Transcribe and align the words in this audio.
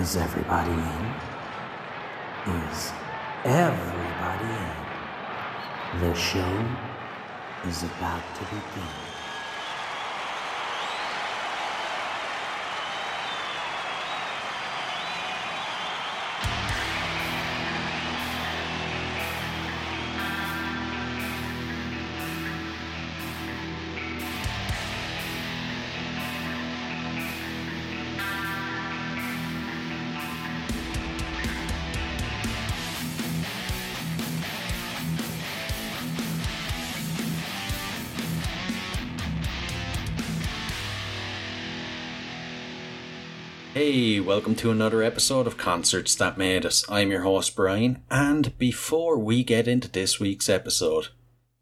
Is 0.00 0.16
everybody 0.16 0.72
in? 0.72 1.04
Is 2.52 2.92
everybody 3.44 4.52
in? 4.64 6.00
The 6.00 6.14
show 6.14 6.66
is 7.64 7.84
about 7.84 8.22
to 8.34 8.44
begin. 8.46 9.13
Welcome 44.34 44.56
to 44.56 44.72
another 44.72 45.00
episode 45.00 45.46
of 45.46 45.56
Concerts 45.56 46.16
That 46.16 46.36
Made 46.36 46.66
Us. 46.66 46.84
I'm 46.90 47.12
your 47.12 47.20
host, 47.20 47.54
Brian, 47.54 48.02
and 48.10 48.58
before 48.58 49.16
we 49.16 49.44
get 49.44 49.68
into 49.68 49.88
this 49.88 50.18
week's 50.18 50.48
episode, 50.48 51.10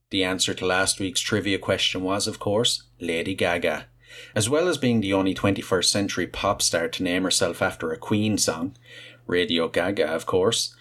the 0.09 0.25
answer 0.25 0.55
to 0.55 0.65
last 0.65 0.99
week's 0.99 1.21
trivia 1.21 1.59
question 1.59 2.03
was, 2.03 2.27
of 2.27 2.39
course, 2.39 2.85
Lady 2.99 3.35
Gaga. 3.35 3.89
As 4.35 4.49
well 4.49 4.69
as 4.69 4.79
being 4.79 5.03
the 5.03 5.13
only 5.13 5.35
21st 5.35 5.85
century 5.85 6.27
pop 6.27 6.63
star 6.63 6.89
to 6.89 7.03
name 7.03 7.25
herself 7.25 7.61
after 7.61 7.93
a 7.93 7.99
Queen 7.99 8.39
song, 8.39 8.75
Radio 9.27 9.69
Ga 9.69 9.91
Ga, 9.91 10.07
of 10.07 10.25
course, 10.25 10.75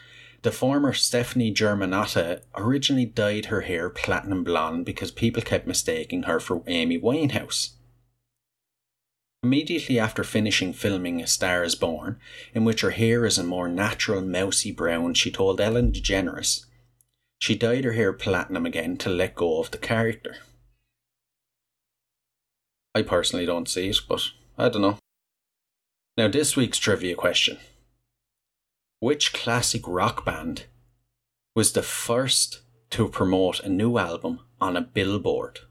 the 0.43 0.51
former 0.53 0.93
Stefani 0.93 1.53
Germanotta 1.53 2.39
originally 2.55 3.05
dyed 3.05 3.47
her 3.47 3.61
hair 3.61 3.89
platinum 3.89 4.45
blonde 4.45 4.85
because 4.85 5.11
people 5.11 5.41
kept 5.41 5.67
mistaking 5.67 6.23
her 6.23 6.39
for 6.39 6.63
Amy 6.67 6.97
Winehouse. 6.97 7.71
Immediately 9.43 9.97
after 9.97 10.23
finishing 10.23 10.73
filming 10.73 11.21
A 11.21 11.27
Star 11.27 11.63
is 11.63 11.75
Born, 11.75 12.19
in 12.53 12.63
which 12.63 12.81
her 12.81 12.91
hair 12.91 13.25
is 13.25 13.37
a 13.37 13.43
more 13.43 13.67
natural 13.67 14.21
mousy 14.21 14.71
brown, 14.71 15.15
she 15.15 15.31
told 15.31 15.59
Ellen 15.59 15.91
DeGeneres 15.91 16.65
she 17.41 17.55
dyed 17.55 17.83
her 17.85 17.93
hair 17.93 18.13
platinum 18.13 18.67
again 18.67 18.97
to 18.97 19.09
let 19.09 19.33
go 19.33 19.59
of 19.59 19.71
the 19.71 19.79
character. 19.79 20.37
I 22.93 23.01
personally 23.01 23.47
don't 23.47 23.67
see 23.67 23.89
it, 23.89 23.97
but 24.07 24.21
I 24.59 24.69
don't 24.69 24.83
know. 24.83 24.99
Now, 26.17 26.27
this 26.27 26.55
week's 26.55 26.77
trivia 26.77 27.15
question 27.15 27.57
Which 28.99 29.33
classic 29.33 29.81
rock 29.87 30.23
band 30.23 30.65
was 31.55 31.73
the 31.73 31.81
first 31.81 32.61
to 32.91 33.07
promote 33.07 33.59
a 33.61 33.69
new 33.69 33.97
album 33.97 34.41
on 34.59 34.77
a 34.77 34.81
billboard? 34.81 35.61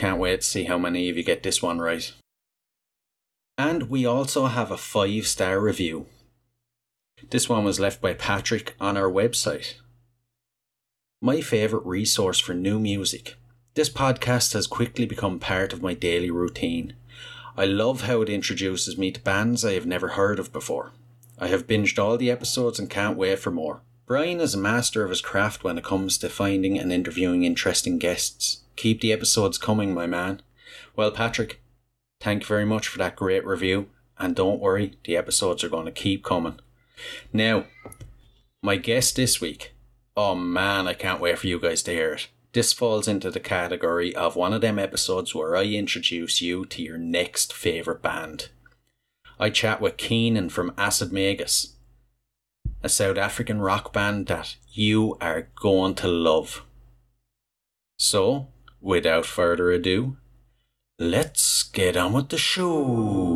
Can't 0.00 0.18
wait 0.18 0.40
to 0.40 0.46
see 0.46 0.64
how 0.64 0.78
many 0.78 1.10
of 1.10 1.18
you 1.18 1.22
get 1.22 1.42
this 1.42 1.60
one 1.60 1.78
right. 1.78 2.10
And 3.58 3.90
we 3.90 4.06
also 4.06 4.46
have 4.46 4.70
a 4.70 4.78
five 4.78 5.26
star 5.26 5.60
review. 5.60 6.06
This 7.28 7.50
one 7.50 7.64
was 7.64 7.78
left 7.78 8.00
by 8.00 8.14
Patrick 8.14 8.74
on 8.80 8.96
our 8.96 9.10
website. 9.10 9.74
My 11.20 11.42
favourite 11.42 11.84
resource 11.84 12.38
for 12.38 12.54
new 12.54 12.78
music. 12.78 13.34
This 13.74 13.90
podcast 13.90 14.54
has 14.54 14.66
quickly 14.66 15.04
become 15.04 15.38
part 15.38 15.74
of 15.74 15.82
my 15.82 15.92
daily 15.92 16.30
routine. 16.30 16.94
I 17.54 17.66
love 17.66 18.04
how 18.04 18.22
it 18.22 18.30
introduces 18.30 18.96
me 18.96 19.10
to 19.10 19.20
bands 19.20 19.66
I 19.66 19.74
have 19.74 19.84
never 19.84 20.08
heard 20.08 20.38
of 20.38 20.50
before. 20.50 20.92
I 21.38 21.48
have 21.48 21.66
binged 21.66 21.98
all 21.98 22.16
the 22.16 22.30
episodes 22.30 22.78
and 22.78 22.88
can't 22.88 23.18
wait 23.18 23.38
for 23.38 23.50
more. 23.50 23.82
Brian 24.06 24.40
is 24.40 24.54
a 24.54 24.58
master 24.58 25.04
of 25.04 25.10
his 25.10 25.20
craft 25.20 25.62
when 25.62 25.76
it 25.76 25.84
comes 25.84 26.16
to 26.16 26.30
finding 26.30 26.78
and 26.78 26.90
interviewing 26.90 27.44
interesting 27.44 27.98
guests. 27.98 28.59
Keep 28.76 29.00
the 29.00 29.12
episodes 29.12 29.58
coming, 29.58 29.94
my 29.94 30.06
man. 30.06 30.42
Well, 30.96 31.10
Patrick, 31.10 31.62
thank 32.20 32.42
you 32.42 32.46
very 32.46 32.64
much 32.64 32.88
for 32.88 32.98
that 32.98 33.16
great 33.16 33.44
review. 33.46 33.88
And 34.18 34.36
don't 34.36 34.60
worry, 34.60 34.98
the 35.04 35.16
episodes 35.16 35.64
are 35.64 35.68
going 35.68 35.86
to 35.86 35.92
keep 35.92 36.24
coming. 36.24 36.60
Now, 37.32 37.66
my 38.62 38.76
guest 38.76 39.16
this 39.16 39.40
week. 39.40 39.72
Oh 40.16 40.34
man, 40.34 40.86
I 40.86 40.94
can't 40.94 41.20
wait 41.20 41.38
for 41.38 41.46
you 41.46 41.58
guys 41.58 41.82
to 41.84 41.92
hear 41.92 42.14
it. 42.14 42.28
This 42.52 42.72
falls 42.72 43.06
into 43.06 43.30
the 43.30 43.40
category 43.40 44.14
of 44.14 44.36
one 44.36 44.52
of 44.52 44.60
them 44.60 44.78
episodes 44.78 45.34
where 45.34 45.56
I 45.56 45.64
introduce 45.64 46.42
you 46.42 46.66
to 46.66 46.82
your 46.82 46.98
next 46.98 47.52
favourite 47.52 48.02
band. 48.02 48.48
I 49.38 49.50
chat 49.50 49.80
with 49.80 49.96
Keenan 49.96 50.50
from 50.50 50.74
Acid 50.76 51.12
Magus 51.12 51.76
a 52.82 52.88
South 52.88 53.18
African 53.18 53.60
rock 53.60 53.92
band 53.92 54.26
that 54.26 54.56
you 54.72 55.16
are 55.20 55.48
going 55.56 55.94
to 55.96 56.08
love. 56.08 56.64
So, 57.98 58.48
without 58.80 59.26
further 59.26 59.70
ado, 59.70 60.16
let's 60.98 61.62
get 61.62 61.96
on 61.96 62.12
with 62.12 62.28
the 62.28 62.38
show. 62.38 63.29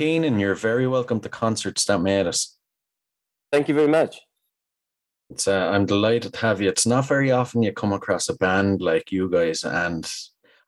Hey, 0.00 0.14
Keenan, 0.14 0.40
you're 0.40 0.54
very 0.54 0.86
welcome 0.86 1.20
to 1.20 1.28
Concerts 1.28 1.84
That 1.84 1.98
Made 1.98 2.26
Us. 2.26 2.56
Thank 3.52 3.68
you 3.68 3.74
very 3.74 3.86
much. 3.86 4.18
It's, 5.28 5.46
uh, 5.46 5.68
I'm 5.70 5.84
delighted 5.84 6.32
to 6.32 6.40
have 6.40 6.62
you. 6.62 6.70
It's 6.70 6.86
not 6.86 7.06
very 7.06 7.30
often 7.30 7.62
you 7.62 7.70
come 7.70 7.92
across 7.92 8.30
a 8.30 8.34
band 8.34 8.80
like 8.80 9.12
you 9.12 9.28
guys. 9.28 9.62
And 9.62 10.10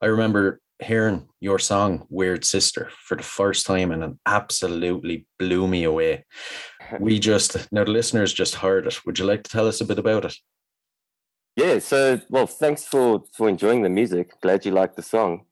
I 0.03 0.07
remember 0.07 0.61
hearing 0.83 1.31
your 1.41 1.59
song, 1.59 2.07
Weird 2.11 2.45
Sister, 2.45 2.91
for 3.07 3.17
the 3.17 3.23
first 3.23 3.65
time, 3.65 3.91
and 3.91 4.05
it 4.05 4.11
absolutely 4.27 5.27
blew 5.39 5.67
me 5.67 5.85
away. 5.85 6.27
We 7.01 7.19
just, 7.19 7.73
now 7.73 7.85
the 7.85 7.91
listeners 7.91 8.35
just 8.35 8.57
heard 8.57 8.87
it. 8.87 9.01
Would 9.07 9.19
you 9.19 9.25
like 9.25 9.45
to 9.45 9.51
tell 9.51 9.67
us 9.67 9.81
a 9.81 9.87
bit 9.87 9.99
about 9.99 10.27
it? 10.27 10.37
Yeah, 11.57 11.79
so, 11.79 12.21
well, 12.29 12.47
thanks 12.47 12.85
for, 12.85 13.25
for 13.35 13.49
enjoying 13.49 13.81
the 13.81 13.89
music. 13.89 14.39
Glad 14.43 14.67
you 14.67 14.73
liked 14.73 14.97
the 14.97 15.03
song. 15.03 15.47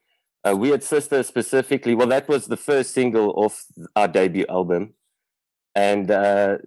Uh, 0.46 0.56
Weird 0.56 0.82
Sister 0.82 1.22
specifically, 1.22 1.94
well, 1.94 2.08
that 2.08 2.28
was 2.28 2.46
the 2.46 2.56
first 2.56 2.94
single 2.94 3.30
off 3.36 3.66
our 3.94 4.08
debut 4.08 4.46
album. 4.48 4.94
And 5.74 6.10
uh, 6.10 6.58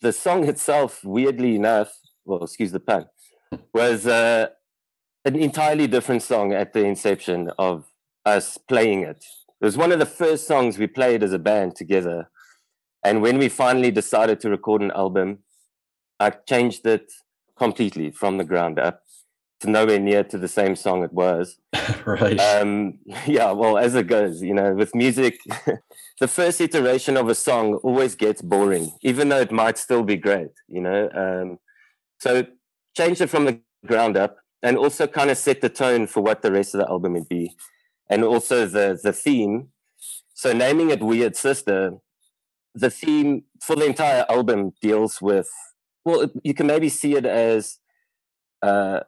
the 0.00 0.12
song 0.12 0.46
itself, 0.46 1.02
weirdly 1.04 1.56
enough, 1.56 1.92
well, 2.24 2.42
excuse 2.42 2.72
the 2.72 2.80
pun, 2.80 3.06
was 3.72 4.06
uh, 4.06 4.48
an 5.24 5.36
entirely 5.36 5.86
different 5.86 6.22
song 6.22 6.52
at 6.52 6.72
the 6.72 6.84
inception 6.84 7.50
of 7.58 7.86
us 8.26 8.58
playing 8.58 9.02
it. 9.02 9.24
It 9.60 9.64
was 9.64 9.76
one 9.76 9.92
of 9.92 9.98
the 9.98 10.06
first 10.06 10.46
songs 10.46 10.78
we 10.78 10.86
played 10.86 11.22
as 11.22 11.32
a 11.32 11.38
band 11.38 11.76
together. 11.76 12.30
And 13.02 13.22
when 13.22 13.38
we 13.38 13.48
finally 13.48 13.90
decided 13.90 14.40
to 14.40 14.50
record 14.50 14.82
an 14.82 14.90
album, 14.90 15.38
I 16.20 16.30
changed 16.30 16.86
it 16.86 17.10
completely 17.56 18.10
from 18.10 18.36
the 18.38 18.44
ground 18.44 18.78
up 18.78 19.03
to 19.64 19.70
nowhere 19.70 19.98
near 19.98 20.22
to 20.24 20.38
the 20.38 20.48
same 20.48 20.76
song 20.76 21.02
it 21.02 21.12
was. 21.12 21.56
right. 22.06 22.38
Um, 22.38 22.98
yeah, 23.26 23.50
well, 23.50 23.78
as 23.78 23.94
it 23.94 24.06
goes, 24.06 24.42
you 24.42 24.54
know, 24.54 24.74
with 24.74 24.94
music, 24.94 25.40
the 26.20 26.28
first 26.28 26.60
iteration 26.60 27.16
of 27.16 27.28
a 27.28 27.34
song 27.34 27.74
always 27.76 28.14
gets 28.14 28.42
boring, 28.42 28.92
even 29.02 29.28
though 29.28 29.40
it 29.40 29.50
might 29.50 29.78
still 29.78 30.02
be 30.02 30.16
great, 30.16 30.52
you 30.68 30.80
know. 30.80 31.10
Um, 31.14 31.58
so 32.20 32.46
change 32.96 33.20
it 33.20 33.28
from 33.28 33.46
the 33.46 33.60
ground 33.86 34.16
up 34.16 34.36
and 34.62 34.76
also 34.76 35.06
kind 35.06 35.30
of 35.30 35.38
set 35.38 35.60
the 35.60 35.68
tone 35.68 36.06
for 36.06 36.22
what 36.22 36.42
the 36.42 36.52
rest 36.52 36.74
of 36.74 36.80
the 36.80 36.88
album 36.88 37.14
would 37.14 37.28
be. 37.28 37.54
And 38.08 38.22
also 38.22 38.66
the 38.66 38.98
the 39.02 39.12
theme. 39.12 39.68
So 40.34 40.52
naming 40.52 40.90
it 40.90 41.00
Weird 41.00 41.36
Sister, 41.36 41.92
the 42.74 42.90
theme 42.90 43.44
for 43.62 43.76
the 43.76 43.86
entire 43.86 44.26
album 44.28 44.72
deals 44.80 45.22
with 45.22 45.48
well, 46.04 46.30
you 46.42 46.52
can 46.52 46.66
maybe 46.66 46.90
see 46.90 47.14
it 47.16 47.24
as 47.24 47.78
uh, 48.62 49.00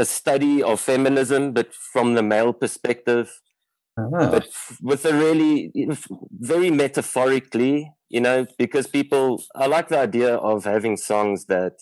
a 0.00 0.04
study 0.06 0.62
of 0.62 0.80
feminism, 0.80 1.52
but 1.52 1.74
from 1.74 2.14
the 2.14 2.22
male 2.22 2.54
perspective. 2.54 3.40
Ah. 3.98 4.30
But 4.30 4.48
with 4.80 5.04
a 5.04 5.12
really 5.12 5.70
very 6.30 6.70
metaphorically, 6.70 7.92
you 8.08 8.20
know, 8.20 8.46
because 8.56 8.86
people, 8.86 9.42
I 9.54 9.66
like 9.66 9.88
the 9.88 9.98
idea 9.98 10.36
of 10.36 10.64
having 10.64 10.96
songs 10.96 11.44
that, 11.46 11.74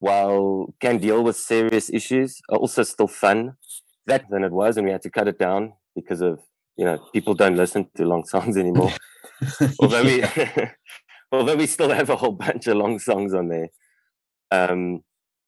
while 0.00 0.74
can 0.80 0.98
deal 0.98 1.24
with 1.24 1.36
serious 1.36 1.88
issues, 1.88 2.40
are 2.50 2.58
also 2.58 2.82
still 2.82 3.08
fun. 3.08 3.56
That 4.06 4.26
than 4.30 4.44
it 4.44 4.52
was, 4.52 4.76
and 4.76 4.86
we 4.86 4.92
had 4.92 5.02
to 5.02 5.10
cut 5.10 5.26
it 5.26 5.38
down 5.38 5.72
because 5.96 6.20
of 6.20 6.38
you 6.76 6.84
know 6.84 6.98
people 7.14 7.34
don't 7.34 7.56
listen 7.56 7.88
to 7.96 8.04
long 8.04 8.24
songs 8.34 8.56
anymore. 8.56 8.92
although 9.80 10.04
we, 10.04 10.22
although 11.32 11.56
we 11.56 11.66
still 11.66 11.90
have 11.90 12.10
a 12.10 12.16
whole 12.16 12.32
bunch 12.32 12.66
of 12.66 12.76
long 12.76 12.98
songs 12.98 13.32
on 13.32 13.48
there. 13.48 13.68
Um, 14.52 15.02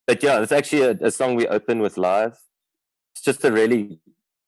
but 0.09 0.23
yeah, 0.23 0.41
it's 0.41 0.50
actually 0.53 0.83
a, 0.83 0.97
a 1.03 1.11
song 1.12 1.37
we 1.37 1.47
open 1.47 1.81
with 1.81 1.99
live. 1.99 2.37
It's 3.15 3.23
just 3.23 3.45
a 3.45 3.53
really 3.53 4.00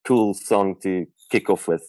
cool 0.04 0.32
song 0.34 0.76
to 0.82 1.06
kick 1.30 1.50
off 1.50 1.68
with. 1.68 1.86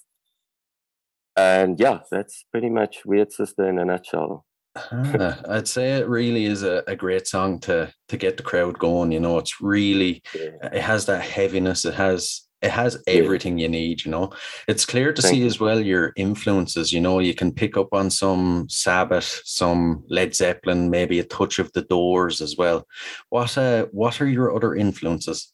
And 1.38 1.80
yeah, 1.80 2.00
that's 2.12 2.44
pretty 2.52 2.70
much 2.70 3.06
Weird 3.06 3.32
Sister 3.32 3.68
in 3.70 3.80
a 3.80 3.86
nutshell. 3.86 4.46
Ah, 4.76 5.40
I'd 5.50 5.68
say 5.68 5.94
it 5.94 6.08
really 6.08 6.46
is 6.46 6.64
a, 6.64 6.84
a 6.88 6.96
great 6.96 7.28
song 7.28 7.60
to 7.62 7.94
to 8.10 8.18
get 8.18 8.36
the 8.38 8.44
crowd 8.44 8.78
going. 8.78 9.12
You 9.14 9.22
know, 9.22 9.38
it's 9.38 9.62
really 9.62 10.22
Yeah. 10.36 10.50
it 10.74 10.82
has 10.82 11.06
that 11.06 11.24
heaviness. 11.24 11.86
It 11.86 11.94
has 11.94 12.42
it 12.62 12.72
has 12.72 12.98
Yeah. 13.08 13.14
everything 13.16 13.58
you 13.58 13.68
need. 13.70 14.06
You 14.06 14.12
know, 14.12 14.32
it's 14.68 14.86
clear 14.86 15.12
to 15.14 15.22
Thank 15.22 15.34
see 15.36 15.46
as 15.46 15.60
well 15.60 15.80
your 15.80 16.14
influences. 16.16 16.94
You 16.94 17.02
know, 17.02 17.20
you 17.20 17.34
can 17.34 17.52
pick 17.52 17.78
up 17.78 17.94
on 17.94 18.10
some 18.10 18.68
Sabbath, 18.70 19.42
some 19.46 20.04
Led 20.08 20.36
Zeppelin, 20.36 20.90
maybe 20.90 21.20
a 21.20 21.24
touch 21.24 21.60
of 21.60 21.72
the 21.74 21.82
Doors 21.82 22.42
as 22.42 22.56
well. 22.58 22.88
What 23.30 23.58
uh, 23.58 23.86
what 23.92 24.22
are 24.22 24.28
your 24.28 24.56
other 24.56 24.76
influences? 24.76 25.52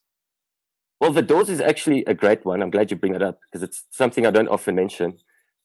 Well, 1.00 1.12
The 1.14 1.22
Doors 1.22 1.50
is 1.50 1.62
actually 1.62 2.04
a 2.06 2.14
great 2.14 2.44
one. 2.44 2.62
I'm 2.62 2.72
glad 2.72 2.90
you 2.92 2.98
bring 2.98 3.16
it 3.16 3.22
up 3.22 3.40
because 3.44 3.62
it's 3.64 3.84
something 3.92 4.26
I 4.26 4.32
don't 4.32 4.48
often 4.50 4.76
mention. 4.76 5.18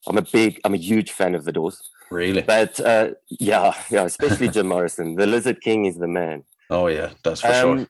I'm 0.06 0.18
a 0.18 0.22
big, 0.22 0.61
I'm 0.64 0.75
a 0.75 0.78
huge 0.78 1.11
fan 1.12 1.34
of 1.34 1.44
The 1.44 1.52
Doors. 1.52 1.80
Really? 2.11 2.42
But 2.42 2.78
uh, 2.80 3.12
yeah, 3.30 3.72
yeah, 3.90 4.04
especially 4.04 4.49
Jim 4.49 4.68
Morrison. 4.68 5.14
The 5.16 5.26
Lizard 5.26 5.61
King 5.62 5.87
is 5.87 5.96
the 5.96 6.08
man. 6.08 6.44
Oh 6.68 6.87
yeah, 6.88 7.11
that's 7.25 7.40
for 7.40 7.52
sure. 7.54 7.87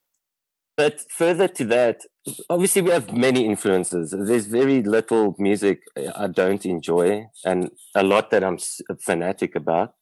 But 0.76 1.00
further 1.10 1.48
to 1.48 1.64
that, 1.66 2.00
obviously 2.48 2.82
we 2.82 2.90
have 2.90 3.12
many 3.12 3.44
influences. 3.44 4.10
There's 4.16 4.46
very 4.46 4.82
little 4.82 5.34
music 5.38 5.80
I 6.16 6.28
don't 6.28 6.64
enjoy, 6.64 7.26
and 7.44 7.70
a 7.94 8.02
lot 8.02 8.30
that 8.30 8.42
I'm 8.42 8.58
fanatic 9.00 9.54
about. 9.54 9.94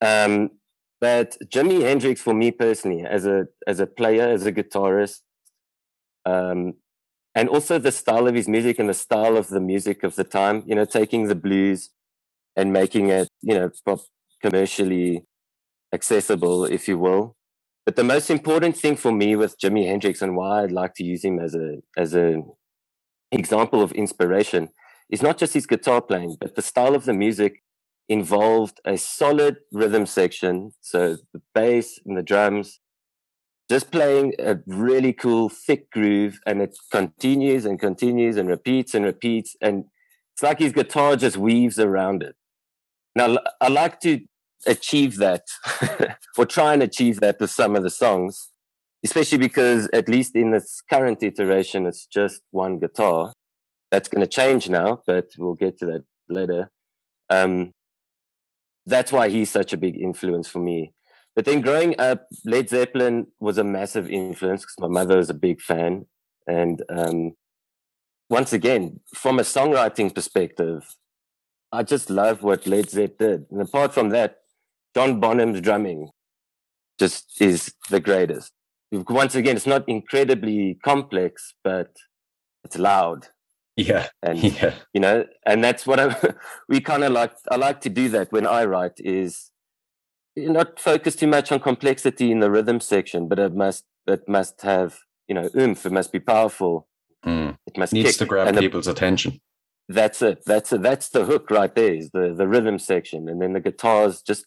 Um, 0.00 0.50
but 1.00 1.36
Jimi 1.46 1.82
Hendrix, 1.82 2.20
for 2.20 2.34
me 2.34 2.50
personally, 2.52 3.04
as 3.04 3.26
a 3.26 3.46
as 3.66 3.80
a 3.80 3.86
player, 3.86 4.28
as 4.28 4.46
a 4.46 4.52
guitarist, 4.52 5.20
um, 6.24 6.74
and 7.34 7.48
also 7.48 7.78
the 7.78 7.92
style 7.92 8.28
of 8.28 8.34
his 8.34 8.48
music 8.48 8.78
and 8.78 8.88
the 8.88 8.94
style 8.94 9.36
of 9.36 9.48
the 9.48 9.60
music 9.60 10.04
of 10.04 10.16
the 10.16 10.24
time, 10.24 10.64
you 10.66 10.74
know, 10.74 10.86
taking 10.86 11.28
the 11.28 11.34
blues 11.34 11.90
and 12.56 12.72
making 12.72 13.10
it, 13.10 13.28
you 13.42 13.54
know, 13.54 13.70
pop 13.86 14.00
commercially 14.42 15.24
accessible, 15.94 16.66
if 16.66 16.88
you 16.88 16.98
will. 16.98 17.36
But 17.88 17.96
the 17.96 18.04
most 18.04 18.28
important 18.28 18.76
thing 18.76 18.96
for 18.96 19.10
me 19.10 19.34
with 19.34 19.58
Jimi 19.58 19.86
Hendrix 19.86 20.20
and 20.20 20.36
why 20.36 20.62
I'd 20.62 20.72
like 20.72 20.92
to 20.96 21.02
use 21.02 21.24
him 21.24 21.38
as 21.38 21.54
a 21.54 21.78
as 21.96 22.14
a 22.14 22.42
example 23.32 23.80
of 23.80 23.92
inspiration 23.92 24.68
is 25.08 25.22
not 25.22 25.38
just 25.38 25.54
his 25.54 25.66
guitar 25.66 26.02
playing, 26.02 26.36
but 26.38 26.54
the 26.54 26.60
style 26.60 26.94
of 26.94 27.06
the 27.06 27.14
music 27.14 27.62
involved 28.06 28.78
a 28.84 28.98
solid 28.98 29.56
rhythm 29.72 30.04
section. 30.04 30.72
So 30.82 31.16
the 31.32 31.40
bass 31.54 31.98
and 32.04 32.14
the 32.14 32.22
drums, 32.22 32.78
just 33.70 33.90
playing 33.90 34.34
a 34.38 34.58
really 34.66 35.14
cool 35.14 35.48
thick 35.48 35.90
groove, 35.90 36.40
and 36.44 36.60
it 36.60 36.76
continues 36.92 37.64
and 37.64 37.80
continues 37.80 38.36
and 38.36 38.50
repeats 38.50 38.92
and 38.92 39.06
repeats, 39.06 39.56
and 39.62 39.84
it's 40.34 40.42
like 40.42 40.58
his 40.58 40.72
guitar 40.72 41.16
just 41.16 41.38
weaves 41.38 41.78
around 41.78 42.22
it. 42.22 42.36
Now 43.16 43.38
I 43.62 43.68
like 43.68 43.98
to 44.00 44.20
achieve 44.66 45.16
that 45.16 45.42
or 46.36 46.46
try 46.46 46.74
and 46.74 46.82
achieve 46.82 47.20
that 47.20 47.40
with 47.40 47.50
some 47.50 47.76
of 47.76 47.82
the 47.82 47.90
songs, 47.90 48.50
especially 49.04 49.38
because 49.38 49.88
at 49.92 50.08
least 50.08 50.34
in 50.34 50.50
this 50.50 50.82
current 50.90 51.22
iteration, 51.22 51.86
it's 51.86 52.06
just 52.06 52.42
one 52.50 52.78
guitar. 52.78 53.32
That's 53.90 54.08
going 54.08 54.20
to 54.20 54.26
change 54.26 54.68
now, 54.68 55.02
but 55.06 55.26
we'll 55.38 55.54
get 55.54 55.78
to 55.78 55.86
that 55.86 56.04
later. 56.28 56.70
Um, 57.30 57.72
that's 58.86 59.12
why 59.12 59.28
he's 59.28 59.50
such 59.50 59.72
a 59.72 59.76
big 59.78 60.00
influence 60.00 60.48
for 60.48 60.58
me. 60.58 60.92
But 61.36 61.44
then 61.44 61.60
growing 61.60 61.98
up, 62.00 62.26
Led 62.44 62.68
Zeppelin 62.68 63.28
was 63.38 63.58
a 63.58 63.64
massive 63.64 64.10
influence 64.10 64.62
because 64.62 64.78
my 64.80 64.88
mother 64.88 65.18
was 65.18 65.30
a 65.30 65.34
big 65.34 65.60
fan. 65.60 66.06
And 66.46 66.82
um, 66.88 67.32
once 68.28 68.52
again, 68.52 69.00
from 69.14 69.38
a 69.38 69.42
songwriting 69.42 70.14
perspective, 70.14 70.96
I 71.70 71.82
just 71.82 72.10
love 72.10 72.42
what 72.42 72.66
Led 72.66 72.90
Zepp 72.90 73.18
did. 73.18 73.46
And 73.50 73.60
apart 73.60 73.94
from 73.94 74.08
that, 74.10 74.38
John 74.94 75.20
Bonham's 75.20 75.60
drumming 75.60 76.10
just 76.98 77.40
is 77.40 77.74
the 77.90 78.00
greatest. 78.00 78.52
Once 78.92 79.34
again, 79.34 79.56
it's 79.56 79.66
not 79.66 79.88
incredibly 79.88 80.78
complex, 80.84 81.54
but 81.62 81.94
it's 82.64 82.78
loud. 82.78 83.28
Yeah, 83.76 84.08
And 84.22 84.38
yeah, 84.42 84.74
you 84.92 85.00
know, 85.00 85.24
and 85.46 85.62
that's 85.62 85.86
what 85.86 86.00
I 86.00 86.16
we 86.68 86.80
kind 86.80 87.04
of 87.04 87.12
like. 87.12 87.32
I 87.50 87.56
like 87.56 87.80
to 87.82 87.88
do 87.90 88.08
that 88.08 88.32
when 88.32 88.46
I 88.46 88.64
write. 88.64 88.92
Is 88.98 89.50
not 90.36 90.80
focus 90.80 91.14
too 91.14 91.26
much 91.28 91.52
on 91.52 91.60
complexity 91.60 92.32
in 92.32 92.40
the 92.40 92.50
rhythm 92.50 92.80
section, 92.80 93.28
but 93.28 93.38
it 93.38 93.54
must 93.54 93.84
it 94.08 94.28
must 94.28 94.62
have 94.62 94.98
you 95.28 95.34
know 95.36 95.48
oomph. 95.56 95.86
It 95.86 95.92
must 95.92 96.10
be 96.10 96.18
powerful. 96.20 96.88
Mm. 97.24 97.56
It 97.66 97.76
must 97.78 97.92
needs 97.92 98.10
kick. 98.10 98.18
to 98.18 98.26
grab 98.26 98.48
and 98.48 98.56
the- 98.56 98.60
people's 98.62 98.88
attention. 98.88 99.38
that's 99.88 100.22
it. 100.22 100.42
That's 100.44 100.72
it. 100.72 100.82
That's 100.82 101.10
the 101.10 101.24
hook 101.24 101.48
right 101.50 101.72
there. 101.74 101.94
Is 101.94 102.10
the 102.10 102.34
the 102.36 102.48
rhythm 102.48 102.80
section, 102.80 103.28
and 103.28 103.40
then 103.40 103.52
the 103.52 103.60
guitars 103.60 104.22
just 104.22 104.44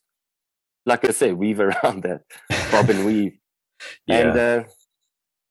like 0.86 1.06
I 1.08 1.12
say, 1.12 1.34
weave 1.34 1.60
around 1.68 2.04
that, 2.04 2.22
bob 2.72 2.90
and 2.90 3.06
weave, 3.06 3.34
yeah, 4.08 4.18
and 4.18 4.38
uh, 4.40 4.64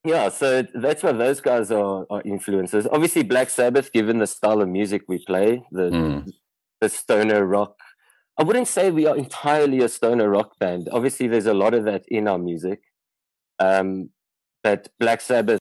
yeah. 0.05 0.29
So 0.29 0.63
that's 0.73 1.03
why 1.03 1.11
those 1.13 1.41
guys 1.41 1.71
are, 1.71 2.05
are 2.09 2.21
influences. 2.25 2.87
Obviously, 2.91 3.23
Black 3.23 3.49
Sabbath, 3.49 3.91
given 3.91 4.19
the 4.19 4.27
style 4.27 4.61
of 4.61 4.69
music 4.69 5.03
we 5.07 5.23
play, 5.25 5.63
the 5.71 5.89
Mm. 5.91 6.31
the 6.81 6.89
stoner 6.89 7.45
rock. 7.45 7.75
I 8.37 8.43
wouldn't 8.43 8.67
say 8.67 8.91
we 8.91 9.05
are 9.05 9.15
entirely 9.17 9.81
a 9.81 9.89
stoner 9.89 10.29
rock 10.29 10.57
band. 10.59 10.89
Obviously, 10.91 11.27
there's 11.27 11.45
a 11.45 11.53
lot 11.53 11.73
of 11.73 11.83
that 11.85 12.03
in 12.07 12.27
our 12.27 12.39
music, 12.39 12.81
um, 13.59 14.09
but 14.63 14.89
Black 14.99 15.21
Sabbath 15.21 15.59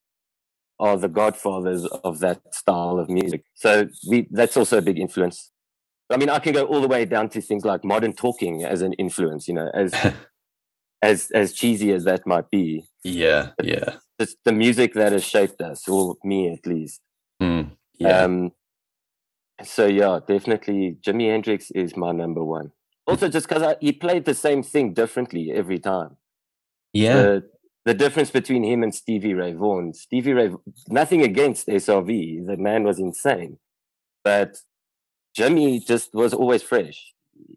are 0.78 0.96
the 0.96 1.08
godfathers 1.08 1.84
of 1.86 2.20
that 2.20 2.40
style 2.54 2.98
of 2.98 3.10
music. 3.10 3.44
So 3.54 3.88
we 4.08 4.28
that's 4.30 4.56
also 4.56 4.78
a 4.78 4.82
big 4.82 4.98
influence. 4.98 5.50
I 6.10 6.16
mean, 6.16 6.28
I 6.28 6.38
can 6.38 6.52
go 6.52 6.64
all 6.64 6.80
the 6.80 6.88
way 6.88 7.04
down 7.04 7.28
to 7.30 7.40
things 7.40 7.64
like 7.64 7.84
modern 7.84 8.12
talking 8.12 8.64
as 8.64 8.82
an 8.82 8.92
influence. 8.94 9.48
You 9.48 9.54
know, 9.54 9.70
as 9.74 9.94
as 11.02 11.30
as 11.32 11.52
cheesy 11.52 11.92
as 11.92 12.04
that 12.04 12.26
might 12.26 12.50
be. 12.50 12.84
Yeah, 13.04 13.50
yeah. 13.62 13.96
It's 14.18 14.36
the 14.44 14.52
music 14.52 14.94
that 14.94 15.12
has 15.12 15.24
shaped 15.24 15.60
us, 15.60 15.88
or 15.88 16.16
me 16.24 16.52
at 16.52 16.66
least. 16.66 17.00
Mm, 17.42 17.70
yeah. 17.98 18.22
Um, 18.22 18.52
so 19.62 19.86
yeah, 19.86 20.20
definitely 20.26 20.96
Jimi 21.00 21.30
Hendrix 21.30 21.70
is 21.70 21.96
my 21.96 22.12
number 22.12 22.44
one. 22.44 22.72
Also, 23.06 23.28
just 23.28 23.48
because 23.48 23.76
he 23.80 23.92
played 23.92 24.24
the 24.24 24.34
same 24.34 24.62
thing 24.62 24.94
differently 24.94 25.50
every 25.52 25.78
time. 25.78 26.16
yeah. 26.92 27.22
The, 27.22 27.50
the 27.86 27.94
difference 27.94 28.30
between 28.30 28.62
him 28.62 28.82
and 28.82 28.94
Stevie 28.94 29.34
Ray 29.34 29.54
Vaughan. 29.54 29.94
Stevie 29.94 30.34
Ray, 30.34 30.50
nothing 30.88 31.22
against 31.22 31.66
SRV, 31.66 32.46
the 32.46 32.56
man 32.56 32.84
was 32.84 32.98
insane, 32.98 33.58
but 34.22 34.58
Jimi 35.40 35.84
just 35.86 36.14
was 36.14 36.32
always 36.34 36.62
fresh. 36.62 37.12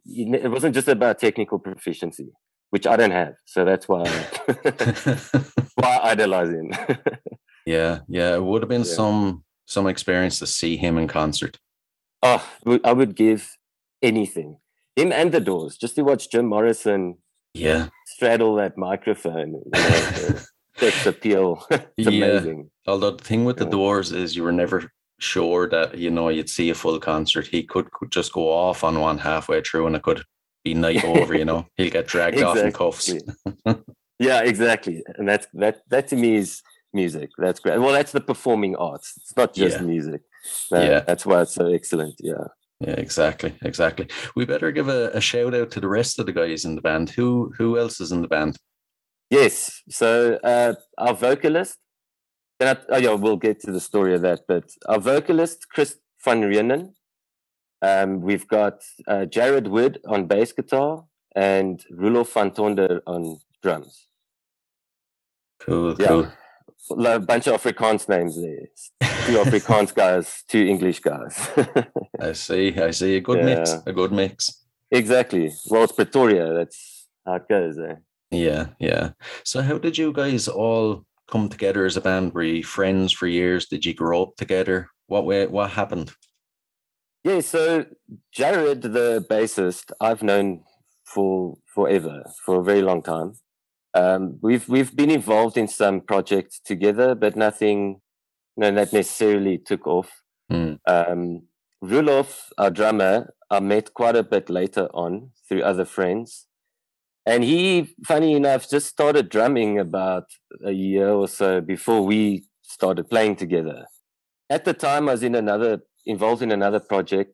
It 0.06 0.50
wasn't 0.52 0.76
just 0.76 0.88
about 0.88 1.20
technical 1.20 1.60
proficiency, 1.60 2.30
which 2.70 2.86
I 2.88 2.96
don't 2.96 3.12
have, 3.12 3.36
so 3.46 3.66
that's 3.66 3.88
why 3.88 4.04
why 5.76 5.98
I 5.98 6.12
idolize 6.12 6.50
him. 6.50 6.72
yeah, 7.66 8.00
yeah. 8.08 8.36
It 8.36 8.44
would 8.44 8.62
have 8.62 8.70
been 8.70 8.82
Yeah. 8.88 8.96
some 8.96 9.44
some 9.66 9.88
experience 9.88 10.40
to 10.40 10.48
see 10.48 10.78
him 10.78 10.98
in 10.98 11.08
concert. 11.08 11.58
oh, 12.22 12.44
I 12.84 12.94
would 12.94 13.16
give 13.16 13.58
anything. 14.02 14.58
Him 14.96 15.12
and 15.12 15.32
the 15.32 15.40
Doors, 15.42 15.78
just 15.78 15.96
to 15.96 16.04
watch 16.04 16.30
Jim 16.30 16.46
Morrison 16.48 17.18
Yeah. 17.54 17.88
straddle 18.06 18.56
that 18.56 18.78
microphone. 18.78 19.50
You 19.54 19.72
know, 19.74 20.40
sex 20.78 21.06
appeal. 21.06 21.66
it's 21.72 22.10
Yeah. 22.10 22.26
amazing. 22.26 22.70
Although 22.88 23.12
the 23.12 23.24
thing 23.24 23.46
with 23.46 23.58
the 23.58 23.66
doors 23.66 24.12
is 24.12 24.36
you 24.36 24.44
were 24.44 24.52
never 24.52 24.92
sure 25.20 25.70
that, 25.70 25.98
you 25.98 26.10
know, 26.12 26.30
you'd 26.30 26.50
see 26.50 26.70
a 26.70 26.76
full 26.76 27.00
concert. 27.00 27.48
He 27.48 27.64
could, 27.64 27.92
could 27.92 28.12
just 28.12 28.34
go 28.34 28.50
off 28.52 28.84
on 28.84 29.00
one 29.00 29.18
halfway 29.18 29.62
through 29.62 29.88
and 29.88 29.96
it 29.96 30.02
could 30.04 30.24
be 30.64 30.74
night 30.74 31.04
over, 31.06 31.36
you 31.36 31.46
know. 31.46 31.68
He'll 31.76 31.90
get 31.92 32.08
dragged 32.08 32.42
off 32.42 32.58
in 32.58 32.72
cuffs. 32.72 33.14
Yeah, 34.20 34.42
exactly. 34.42 35.04
And 35.18 35.28
that's 35.28 35.48
that 35.54 35.82
that 35.90 36.08
to 36.10 36.16
me 36.16 36.36
is 36.36 36.62
music. 36.94 37.30
That's 37.38 37.60
great. 37.60 37.80
Well, 37.80 37.92
that's 37.92 38.12
the 38.12 38.22
performing 38.22 38.76
arts. 38.76 39.14
It's 39.18 39.36
not 39.36 39.54
just 39.54 39.78
Yeah. 39.80 39.84
music. 39.84 40.22
That- 40.72 40.86
Yeah. 40.90 41.00
That's 41.02 41.26
why 41.26 41.42
it's 41.42 41.54
so 41.54 41.68
excellent. 41.68 42.16
Yeah. 42.20 42.46
Yeah, 42.80 42.96
exactly, 42.96 43.54
exactly. 43.62 44.08
We 44.36 44.46
better 44.46 44.72
give 44.72 44.90
a, 44.90 45.10
a 45.14 45.22
shout 45.22 45.54
out 45.54 45.72
to 45.72 45.80
the 45.80 45.88
rest 45.88 46.20
of 46.20 46.26
the 46.26 46.34
guys 46.34 46.66
in 46.66 46.76
the 46.76 46.82
band. 46.82 47.10
Who 47.12 47.54
who 47.58 47.78
else 47.78 48.02
is 48.02 48.12
in 48.12 48.22
the 48.22 48.28
band? 48.28 48.58
Yes. 49.30 49.82
So 49.90 50.36
uh, 50.44 50.74
our 50.98 51.14
vocalist, 51.14 51.78
and 52.60 52.70
I, 52.70 52.78
oh 52.90 52.98
yeah, 52.98 53.14
we'll 53.14 53.38
get 53.38 53.60
to 53.62 53.72
the 53.72 53.80
story 53.80 54.14
of 54.16 54.22
that. 54.22 54.42
But 54.48 54.66
our 54.88 55.00
vocalist, 55.00 55.68
Chris 55.70 55.98
van 56.24 56.42
Rienen. 56.42 56.94
Um, 57.82 58.22
we've 58.22 58.48
got 58.48 58.82
uh, 59.08 59.26
Jared 59.26 59.68
Wood 59.68 60.00
on 60.08 60.26
bass 60.26 60.54
guitar 60.54 61.04
and 61.36 61.84
Rulof 61.92 62.32
van 62.34 62.52
Tonder 62.52 63.02
on 63.06 63.40
drums. 63.62 64.08
Cool, 65.60 65.96
Yeah. 66.00 66.08
cool. 66.08 66.28
A 67.06 67.20
bunch 67.20 67.48
of 67.48 67.62
Afrikaans 67.62 68.10
names 68.10 68.36
there. 68.42 68.68
Two 69.26 69.38
Afrikaans 69.44 69.94
guys, 70.04 70.44
two 70.50 70.66
English 70.66 71.00
guys. 71.00 71.50
I 72.20 72.34
see, 72.34 72.78
I 72.78 72.92
see. 72.92 73.16
A 73.16 73.22
good 73.22 73.44
mix, 73.44 73.74
a 73.86 73.94
good 73.94 74.12
mix. 74.12 74.62
exactly. 74.92 75.50
Well, 75.70 75.84
it's 75.84 75.94
Pretoria. 75.94 76.54
That's 76.54 77.08
how 77.26 77.36
it 77.36 77.48
goes. 77.50 77.78
Eh? 77.80 77.96
Yeah, 78.32 78.68
yeah. 78.80 79.12
So 79.46 79.62
how 79.62 79.78
did 79.78 79.98
you 79.98 80.12
guys 80.12 80.48
all 80.50 81.06
come 81.30 81.50
together 81.50 81.86
as 81.86 81.98
a 81.98 82.02
band? 82.02 82.34
Were 82.34 82.44
you 82.44 82.64
friends 82.64 83.12
for 83.12 83.28
years? 83.28 83.68
Did 83.68 83.86
you 83.86 83.94
grow 83.94 84.24
up 84.24 84.36
together? 84.38 84.90
What 85.08 85.26
way 85.26 85.48
what 85.48 85.72
happened? 85.72 86.14
Yeah, 87.24 87.40
so 87.40 87.86
Jared, 88.34 88.82
the 88.82 89.26
bassist, 89.30 89.92
I've 90.02 90.24
known 90.24 90.64
for 91.06 91.56
forever, 91.74 92.24
for 92.46 92.60
a 92.60 92.64
very 92.64 92.82
long 92.82 93.02
time. 93.02 93.34
Um, 93.94 94.40
we've 94.42 94.68
we've 94.68 94.96
been 94.96 95.12
involved 95.12 95.58
in 95.58 95.68
some 95.68 96.02
projects 96.02 96.60
together, 96.60 97.16
but 97.16 97.36
nothing, 97.36 98.02
no, 98.58 98.72
that 98.72 98.92
necessarily 98.92 99.58
took 99.58 99.88
off. 99.88 100.12
Hmm. 100.50 100.74
Um, 100.88 101.48
Rulof, 101.84 102.50
our 102.58 102.72
drummer, 102.72 103.34
I 103.50 103.60
met 103.60 103.94
quite 103.94 104.16
a 104.16 104.24
bit 104.24 104.50
later 104.50 104.88
on 104.94 105.32
through 105.48 105.64
other 105.64 105.86
friends, 105.86 106.48
and 107.26 107.44
he, 107.44 107.96
funny 108.06 108.34
enough, 108.34 108.70
just 108.70 108.88
started 108.88 109.30
drumming 109.30 109.80
about 109.80 110.26
a 110.66 110.72
year 110.72 111.10
or 111.10 111.28
so 111.28 111.62
before 111.62 112.02
we 112.02 112.44
started 112.62 113.10
playing 113.10 113.38
together. 113.38 113.86
At 114.50 114.66
the 114.66 114.74
time, 114.74 115.08
I 115.08 115.14
was 115.14 115.24
in 115.24 115.36
another 115.36 115.82
involved 116.06 116.42
in 116.42 116.52
another 116.52 116.82
project 116.82 117.34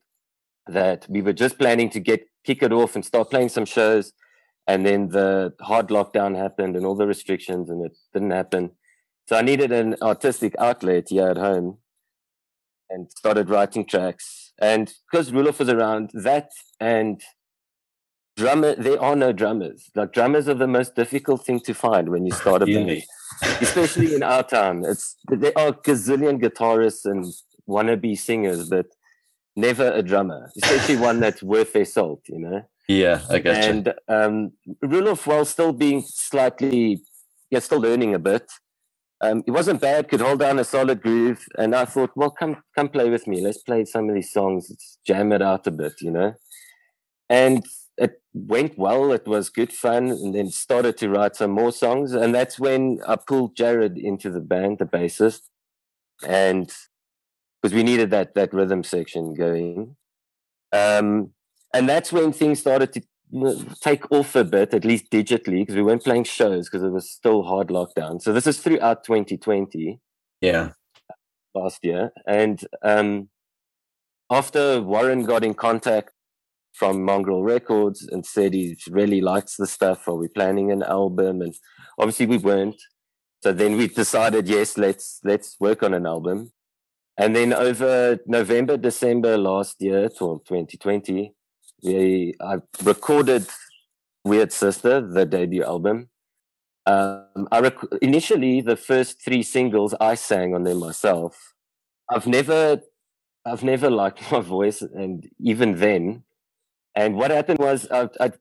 that 0.68 1.08
we 1.10 1.22
were 1.22 1.34
just 1.34 1.58
planning 1.58 1.90
to 1.90 2.00
get 2.00 2.28
kick 2.46 2.62
it 2.62 2.72
off 2.72 2.96
and 2.96 3.04
start 3.04 3.30
playing 3.30 3.50
some 3.50 3.66
shows. 3.66 4.14
And 4.68 4.86
then 4.86 5.10
the 5.10 5.54
hard 5.62 5.88
lockdown 5.88 6.38
happened 6.38 6.76
and 6.76 6.86
all 6.86 6.96
the 6.96 7.08
restrictions 7.08 7.70
and 7.70 7.84
it 7.84 7.98
didn't 8.14 8.32
happen. 8.32 8.72
So 9.28 9.36
i 9.36 9.42
needed 9.42 9.72
an 9.72 9.96
artistic 10.02 10.56
outlet 10.60 11.08
here 11.10 11.28
at 11.28 11.38
home 11.38 11.80
and 12.90 13.12
started 13.12 13.50
writing 13.50 13.86
tracks. 13.86 14.54
And 14.60 14.94
because 15.12 15.32
rulof 15.32 15.60
was 15.60 15.70
around 15.70 16.12
that 16.14 16.50
and 16.80 17.22
drummer 18.42 18.72
there 18.76 19.02
are 19.08 19.18
no 19.26 19.30
drummers 19.42 19.80
like 20.00 20.12
drummers 20.18 20.48
are 20.52 20.60
the 20.66 20.74
most 20.78 20.92
difficult 21.02 21.46
thing 21.46 21.60
to 21.68 21.74
find 21.86 22.06
when 22.14 22.24
you 22.28 22.34
start 22.42 22.62
a 22.64 22.66
band 22.74 23.02
especially 23.68 24.10
in 24.16 24.24
our 24.24 24.44
town 24.44 24.76
It's 24.92 25.06
there 25.44 25.58
are 25.62 25.72
gazillion 25.88 26.36
guitarists 26.44 27.06
and 27.12 27.22
wannabe 27.70 28.18
singers, 28.18 28.68
but 28.68 28.88
never 29.56 29.92
a 29.92 30.02
drummer, 30.02 30.50
especially 30.62 30.98
one 30.98 31.20
that's 31.20 31.44
worth 31.44 31.74
their 31.74 31.86
salt, 31.86 32.22
you 32.28 32.40
know. 32.40 32.64
Yeah, 32.88 33.22
I 33.30 33.36
you. 33.38 33.52
and 33.52 33.94
um, 34.08 34.52
Rulof, 34.84 35.28
while 35.28 35.46
still 35.46 35.72
being 35.72 36.02
slightly, 36.02 37.02
yeah, 37.52 37.60
still 37.60 37.80
learning 37.80 38.16
a 38.16 38.20
bit, 38.20 38.52
um, 39.22 39.44
it 39.46 39.52
wasn't 39.52 39.80
bad. 39.80 40.10
Could 40.10 40.22
hold 40.22 40.40
down 40.40 40.58
a 40.58 40.64
solid 40.64 41.02
groove, 41.02 41.46
and 41.58 41.76
I 41.76 41.86
thought, 41.86 42.12
well, 42.16 42.32
come 42.32 42.64
come 42.76 42.90
play 42.90 43.10
with 43.10 43.28
me. 43.28 43.42
Let's 43.42 43.60
play 43.60 43.86
some 43.86 44.10
of 44.10 44.16
these 44.16 44.32
songs. 44.32 44.68
Let's 44.70 44.98
jam 45.06 45.32
it 45.32 45.42
out 45.42 45.68
a 45.68 45.72
bit, 45.72 46.02
you 46.02 46.10
know. 46.10 46.34
And 47.30 47.64
it 48.00 48.22
went 48.34 48.78
well. 48.78 49.12
It 49.12 49.28
was 49.28 49.50
good 49.50 49.74
fun, 49.74 50.10
and 50.10 50.34
then 50.34 50.50
started 50.50 50.98
to 50.98 51.10
write 51.10 51.36
some 51.36 51.52
more 51.52 51.72
songs. 51.72 52.14
And 52.14 52.34
that's 52.34 52.60
when 52.60 53.00
I 53.08 53.16
pulled 53.18 53.56
Jared 53.56 53.98
into 53.98 54.30
the 54.30 54.40
band, 54.40 54.80
the 54.80 54.86
bassist, 54.86 55.42
and 56.26 56.72
because 57.62 57.76
we 57.76 57.84
needed 57.84 58.10
that 58.12 58.36
that 58.36 58.54
rhythm 58.54 58.84
section 58.84 59.34
going. 59.34 59.96
Um, 60.72 61.32
and 61.74 61.88
that's 61.90 62.12
when 62.12 62.32
things 62.32 62.60
started 62.60 62.94
to 62.94 63.02
take 63.82 64.12
off 64.12 64.36
a 64.36 64.44
bit, 64.44 64.74
at 64.74 64.86
least 64.86 65.12
digitally, 65.12 65.62
because 65.62 65.76
we 65.76 65.84
weren't 65.84 66.04
playing 66.04 66.24
shows 66.24 66.68
because 66.70 66.84
it 66.84 66.90
was 66.92 67.10
still 67.10 67.44
hard 67.44 67.68
lockdown. 67.68 68.22
So 68.22 68.34
this 68.34 68.48
is 68.48 68.60
throughout 68.60 69.04
2020 69.04 70.00
Yeah. 70.42 70.72
last 71.54 71.84
year. 71.84 72.12
And 72.26 72.66
um, 72.82 73.30
after 74.32 74.82
Warren 74.82 75.26
got 75.26 75.44
in 75.44 75.54
contact 75.54 76.12
from 76.74 77.04
Mongrel 77.04 77.44
Records 77.44 78.08
and 78.08 78.26
said 78.26 78.54
he 78.54 78.78
really 78.90 79.22
likes 79.22 79.56
the 79.58 79.68
stuff, 79.68 80.08
are 80.08 80.16
we 80.16 80.28
planning 80.28 80.72
an 80.72 80.84
album? 80.84 81.42
And 81.42 81.54
obviously 81.98 82.26
we 82.26 82.38
weren't. 82.38 82.82
So 83.42 83.54
then 83.54 83.78
we 83.78 83.88
decided, 83.88 84.48
yes, 84.48 84.78
let's 84.78 85.20
let's 85.24 85.56
work 85.60 85.84
on 85.84 85.94
an 85.94 86.06
album. 86.06 86.52
And 87.18 87.36
then 87.36 87.54
over 87.54 88.20
November, 88.26 88.78
December 88.78 89.38
last 89.38 89.82
year, 89.82 90.10
to 90.10 90.42
2020, 90.46 91.34
we 91.84 92.34
I 92.42 92.58
recorded 92.84 93.48
Weird 94.24 94.52
Sister, 94.52 95.02
the 95.02 95.26
debut 95.26 95.64
album. 95.64 96.10
Um, 96.86 97.48
I 97.52 97.60
rec- 97.60 97.94
initially 98.02 98.62
the 98.62 98.76
first 98.76 99.24
three 99.24 99.44
singles 99.44 99.94
I 100.00 100.16
sang 100.16 100.56
on 100.56 100.64
them 100.64 100.80
myself. 100.80 101.54
I've 102.10 102.26
never, 102.26 102.82
I've 103.46 103.64
never 103.64 103.90
liked 103.90 104.20
my 104.32 104.40
voice, 104.42 104.82
and 104.82 105.30
even 105.40 105.76
then. 105.80 106.24
And 106.96 107.16
what 107.16 107.32
happened 107.32 107.60
was 107.60 107.90
I'd, 107.92 108.10
I'd 108.20 108.38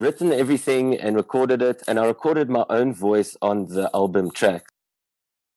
written 0.00 0.32
everything 0.32 0.98
and 0.98 1.16
recorded 1.16 1.62
it, 1.62 1.82
and 1.88 1.98
I 1.98 2.06
recorded 2.06 2.48
my 2.48 2.64
own 2.68 2.92
voice 2.92 3.36
on 3.42 3.66
the 3.66 3.90
album 3.94 4.30
track. 4.30 4.66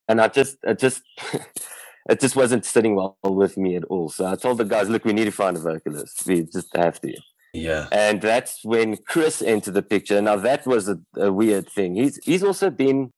And 0.08 0.20
I 0.20 0.28
just, 0.28 0.58
I 0.68 0.74
just, 0.74 1.04
it 2.10 2.20
just 2.20 2.36
wasn't 2.36 2.66
sitting 2.66 2.96
well 2.96 3.18
with 3.24 3.58
me 3.58 3.76
at 3.76 3.84
all. 3.86 4.10
So 4.10 4.26
I 4.26 4.36
told 4.36 4.58
the 4.58 4.66
guys, 4.66 4.90
look, 4.90 5.06
we 5.06 5.14
need 5.14 5.26
to 5.26 5.32
find 5.32 5.58
a 5.58 5.60
vocalist. 5.60 6.26
We 6.26 6.44
just 6.44 6.76
have 6.76 7.00
to. 7.02 7.16
Yeah. 7.54 7.88
And 7.92 8.22
that's 8.22 8.64
when 8.64 8.98
Chris 8.98 9.42
entered 9.42 9.74
the 9.74 9.82
picture. 9.82 10.22
Now 10.22 10.38
that 10.38 10.66
was 10.66 10.88
a, 10.88 11.00
a 11.18 11.32
weird 11.32 11.70
thing. 11.70 11.96
He's 11.96 12.18
he's 12.24 12.44
also 12.44 12.70
been 12.70 13.12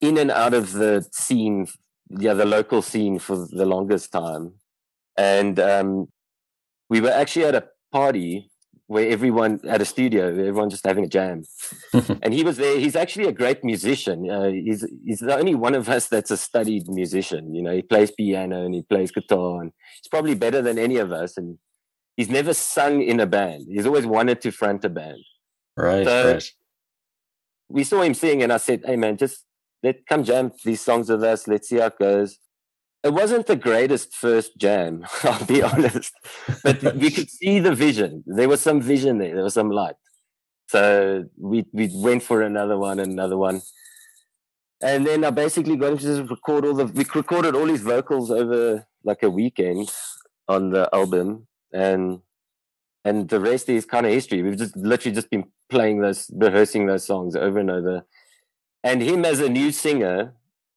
in 0.00 0.18
and 0.18 0.30
out 0.30 0.54
of 0.54 0.72
the 0.72 1.06
scene, 1.12 1.68
yeah, 2.10 2.34
the 2.34 2.44
local 2.44 2.82
scene 2.82 3.18
for 3.18 3.46
the 3.50 3.64
longest 3.64 4.12
time. 4.12 4.54
And 5.16 5.60
um, 5.60 6.08
we 6.90 7.00
were 7.00 7.10
actually 7.10 7.44
at 7.44 7.54
a 7.54 7.68
party 7.98 8.50
where 8.92 9.08
everyone 9.16 9.52
at 9.74 9.80
a 9.80 9.84
studio, 9.94 10.22
everyone 10.28 10.68
just 10.68 10.84
having 10.90 11.04
a 11.04 11.12
jam, 11.16 11.38
and 12.22 12.30
he 12.38 12.42
was 12.48 12.56
there. 12.62 12.76
He's 12.84 12.96
actually 13.02 13.28
a 13.28 13.32
great 13.42 13.60
musician. 13.72 14.18
Uh, 14.36 14.50
he's 14.66 14.82
he's 15.06 15.20
the 15.28 15.36
only 15.42 15.54
one 15.66 15.74
of 15.80 15.88
us 15.96 16.04
that's 16.14 16.30
a 16.30 16.36
studied 16.36 16.84
musician. 17.00 17.42
You 17.56 17.62
know, 17.64 17.74
he 17.78 17.82
plays 17.92 18.10
piano 18.10 18.58
and 18.66 18.74
he 18.78 18.82
plays 18.82 19.10
guitar, 19.18 19.62
and 19.62 19.70
he's 20.00 20.08
probably 20.14 20.34
better 20.44 20.60
than 20.66 20.76
any 20.78 20.98
of 21.06 21.10
us. 21.22 21.30
And 21.38 21.48
he's 22.18 22.28
never 22.38 22.52
sung 22.52 22.94
in 23.10 23.20
a 23.20 23.26
band. 23.26 23.62
He's 23.74 23.86
always 23.90 24.06
wanted 24.16 24.38
to 24.42 24.50
front 24.60 24.84
a 24.84 24.90
band. 25.00 25.20
Right, 25.76 26.06
So- 26.06 26.32
right. 26.34 26.50
We 27.76 27.82
saw 27.90 28.02
him 28.02 28.14
sing, 28.24 28.42
and 28.42 28.52
I 28.52 28.58
said, 28.66 28.80
"Hey, 28.88 28.96
man, 28.96 29.16
just 29.24 29.38
let 29.82 29.96
come 30.10 30.22
jam 30.28 30.52
these 30.64 30.82
songs 30.88 31.08
with 31.08 31.24
us. 31.32 31.48
Let's 31.48 31.68
see 31.70 31.78
how 31.82 31.86
it 31.94 31.98
goes." 31.98 32.30
It 33.04 33.12
wasn't 33.12 33.46
the 33.46 33.56
greatest 33.56 34.14
first 34.14 34.56
jam, 34.56 35.04
I'll 35.24 35.44
be 35.44 35.62
honest, 35.62 36.12
but 36.62 36.82
we 36.96 37.10
could 37.10 37.30
see 37.40 37.60
the 37.60 37.74
vision. 37.74 38.24
There 38.26 38.48
was 38.48 38.62
some 38.62 38.80
vision 38.80 39.18
there. 39.18 39.34
There 39.34 39.44
was 39.44 39.54
some 39.54 39.70
light. 39.70 39.96
So 40.68 41.26
we 41.36 41.66
we 41.72 41.90
went 41.92 42.22
for 42.22 42.40
another 42.40 42.78
one, 42.78 42.98
and 42.98 43.12
another 43.12 43.36
one, 43.36 43.60
and 44.82 45.06
then 45.06 45.22
I 45.22 45.30
basically 45.30 45.76
got 45.76 45.92
him 45.92 45.98
to 45.98 46.04
just 46.04 46.30
record 46.30 46.64
all 46.64 46.74
the. 46.74 46.86
We 46.86 47.04
recorded 47.14 47.54
all 47.54 47.66
his 47.66 47.82
vocals 47.82 48.30
over 48.30 48.86
like 49.04 49.22
a 49.22 49.28
weekend 49.28 49.92
on 50.48 50.70
the 50.70 50.88
album, 50.94 51.46
and 51.72 52.20
and 53.04 53.28
the 53.28 53.40
rest 53.40 53.68
is 53.68 53.84
kind 53.84 54.06
of 54.06 54.12
history. 54.12 54.42
We've 54.42 54.56
just 54.56 54.76
literally 54.76 55.14
just 55.14 55.30
been 55.30 55.44
playing 55.68 56.00
those, 56.00 56.30
rehearsing 56.34 56.86
those 56.86 57.04
songs 57.04 57.36
over 57.36 57.58
and 57.58 57.70
over. 57.70 58.06
And 58.82 59.02
him 59.02 59.24
as 59.24 59.40
a 59.40 59.48
new 59.48 59.72
singer, 59.72 60.34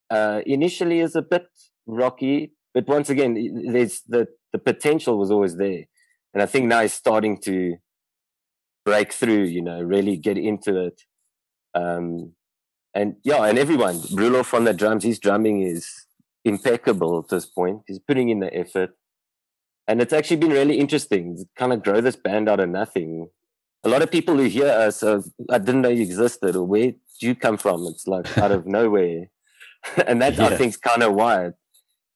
uh, 0.09 0.41
initially 0.45 0.99
is 0.99 1.15
a 1.15 1.21
bit 1.21 1.47
rocky, 1.87 2.53
but 2.73 2.87
once 2.87 3.09
again, 3.09 3.63
there's 3.71 4.01
the 4.07 4.27
the 4.53 4.59
potential 4.59 5.17
was 5.17 5.31
always 5.31 5.55
there, 5.57 5.85
and 6.33 6.43
I 6.43 6.45
think 6.45 6.67
now 6.67 6.81
he's 6.81 6.93
starting 6.93 7.39
to 7.41 7.77
break 8.85 9.13
through. 9.13 9.43
You 9.43 9.61
know, 9.61 9.81
really 9.81 10.17
get 10.17 10.37
into 10.37 10.85
it. 10.85 11.01
Um, 11.73 12.33
and 12.93 13.15
yeah, 13.23 13.43
and 13.45 13.57
everyone, 13.57 13.95
Rulof 13.95 14.53
on 14.53 14.63
the 14.63 14.73
drums, 14.73 15.03
his 15.03 15.19
drumming 15.19 15.61
is 15.61 16.05
impeccable 16.43 17.19
at 17.19 17.29
this 17.29 17.45
point. 17.45 17.81
He's 17.87 17.99
putting 17.99 18.29
in 18.29 18.39
the 18.39 18.53
effort 18.55 18.91
and 19.87 20.01
it's 20.01 20.13
actually 20.13 20.37
been 20.37 20.51
really 20.51 20.79
interesting 20.79 21.37
to 21.37 21.45
kind 21.55 21.71
of 21.71 21.81
grow 21.81 22.01
this 22.01 22.17
band 22.17 22.49
out 22.49 22.59
of 22.59 22.69
nothing. 22.69 23.29
A 23.83 23.89
lot 23.89 24.01
of 24.01 24.11
people 24.11 24.35
who 24.35 24.43
hear 24.43 24.67
us, 24.67 25.01
uh, 25.01 25.21
I 25.49 25.59
didn't 25.59 25.81
know 25.81 25.89
you 25.89 26.03
existed, 26.03 26.55
or 26.55 26.65
where 26.65 26.91
do 26.91 27.27
you 27.27 27.35
come 27.35 27.57
from? 27.57 27.85
It's 27.87 28.05
like 28.05 28.37
out 28.37 28.51
of 28.51 28.67
nowhere, 28.79 29.29
and 30.07 30.21
that 30.21 30.39
I 30.39 30.57
think 30.57 30.71
is 30.71 30.77
kind 30.77 31.03
of 31.03 31.13
why 31.13 31.51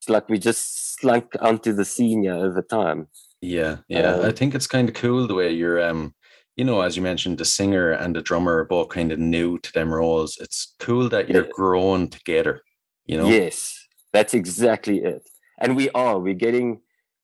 it's 0.02 0.10
like 0.10 0.28
we 0.30 0.40
just 0.40 1.00
slunk 1.00 1.36
onto 1.40 1.74
the 1.74 1.86
scene 1.86 2.24
yeah, 2.24 2.34
over 2.34 2.64
time. 2.64 3.08
Yeah, 3.40 3.78
yeah. 3.88 4.16
Um, 4.16 4.26
I 4.26 4.32
think 4.32 4.56
it's 4.56 4.66
kind 4.66 4.90
of 4.90 4.96
cool 4.96 5.28
the 5.28 5.36
way 5.36 5.52
you're 5.52 5.82
um 5.84 6.16
you 6.58 6.66
know, 6.66 6.82
as 6.82 6.98
you 6.98 7.04
mentioned, 7.04 7.38
the 7.38 7.46
singer 7.46 7.92
and 7.92 8.16
the 8.16 8.22
drummer 8.22 8.58
are 8.58 8.66
both 8.66 8.90
kind 8.90 9.12
of 9.12 9.20
new 9.20 9.58
to 9.60 9.72
them 9.72 9.94
roles. 9.94 10.38
It's 10.40 10.76
cool 10.80 11.08
that 11.10 11.30
you're 11.30 11.46
Yeah. 11.46 11.52
growing 11.54 12.10
together, 12.10 12.62
you 13.06 13.18
know? 13.18 13.28
Yes, 13.28 13.88
that's 14.12 14.34
exactly 14.34 14.98
it. 15.04 15.30
And 15.60 15.76
we 15.76 15.90
are. 15.92 16.20
We're 16.20 16.34
getting. 16.34 16.82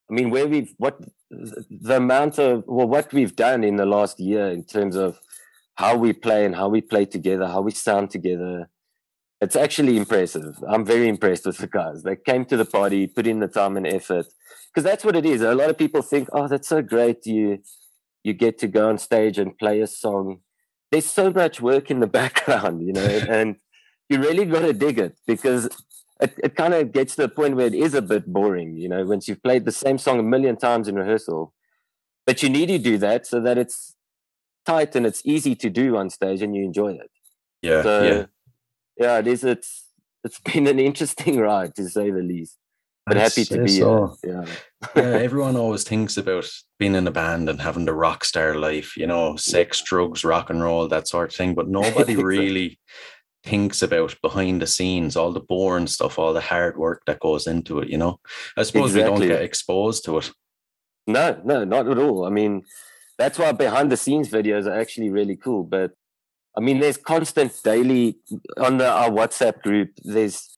I 0.10 0.14
mean, 0.14 0.30
where 0.30 0.48
we've 0.48 0.74
what 0.78 1.00
the 1.30 1.98
amount 1.98 2.38
of 2.38 2.64
well, 2.68 2.88
what 2.88 3.12
we've 3.12 3.36
done 3.36 3.64
in 3.64 3.76
the 3.76 3.86
last 3.86 4.20
year 4.20 4.48
in 4.50 4.64
terms 4.64 4.96
of 4.96 5.20
how 5.76 5.98
we 5.98 6.14
play 6.14 6.46
and 6.46 6.56
how 6.56 6.70
we 6.70 6.82
play 6.82 7.06
together, 7.06 7.48
how 7.48 7.62
we 7.62 7.72
sound 7.72 8.12
together. 8.12 8.70
It's 9.40 9.56
actually 9.56 9.98
impressive. 9.98 10.64
I'm 10.68 10.84
very 10.84 11.08
impressed 11.08 11.46
with 11.46 11.58
the 11.58 11.68
guys. 11.68 12.04
They 12.04 12.16
came 12.16 12.46
to 12.46 12.58
the 12.58 12.66
party, 12.66 13.06
put 13.06 13.28
in 13.28 13.40
the 13.40 13.48
time 13.48 13.78
and 13.78 13.86
effort, 13.86 14.26
because 14.74 14.84
that's 14.84 15.06
what 15.06 15.16
it 15.16 15.26
is. 15.26 15.42
A 15.42 15.54
lot 15.54 15.70
of 15.70 15.78
people 15.78 16.02
think, 16.02 16.28
"Oh, 16.34 16.48
that's 16.48 16.68
so 16.68 16.82
great! 16.82 17.26
You 17.26 17.60
you 18.24 18.34
get 18.34 18.58
to 18.60 18.68
go 18.68 18.90
on 18.90 18.98
stage 18.98 19.38
and 19.38 19.58
play 19.58 19.80
a 19.82 19.88
song." 19.88 20.40
There's 20.92 21.06
so 21.06 21.32
much 21.32 21.62
work 21.62 21.92
in 21.92 22.00
the 22.00 22.08
background, 22.22 22.86
you 22.86 22.94
know, 22.94 23.06
and 23.30 23.58
you 24.10 24.20
really 24.20 24.46
got 24.46 24.62
to 24.62 24.74
dig 24.74 24.98
it 24.98 25.18
because 25.28 25.66
it, 26.22 26.34
it 26.44 26.56
kind 26.56 26.74
of 26.74 26.92
gets 26.92 27.16
to 27.16 27.24
the 27.24 27.30
point 27.30 27.56
where 27.56 27.68
it 27.68 27.76
is 27.76 27.94
a 27.94 28.02
bit 28.02 28.26
boring, 28.26 28.76
you 28.78 28.90
know, 28.90 29.06
once 29.06 29.28
you've 29.28 29.44
played 29.44 29.66
the 29.66 29.72
same 29.72 29.98
song 29.98 30.20
a 30.20 30.24
million 30.24 30.56
times 30.56 30.88
in 30.88 30.96
rehearsal. 30.96 31.54
But 32.26 32.44
you 32.44 32.50
need 32.50 32.68
to 32.68 32.78
do 32.78 32.98
that 32.98 33.26
so 33.26 33.40
that 33.42 33.58
it's 33.58 33.96
tight 34.66 34.96
and 34.96 35.06
it's 35.06 35.22
easy 35.24 35.56
to 35.56 35.70
do 35.70 35.96
on 35.96 36.10
stage 36.10 36.42
and 36.42 36.56
you 36.56 36.64
enjoy 36.64 36.94
it. 36.94 37.12
Yeah, 37.62 37.84
So 37.84 38.04
yeah. 38.04 38.26
Yeah, 39.00 39.20
it 39.20 39.28
is 39.28 39.44
it's 39.44 39.86
it's 40.24 40.40
been 40.54 40.68
an 40.68 40.80
interesting 40.80 41.40
ride 41.40 41.76
to 41.76 41.90
say 41.90 42.12
the 42.12 42.22
least. 42.22 42.58
But 43.06 43.18
I'd 43.18 43.24
happy 43.24 43.46
to 43.46 43.64
be 43.64 43.70
so. 43.70 44.18
here. 44.22 44.44
Yeah. 44.44 45.02
yeah, 45.02 45.18
everyone 45.24 45.56
always 45.56 45.86
thinks 45.86 46.18
about 46.18 46.46
being 46.78 46.94
in 46.94 47.08
a 47.08 47.12
band 47.12 47.48
and 47.48 47.62
having 47.62 47.86
the 47.86 47.94
rock 47.94 48.26
star 48.26 48.56
life, 48.56 48.98
you 48.98 49.08
know, 49.08 49.38
sex, 49.38 49.82
drugs, 49.82 50.26
rock 50.26 50.50
and 50.50 50.62
roll, 50.62 50.90
that 50.90 51.08
sort 51.08 51.30
of 51.30 51.36
thing. 51.36 51.56
But 51.56 51.70
nobody 51.70 52.14
Exactly. 52.14 52.24
really 52.24 52.80
thinks 53.46 53.82
about 53.82 54.16
behind 54.22 54.62
the 54.62 54.68
scenes, 54.68 55.16
all 55.16 55.32
the 55.32 55.40
boring 55.40 55.88
stuff, 55.88 56.20
all 56.20 56.34
the 56.34 56.42
hard 56.42 56.78
work 56.78 57.04
that 57.06 57.22
goes 57.22 57.48
into 57.48 57.80
it, 57.80 57.88
you 57.88 57.98
know. 57.98 58.20
I 58.58 58.64
suppose 58.64 58.94
we 58.94 59.02
don't 59.02 59.22
get 59.22 59.42
exposed 59.42 60.04
to 60.06 60.18
it. 60.18 60.32
No, 61.08 61.40
no, 61.46 61.64
not 61.64 61.88
at 61.88 61.98
all. 61.98 62.26
I 62.26 62.30
mean, 62.30 62.64
that's 63.18 63.40
why 63.40 63.54
behind 63.54 63.90
the 63.90 63.96
scenes 63.96 64.30
videos 64.30 64.66
are 64.66 64.78
actually 64.78 65.10
really 65.10 65.38
cool. 65.38 65.64
But 65.64 65.92
I 66.58 66.60
mean, 66.60 66.80
there's 66.80 66.98
constant 66.98 67.54
daily 67.64 68.18
on 68.58 68.78
the, 68.78 68.90
our 68.90 69.12
WhatsApp 69.12 69.62
group. 69.62 69.92
There's, 70.04 70.58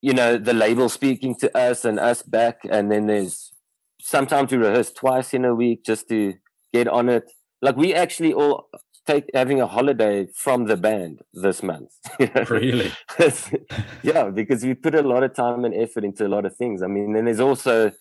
you 0.00 0.14
know, 0.14 0.38
the 0.38 0.54
label 0.54 0.88
speaking 0.88 1.34
to 1.36 1.56
us 1.56 1.84
and 1.84 2.00
us 2.00 2.22
back, 2.22 2.60
and 2.70 2.90
then 2.90 3.06
there's 3.06 3.52
sometimes 4.00 4.50
we 4.50 4.58
rehearse 4.58 4.92
twice 4.92 5.34
in 5.34 5.44
a 5.44 5.54
week 5.54 5.84
just 5.84 6.08
to 6.08 6.34
get 6.72 6.88
on 6.88 7.10
it. 7.10 7.30
Like 7.60 7.76
we 7.76 7.92
actually 7.92 8.32
all 8.32 8.70
take 9.06 9.24
having 9.34 9.60
a 9.60 9.66
holiday 9.66 10.26
from 10.34 10.64
the 10.64 10.76
band 10.76 11.20
this 11.34 11.62
month. 11.62 11.90
Really? 12.48 12.90
yeah, 14.02 14.30
because 14.30 14.64
we 14.64 14.74
put 14.74 14.94
a 14.94 15.02
lot 15.02 15.22
of 15.22 15.34
time 15.34 15.64
and 15.64 15.74
effort 15.74 16.04
into 16.04 16.26
a 16.26 16.28
lot 16.28 16.46
of 16.46 16.56
things. 16.56 16.82
I 16.82 16.86
mean, 16.86 17.12
then 17.12 17.26
there's 17.26 17.40
also 17.40 17.92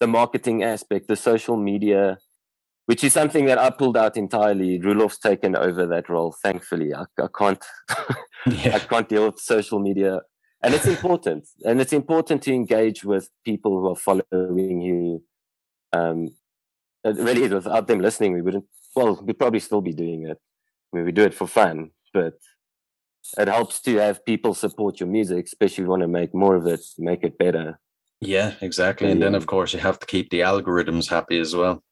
the 0.00 0.06
marketing 0.06 0.62
aspect, 0.62 1.08
the 1.08 1.16
social 1.16 1.56
media, 1.56 2.18
which 2.92 3.04
is 3.04 3.14
something 3.14 3.46
that 3.46 3.56
I 3.56 3.70
pulled 3.70 3.96
out 3.96 4.18
entirely. 4.18 4.78
Rulof's 4.78 5.16
taken 5.16 5.56
over 5.56 5.86
that 5.86 6.10
role, 6.10 6.36
thankfully. 6.42 6.92
I, 6.92 7.04
I 7.18 7.28
can't 7.38 7.64
I 8.46 8.80
can't 8.80 9.08
deal 9.08 9.24
with 9.24 9.38
social 9.38 9.78
media. 9.78 10.20
And 10.62 10.74
it's 10.74 10.84
important. 10.86 11.48
and 11.64 11.80
it's 11.80 11.94
important 11.94 12.42
to 12.42 12.52
engage 12.52 13.02
with 13.02 13.30
people 13.46 13.80
who 13.80 13.88
are 13.88 13.96
following 13.96 14.82
you. 14.82 15.24
Um, 15.94 16.32
it 17.02 17.16
really 17.16 17.44
is. 17.44 17.54
Without 17.54 17.86
them 17.86 18.00
listening, 18.00 18.34
we 18.34 18.42
wouldn't, 18.42 18.66
well, 18.94 19.18
we'd 19.24 19.38
probably 19.38 19.60
still 19.60 19.80
be 19.80 19.94
doing 19.94 20.26
it. 20.28 20.36
I 20.92 20.96
mean, 20.96 21.06
we 21.06 21.12
do 21.12 21.24
it 21.24 21.32
for 21.32 21.46
fun, 21.46 21.92
but 22.12 22.34
it 23.38 23.48
helps 23.48 23.80
to 23.86 23.96
have 23.96 24.26
people 24.26 24.52
support 24.52 25.00
your 25.00 25.08
music, 25.08 25.46
especially 25.46 25.84
if 25.84 25.86
you 25.86 25.90
want 25.94 26.02
to 26.02 26.08
make 26.08 26.34
more 26.34 26.56
of 26.56 26.66
it, 26.66 26.80
make 26.98 27.24
it 27.24 27.38
better. 27.38 27.80
Yeah, 28.20 28.52
exactly. 28.60 29.10
And 29.10 29.22
then, 29.22 29.34
of 29.34 29.46
course, 29.46 29.72
you 29.72 29.80
have 29.80 29.98
to 30.00 30.06
keep 30.06 30.28
the 30.28 30.40
algorithms 30.40 31.08
happy 31.08 31.38
as 31.38 31.56
well. 31.56 31.82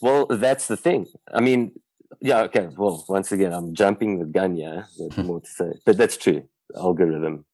Well, 0.00 0.26
that's 0.26 0.66
the 0.68 0.76
thing. 0.76 1.06
I 1.32 1.40
mean, 1.40 1.72
yeah, 2.20 2.42
okay. 2.42 2.68
Well, 2.76 3.04
once 3.08 3.32
again, 3.32 3.52
I'm 3.52 3.74
jumping 3.74 4.18
the 4.18 4.24
gun, 4.26 4.56
yeah. 4.56 4.84
There's 4.98 5.16
more 5.18 5.40
to 5.40 5.46
say, 5.46 5.72
but 5.84 5.96
that's 5.96 6.16
true. 6.16 6.48
Algorithm. 6.76 7.44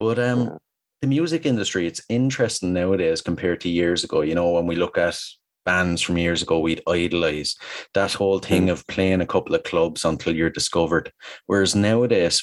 But 0.00 0.18
um, 0.18 0.40
Yeah. 0.44 0.56
the 1.02 1.08
music 1.08 1.46
industry, 1.46 1.86
it's 1.86 2.02
interesting 2.08 2.72
nowadays 2.72 3.20
compared 3.20 3.60
to 3.62 3.68
years 3.68 4.04
ago. 4.04 4.20
You 4.20 4.34
know, 4.34 4.50
when 4.52 4.66
we 4.66 4.76
look 4.76 4.96
at 4.98 5.18
bands 5.64 6.00
from 6.02 6.18
years 6.18 6.42
ago, 6.42 6.60
we'd 6.60 6.82
idolize 6.86 7.56
that 7.94 8.12
whole 8.14 8.38
thing 8.38 8.70
of 8.70 8.86
playing 8.86 9.20
a 9.20 9.26
couple 9.26 9.54
of 9.54 9.64
clubs 9.64 10.04
until 10.04 10.34
you're 10.34 10.50
discovered. 10.50 11.12
Whereas 11.46 11.74
nowadays, 11.74 12.42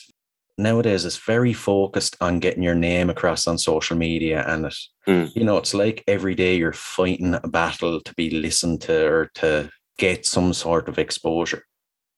nowadays 0.58 1.06
it's 1.06 1.18
very 1.18 1.54
focused 1.54 2.15
on 2.22 2.39
getting 2.39 2.63
your 2.63 2.76
name 2.76 3.10
across 3.10 3.48
on 3.48 3.58
social 3.58 3.98
media, 3.98 4.44
and 4.48 4.65
it, 4.65 4.76
Mm. 5.08 5.36
you 5.36 5.44
know, 5.44 5.58
it's 5.58 5.74
like 5.74 6.04
every 6.08 6.34
day 6.34 6.56
you're 6.56 6.74
fighting 6.74 7.36
a 7.36 7.48
battle 7.48 8.02
to 8.02 8.13
be 8.15 8.30
listened 8.30 8.82
to 8.82 9.06
or 9.06 9.32
to 9.36 9.70
get 9.98 10.26
some 10.26 10.52
sort 10.54 10.89
of 10.89 10.98
exposure. 10.98 11.63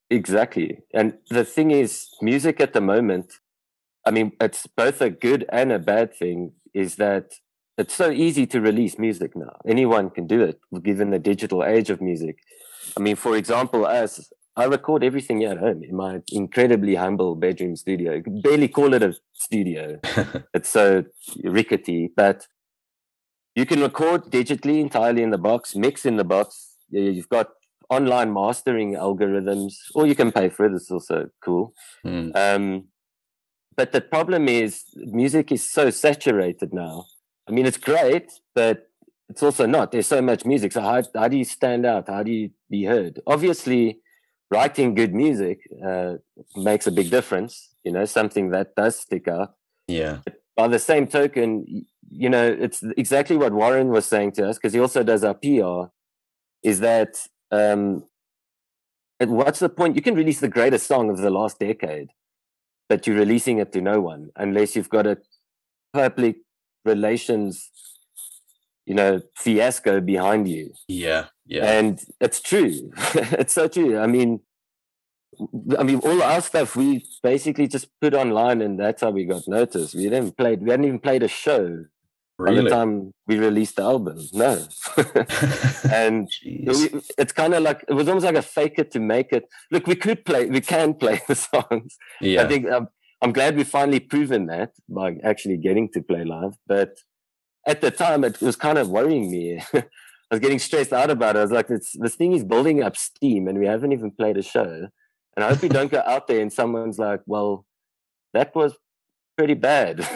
Exactly. 0.10 0.80
And 0.94 1.18
the 1.30 1.44
thing 1.44 1.72
is, 1.72 2.08
music 2.22 2.62
at 2.62 2.74
the 2.74 2.80
moment, 2.82 3.34
I 4.06 4.12
mean, 4.12 4.32
it's 4.40 4.66
both 4.68 5.02
a 5.02 5.10
good 5.10 5.46
and 5.50 5.72
a 5.72 5.80
bad 5.80 6.16
thing, 6.16 6.54
is 6.74 6.96
that 6.96 7.34
it's 7.78 7.94
so 7.94 8.10
easy 8.10 8.48
to 8.48 8.62
release 8.62 8.98
music 8.98 9.36
now. 9.36 9.58
Anyone 9.68 10.10
can 10.10 10.26
do 10.26 10.42
it, 10.42 10.60
given 10.82 11.10
the 11.10 11.20
digital 11.20 11.64
age 11.64 11.90
of 11.90 12.02
music. 12.02 12.38
I 12.96 13.02
mean, 13.02 13.18
for 13.18 13.36
example, 13.36 13.86
as 13.86 14.30
I 14.58 14.66
record 14.66 15.04
everything 15.04 15.42
here 15.42 15.52
at 15.52 15.60
home 15.60 15.84
in 15.84 15.96
my 15.96 16.22
incredibly 16.32 16.96
humble 16.96 17.36
bedroom 17.36 17.76
studio. 17.76 18.16
You 18.16 18.24
could 18.24 18.42
barely 18.42 18.68
call 18.68 18.94
it 18.96 19.04
a 19.04 19.16
studio. 19.34 20.00
it's 20.54 20.70
so 20.70 21.06
rickety, 21.44 22.12
but 22.16 22.48
you 23.56 23.68
can 23.68 23.82
record 23.82 24.24
digitally 24.26 24.82
entirely 24.82 25.22
in 25.22 25.30
the 25.30 25.38
box, 25.38 25.76
mix 25.76 26.06
in 26.08 26.18
the 26.18 26.24
box. 26.24 26.76
You- 26.90 27.12
You've 27.12 27.30
got 27.30 27.50
online 27.90 28.34
mastering 28.34 28.96
algorithms, 28.96 29.74
or 29.94 30.08
you 30.08 30.16
can 30.16 30.32
pay 30.32 30.50
for 30.50 30.66
it. 30.66 30.74
It's 30.74 30.90
also 30.92 31.30
cool. 31.44 31.74
Hmm. 32.04 32.32
Um, 32.34 32.86
but 33.76 33.92
the 33.92 34.02
problem 34.02 34.50
is, 34.50 34.84
music 34.96 35.52
is 35.52 35.70
so 35.70 35.92
saturated 35.92 36.74
now. 36.74 37.06
I 37.48 37.52
mean, 37.52 37.68
it's 37.68 37.78
great, 37.78 38.32
but 38.56 38.90
it's 39.30 39.44
also 39.44 39.68
not. 39.68 39.92
There's 39.92 40.08
so 40.08 40.22
much 40.22 40.46
music. 40.46 40.72
So 40.72 40.82
how, 40.82 41.04
how 41.16 41.28
do 41.28 41.38
you 41.38 41.46
stand 41.46 41.86
out? 41.86 42.08
How 42.10 42.24
do 42.24 42.32
you 42.32 42.50
be 42.72 42.86
heard? 42.86 43.20
Obviously, 43.28 44.00
writing 44.50 44.96
good 44.96 45.14
music 45.14 45.60
uh, 45.86 46.16
makes 46.56 46.88
a 46.88 46.92
big 46.92 47.10
difference. 47.10 47.70
You 47.84 47.92
know, 47.92 48.06
something 48.06 48.50
that 48.52 48.76
does 48.76 49.00
stick 49.00 49.28
out. 49.28 49.56
Yeah. 49.88 50.20
by 50.56 50.68
the 50.68 50.80
same 50.80 51.08
token, 51.08 51.86
you 52.10 52.30
know, 52.30 52.46
it's 52.46 52.84
exactly 52.98 53.38
what 53.38 53.54
Warren 53.54 53.90
was 53.90 54.06
saying 54.06 54.34
to 54.34 54.50
us 54.50 54.58
because 54.58 54.74
he 54.74 54.80
also 54.80 55.04
does 55.04 55.24
our 55.24 55.36
PR. 55.36 55.92
Is 56.64 56.80
that 56.80 57.16
um, 57.52 58.04
what's 59.20 59.60
the 59.60 59.70
point? 59.70 59.96
You 59.96 60.02
can 60.02 60.16
release 60.16 60.40
the 60.40 60.48
greatest 60.48 60.88
song 60.88 61.10
of 61.10 61.18
the 61.18 61.30
last 61.30 61.60
decade, 61.60 62.10
but 62.90 63.08
you're 63.08 63.18
releasing 63.18 63.60
it 63.60 63.72
to 63.74 63.82
no 63.82 64.02
one 64.02 64.30
unless 64.36 64.76
you've 64.76 64.90
got 64.90 65.08
a 65.08 65.18
public 65.94 66.38
relations, 66.86 67.70
you 68.86 68.96
know, 68.96 69.22
fiasco 69.36 70.02
behind 70.02 70.48
you. 70.50 70.74
Yeah, 70.88 71.26
yeah. 71.48 71.72
And 71.72 72.00
it's 72.20 72.42
true. 72.42 72.92
it's 73.16 73.54
so 73.54 73.68
true. 73.68 73.98
I 73.98 74.08
mean, 74.08 74.42
I 75.78 75.84
mean, 75.84 76.00
all 76.00 76.22
our 76.24 76.42
stuff 76.42 76.76
we 76.76 77.06
basically 77.22 77.68
just 77.68 77.88
put 78.02 78.14
online, 78.14 78.62
and 78.62 78.80
that's 78.80 79.02
how 79.02 79.12
we 79.12 79.26
got 79.26 79.48
noticed. 79.48 79.96
We 79.96 80.04
didn't 80.04 80.38
played. 80.38 80.62
We 80.62 80.72
hadn't 80.72 80.86
even 80.86 81.00
played 81.00 81.24
a 81.24 81.28
show 81.28 81.86
really? 82.38 82.58
by 82.58 82.64
the 82.64 82.70
time 82.70 83.14
we 83.28 83.38
released 83.38 83.76
the 83.76 83.84
album. 83.84 84.20
No, 84.34 84.66
and 85.92 86.30
we, 86.44 86.90
it's 87.18 87.34
kind 87.34 87.54
of 87.54 87.64
like 87.64 87.86
it 87.88 87.94
was 87.94 88.08
almost 88.08 88.26
like 88.26 88.36
a 88.36 88.42
fake 88.42 88.80
it 88.80 88.92
to 88.92 89.00
make 89.00 89.32
it. 89.32 89.48
Look, 89.72 89.88
we 89.88 89.96
could 89.96 90.26
play. 90.26 90.46
We 90.46 90.62
can 90.62 90.94
play 90.94 91.22
the 91.28 91.36
songs. 91.36 91.98
Yeah. 92.22 92.44
I 92.44 92.48
think 92.48 92.70
um, 92.72 92.88
I'm 93.22 93.34
glad 93.34 93.58
we 93.58 93.64
finally 93.64 94.00
proven 94.00 94.48
that 94.48 94.72
by 94.90 95.18
actually 95.24 95.58
getting 95.58 95.90
to 95.94 96.02
play 96.02 96.24
live. 96.24 96.56
But 96.68 96.98
at 97.68 97.82
the 97.82 97.92
time, 97.92 98.24
it 98.24 98.42
was 98.42 98.56
kind 98.56 98.78
of 98.78 98.90
worrying 98.90 99.30
me. 99.30 99.62
I 100.30 100.36
was 100.36 100.40
getting 100.42 100.60
stressed 100.60 100.92
out 100.92 101.10
about 101.10 101.36
it. 101.36 101.40
I 101.40 101.42
was 101.44 101.52
like, 101.52 101.68
this, 101.68 101.96
this 102.00 102.16
thing 102.16 102.34
is 102.34 102.44
building 102.44 102.84
up 102.84 102.98
steam, 102.98 103.48
and 103.48 103.58
we 103.58 103.66
haven't 103.66 103.94
even 103.94 104.12
played 104.12 104.38
a 104.38 104.44
show. 104.44 104.88
And 105.38 105.44
I 105.44 105.50
hope 105.50 105.62
we 105.62 105.70
don't 105.70 105.92
go 105.92 106.02
out 106.06 106.28
there 106.28 106.42
and 106.42 106.52
someone's 106.52 106.98
like, 106.98 107.22
well, 107.28 107.64
that 108.34 108.56
was 108.56 108.76
pretty 109.38 109.54
bad. 109.54 110.02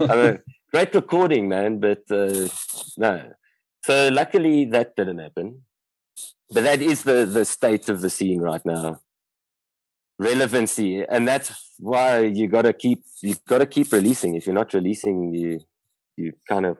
I 0.00 0.16
mean, 0.16 0.38
great 0.72 0.92
recording, 0.94 1.48
man, 1.48 1.78
but 1.78 2.02
uh, 2.10 2.48
no. 2.98 3.32
So 3.84 4.08
luckily 4.08 4.64
that 4.66 4.96
didn't 4.96 5.18
happen. 5.18 5.62
But 6.50 6.64
that 6.64 6.82
is 6.82 7.04
the, 7.04 7.24
the 7.24 7.44
state 7.44 7.88
of 7.88 8.00
the 8.00 8.10
scene 8.10 8.40
right 8.40 8.64
now. 8.66 9.00
Relevancy. 10.18 11.04
And 11.04 11.26
that's 11.26 11.74
why 11.78 12.20
you 12.20 12.48
gotta 12.48 12.72
keep 12.72 13.04
you 13.22 13.36
gotta 13.48 13.66
keep 13.66 13.92
releasing. 13.92 14.34
If 14.34 14.46
you're 14.46 14.54
not 14.54 14.74
releasing, 14.74 15.34
you 15.34 15.60
you 16.16 16.32
kind 16.48 16.66
of 16.66 16.78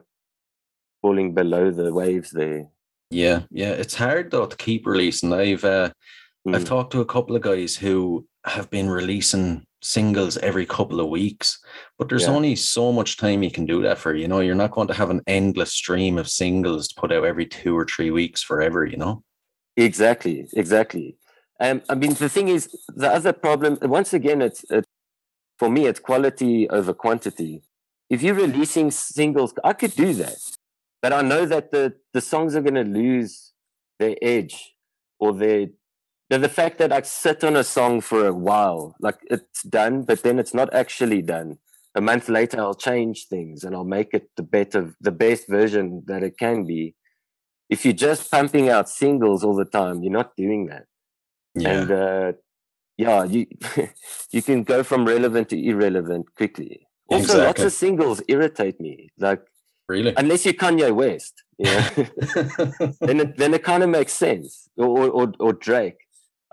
falling 1.03 1.35
below 1.35 1.69
the 1.69 1.93
waves 1.93 2.31
there. 2.31 2.69
Yeah, 3.11 3.41
yeah. 3.51 3.73
It's 3.73 3.93
hard 3.93 4.31
though 4.31 4.47
to 4.47 4.57
keep 4.57 4.87
releasing. 4.87 5.31
I've 5.31 5.63
uh, 5.63 5.91
Mm. 6.47 6.55
I've 6.55 6.65
talked 6.65 6.91
to 6.91 7.01
a 7.01 7.05
couple 7.05 7.35
of 7.35 7.41
guys 7.41 7.75
who 7.75 8.27
have 8.45 8.69
been 8.69 8.89
releasing 8.89 9.65
singles 9.81 10.37
every 10.37 10.65
couple 10.65 10.99
of 10.99 11.09
weeks, 11.09 11.59
but 11.97 12.09
there's 12.09 12.23
yeah. 12.23 12.31
only 12.31 12.55
so 12.55 12.91
much 12.91 13.17
time 13.17 13.43
you 13.43 13.51
can 13.51 13.65
do 13.65 13.81
that 13.81 13.97
for. 13.97 14.13
You 14.13 14.27
know, 14.27 14.41
you're 14.41 14.55
not 14.55 14.71
going 14.71 14.87
to 14.89 14.93
have 14.93 15.09
an 15.09 15.21
endless 15.27 15.73
stream 15.73 16.17
of 16.17 16.27
singles 16.27 16.87
to 16.89 16.95
put 16.99 17.11
out 17.11 17.25
every 17.25 17.45
two 17.45 17.77
or 17.77 17.85
three 17.85 18.11
weeks 18.11 18.41
forever. 18.43 18.85
You 18.85 18.97
know. 18.97 19.23
Exactly. 19.77 20.47
Exactly. 20.53 21.17
Um, 21.59 21.81
I 21.87 21.95
mean, 21.95 22.13
the 22.15 22.29
thing 22.29 22.49
is, 22.49 22.69
the 22.89 23.09
other 23.09 23.31
problem. 23.31 23.77
Once 23.81 24.13
again, 24.13 24.41
it's, 24.41 24.65
it's 24.69 24.87
for 25.57 25.69
me, 25.69 25.85
it's 25.85 25.99
quality 25.99 26.69
over 26.69 26.93
quantity. 26.93 27.61
If 28.09 28.21
you're 28.21 28.35
releasing 28.35 28.91
singles, 28.91 29.53
I 29.63 29.73
could 29.73 29.95
do 29.95 30.13
that, 30.15 30.35
but 31.03 31.11
I 31.11 31.21
know 31.21 31.45
that 31.45 31.69
the 31.71 31.93
the 32.13 32.21
songs 32.21 32.55
are 32.55 32.61
going 32.61 32.81
to 32.83 32.89
lose 33.01 33.51
their 33.99 34.15
edge 34.21 34.73
or 35.19 35.33
their 35.33 35.67
the 36.29 36.49
fact 36.49 36.79
that 36.79 36.91
I 36.91 37.01
sit 37.01 37.43
on 37.43 37.55
a 37.55 37.63
song 37.63 38.01
for 38.01 38.25
a 38.25 38.33
while, 38.33 38.95
like 38.99 39.19
it's 39.29 39.61
done, 39.63 40.03
but 40.03 40.23
then 40.23 40.39
it's 40.39 40.53
not 40.53 40.73
actually 40.73 41.21
done. 41.21 41.59
A 41.93 42.01
month 42.01 42.27
later, 42.27 42.59
I'll 42.59 42.73
change 42.73 43.27
things 43.27 43.63
and 43.63 43.75
I'll 43.75 43.83
make 43.83 44.13
it 44.13 44.29
the 44.35 44.41
better, 44.41 44.95
the 44.99 45.11
best 45.11 45.47
version 45.47 46.03
that 46.07 46.23
it 46.23 46.39
can 46.39 46.65
be. 46.65 46.95
If 47.69 47.85
you're 47.85 47.93
just 47.93 48.31
pumping 48.31 48.69
out 48.69 48.89
singles 48.89 49.43
all 49.43 49.55
the 49.55 49.65
time, 49.65 50.01
you're 50.01 50.19
not 50.21 50.35
doing 50.35 50.67
that. 50.67 50.85
Yeah. 51.53 51.69
And 51.69 51.91
uh, 51.91 52.31
yeah, 52.97 53.25
you 53.25 53.45
you 54.31 54.41
can 54.41 54.63
go 54.63 54.81
from 54.83 55.05
relevant 55.05 55.49
to 55.49 55.63
irrelevant 55.63 56.33
quickly. 56.35 56.87
Also, 57.09 57.23
exactly. 57.23 57.45
lots 57.45 57.61
of 57.61 57.73
singles 57.73 58.21
irritate 58.27 58.79
me. 58.79 59.09
Like 59.19 59.41
Really? 59.87 60.13
Unless 60.15 60.45
you're 60.45 60.53
Kanye 60.53 60.93
West, 60.93 61.43
you 61.57 61.65
know? 61.65 62.93
then 63.01 63.19
it, 63.19 63.37
then 63.37 63.53
it 63.53 63.63
kind 63.63 63.83
of 63.83 63.89
makes 63.89 64.13
sense. 64.13 64.69
Or, 64.77 65.09
or, 65.09 65.33
or 65.39 65.53
Drake. 65.53 65.97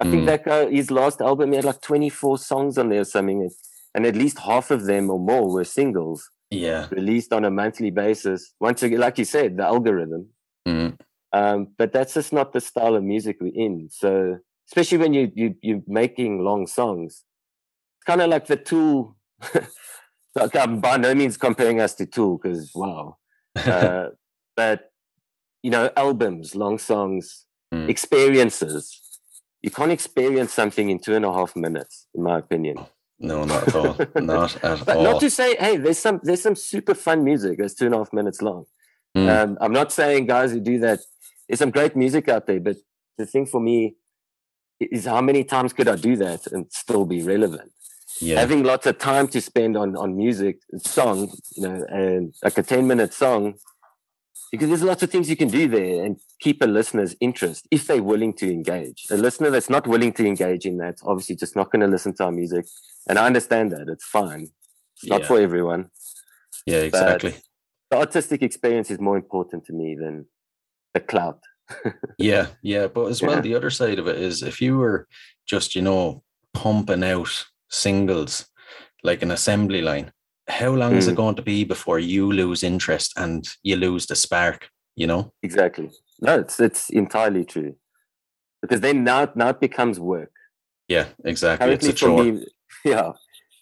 I 0.00 0.04
mm. 0.04 0.10
think 0.10 0.26
that 0.26 0.44
guy, 0.44 0.70
his 0.70 0.90
last 0.90 1.20
album, 1.20 1.50
he 1.50 1.56
had 1.56 1.64
like 1.64 1.80
24 1.80 2.38
songs 2.38 2.78
on 2.78 2.88
there 2.88 3.02
or 3.02 3.04
something. 3.04 3.48
And 3.94 4.06
at 4.06 4.16
least 4.16 4.38
half 4.38 4.70
of 4.70 4.84
them 4.84 5.10
or 5.10 5.18
more 5.18 5.52
were 5.52 5.64
singles. 5.64 6.30
Yeah. 6.50 6.88
Released 6.90 7.32
on 7.32 7.44
a 7.44 7.50
monthly 7.50 7.90
basis. 7.90 8.52
Once 8.60 8.82
again, 8.82 9.00
like 9.00 9.18
you 9.18 9.24
said, 9.24 9.56
the 9.56 9.64
algorithm. 9.64 10.28
Mm. 10.66 10.98
Um, 11.32 11.68
but 11.78 11.92
that's 11.92 12.14
just 12.14 12.32
not 12.32 12.52
the 12.52 12.60
style 12.60 12.96
of 12.96 13.04
music 13.04 13.36
we're 13.40 13.52
in. 13.54 13.88
So, 13.92 14.38
especially 14.68 14.98
when 14.98 15.14
you, 15.14 15.30
you, 15.34 15.54
you're 15.62 15.82
making 15.86 16.42
long 16.42 16.66
songs, 16.66 17.24
it's 17.98 18.04
kind 18.04 18.20
of 18.20 18.30
like 18.30 18.46
the 18.46 18.56
tool. 18.56 19.16
like 20.34 20.56
I'm 20.56 20.80
by 20.80 20.96
no 20.96 21.14
means 21.14 21.36
comparing 21.36 21.80
us 21.80 21.94
to 21.94 22.06
Tool 22.06 22.38
because, 22.42 22.70
wow. 22.74 23.16
Uh, 23.56 24.08
but, 24.56 24.92
you 25.62 25.70
know, 25.70 25.90
albums, 25.96 26.54
long 26.54 26.78
songs, 26.78 27.46
mm. 27.72 27.88
experiences 27.88 29.00
you 29.62 29.70
can't 29.70 29.92
experience 29.92 30.52
something 30.52 30.90
in 30.90 30.98
two 30.98 31.14
and 31.14 31.24
a 31.24 31.32
half 31.32 31.54
minutes, 31.54 32.06
in 32.14 32.22
my 32.22 32.38
opinion. 32.38 32.78
No, 33.18 33.44
not 33.44 33.68
at 33.68 33.74
all. 33.74 33.96
not 34.22 34.64
at 34.64 34.86
but 34.86 34.96
all. 34.96 35.02
Not 35.02 35.20
to 35.20 35.30
say, 35.30 35.56
hey, 35.56 35.76
there's 35.76 35.98
some 35.98 36.20
there's 36.22 36.42
some 36.42 36.56
super 36.56 36.94
fun 36.94 37.22
music 37.24 37.58
that's 37.58 37.74
two 37.74 37.86
and 37.86 37.94
a 37.94 37.98
half 37.98 38.12
minutes 38.12 38.40
long. 38.40 38.64
Mm. 39.16 39.28
Um, 39.28 39.58
I'm 39.60 39.72
not 39.72 39.92
saying 39.92 40.26
guys 40.26 40.52
who 40.52 40.60
do 40.60 40.78
that. 40.80 41.00
There's 41.46 41.58
some 41.58 41.70
great 41.70 41.96
music 41.96 42.28
out 42.28 42.46
there, 42.46 42.60
but 42.60 42.76
the 43.18 43.26
thing 43.26 43.44
for 43.44 43.60
me 43.60 43.96
is 44.80 45.04
how 45.04 45.20
many 45.20 45.44
times 45.44 45.74
could 45.74 45.88
I 45.88 45.96
do 45.96 46.16
that 46.16 46.46
and 46.46 46.66
still 46.70 47.04
be 47.04 47.22
relevant? 47.22 47.72
Yeah. 48.20 48.38
Having 48.38 48.64
lots 48.64 48.86
of 48.86 48.98
time 48.98 49.28
to 49.28 49.40
spend 49.40 49.76
on 49.76 49.96
on 49.96 50.16
music, 50.16 50.58
song, 50.78 51.30
you 51.56 51.62
know, 51.66 51.84
and 51.88 52.34
like 52.42 52.58
a 52.58 52.62
10 52.62 52.86
minute 52.86 53.14
song 53.14 53.54
because 54.50 54.68
there's 54.68 54.82
lots 54.82 55.02
of 55.02 55.10
things 55.10 55.30
you 55.30 55.36
can 55.36 55.48
do 55.48 55.68
there 55.68 56.04
and 56.04 56.16
keep 56.40 56.60
a 56.62 56.66
listener's 56.66 57.14
interest 57.20 57.68
if 57.70 57.86
they're 57.86 58.02
willing 58.02 58.32
to 58.34 58.50
engage. 58.50 59.06
A 59.10 59.16
listener 59.16 59.50
that's 59.50 59.70
not 59.70 59.86
willing 59.86 60.12
to 60.14 60.26
engage 60.26 60.66
in 60.66 60.78
that, 60.78 60.98
obviously, 61.04 61.36
just 61.36 61.54
not 61.54 61.70
going 61.70 61.80
to 61.80 61.86
listen 61.86 62.14
to 62.16 62.24
our 62.24 62.32
music. 62.32 62.66
And 63.08 63.18
I 63.18 63.26
understand 63.26 63.70
that 63.72 63.88
it's 63.88 64.04
fine. 64.04 64.48
It's 64.96 65.06
not 65.06 65.20
yeah. 65.20 65.26
for 65.26 65.40
everyone. 65.40 65.90
Yeah, 66.66 66.78
exactly. 66.78 67.34
The 67.90 67.98
artistic 67.98 68.42
experience 68.42 68.90
is 68.90 69.00
more 69.00 69.16
important 69.16 69.64
to 69.66 69.72
me 69.72 69.96
than 69.98 70.26
the 70.94 71.00
clout. 71.00 71.40
yeah, 72.18 72.48
yeah. 72.62 72.88
But 72.88 73.06
as 73.06 73.22
well, 73.22 73.36
yeah. 73.36 73.40
the 73.40 73.54
other 73.54 73.70
side 73.70 73.98
of 73.98 74.08
it 74.08 74.16
is 74.16 74.42
if 74.42 74.60
you 74.60 74.78
were 74.78 75.06
just, 75.46 75.76
you 75.76 75.82
know, 75.82 76.24
pumping 76.54 77.04
out 77.04 77.46
singles 77.70 78.46
like 79.02 79.22
an 79.22 79.30
assembly 79.30 79.80
line, 79.80 80.12
how 80.48 80.70
long 80.70 80.92
mm. 80.92 80.96
is 80.96 81.08
it 81.08 81.12
mm. 81.12 81.16
going 81.16 81.34
to 81.36 81.42
be 81.42 81.64
before 81.64 81.98
you 81.98 82.30
lose 82.30 82.62
interest 82.62 83.12
and 83.16 83.48
you 83.62 83.76
lose 83.76 84.06
the 84.06 84.16
spark? 84.16 84.68
You 84.96 85.06
know 85.06 85.32
exactly. 85.42 85.90
No, 86.20 86.40
it's 86.40 86.60
it's 86.60 86.90
entirely 86.90 87.44
true 87.44 87.76
because 88.60 88.80
then 88.80 89.04
now 89.04 89.30
now 89.34 89.50
it 89.50 89.60
becomes 89.60 89.98
work. 89.98 90.32
Yeah, 90.88 91.06
exactly. 91.24 91.66
Currently 91.66 91.88
it's 91.88 92.02
a 92.02 92.04
chore. 92.04 92.24
Me, 92.24 92.46
yeah, 92.84 93.12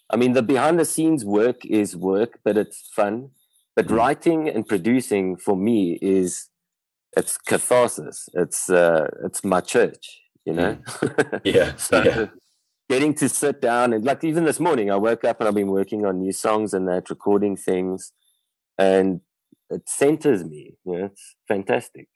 I 0.09 0.17
mean 0.17 0.33
the 0.33 0.41
behind 0.41 0.79
the 0.79 0.85
scenes 0.85 1.23
work 1.23 1.65
is 1.65 1.95
work, 1.95 2.39
but 2.43 2.57
it's 2.57 2.89
fun. 2.95 3.29
But 3.75 3.87
mm. 3.87 3.95
writing 3.95 4.49
and 4.49 4.67
producing 4.67 5.37
for 5.37 5.55
me 5.55 5.99
is 6.01 6.47
it's 7.15 7.37
catharsis. 7.37 8.27
It's 8.33 8.69
uh, 8.69 9.07
it's 9.23 9.43
my 9.43 9.61
church. 9.61 10.21
You 10.45 10.53
know. 10.53 10.75
Mm. 10.75 11.41
Yeah. 11.43 11.75
so, 11.77 12.03
yeah 12.03 12.25
getting 12.89 13.13
to 13.13 13.29
sit 13.29 13.61
down 13.61 13.93
and 13.93 14.03
like 14.03 14.23
even 14.23 14.43
this 14.43 14.59
morning, 14.59 14.91
I 14.91 14.95
woke 14.95 15.23
up 15.23 15.39
and 15.39 15.47
I've 15.47 15.55
been 15.55 15.71
working 15.71 16.05
on 16.05 16.19
new 16.19 16.31
songs 16.31 16.73
and 16.73 16.87
that, 16.87 17.09
recording 17.09 17.55
things, 17.55 18.11
and 18.77 19.21
it 19.69 19.87
centers 19.87 20.43
me. 20.43 20.75
You 20.85 20.93
know, 20.93 21.05
it's 21.05 21.35
fantastic. 21.47 22.09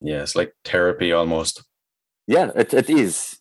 Yeah, 0.00 0.22
it's 0.22 0.36
like 0.36 0.54
therapy 0.64 1.12
almost. 1.12 1.64
Yeah, 2.26 2.50
it, 2.54 2.74
it 2.74 2.90
is 2.90 3.38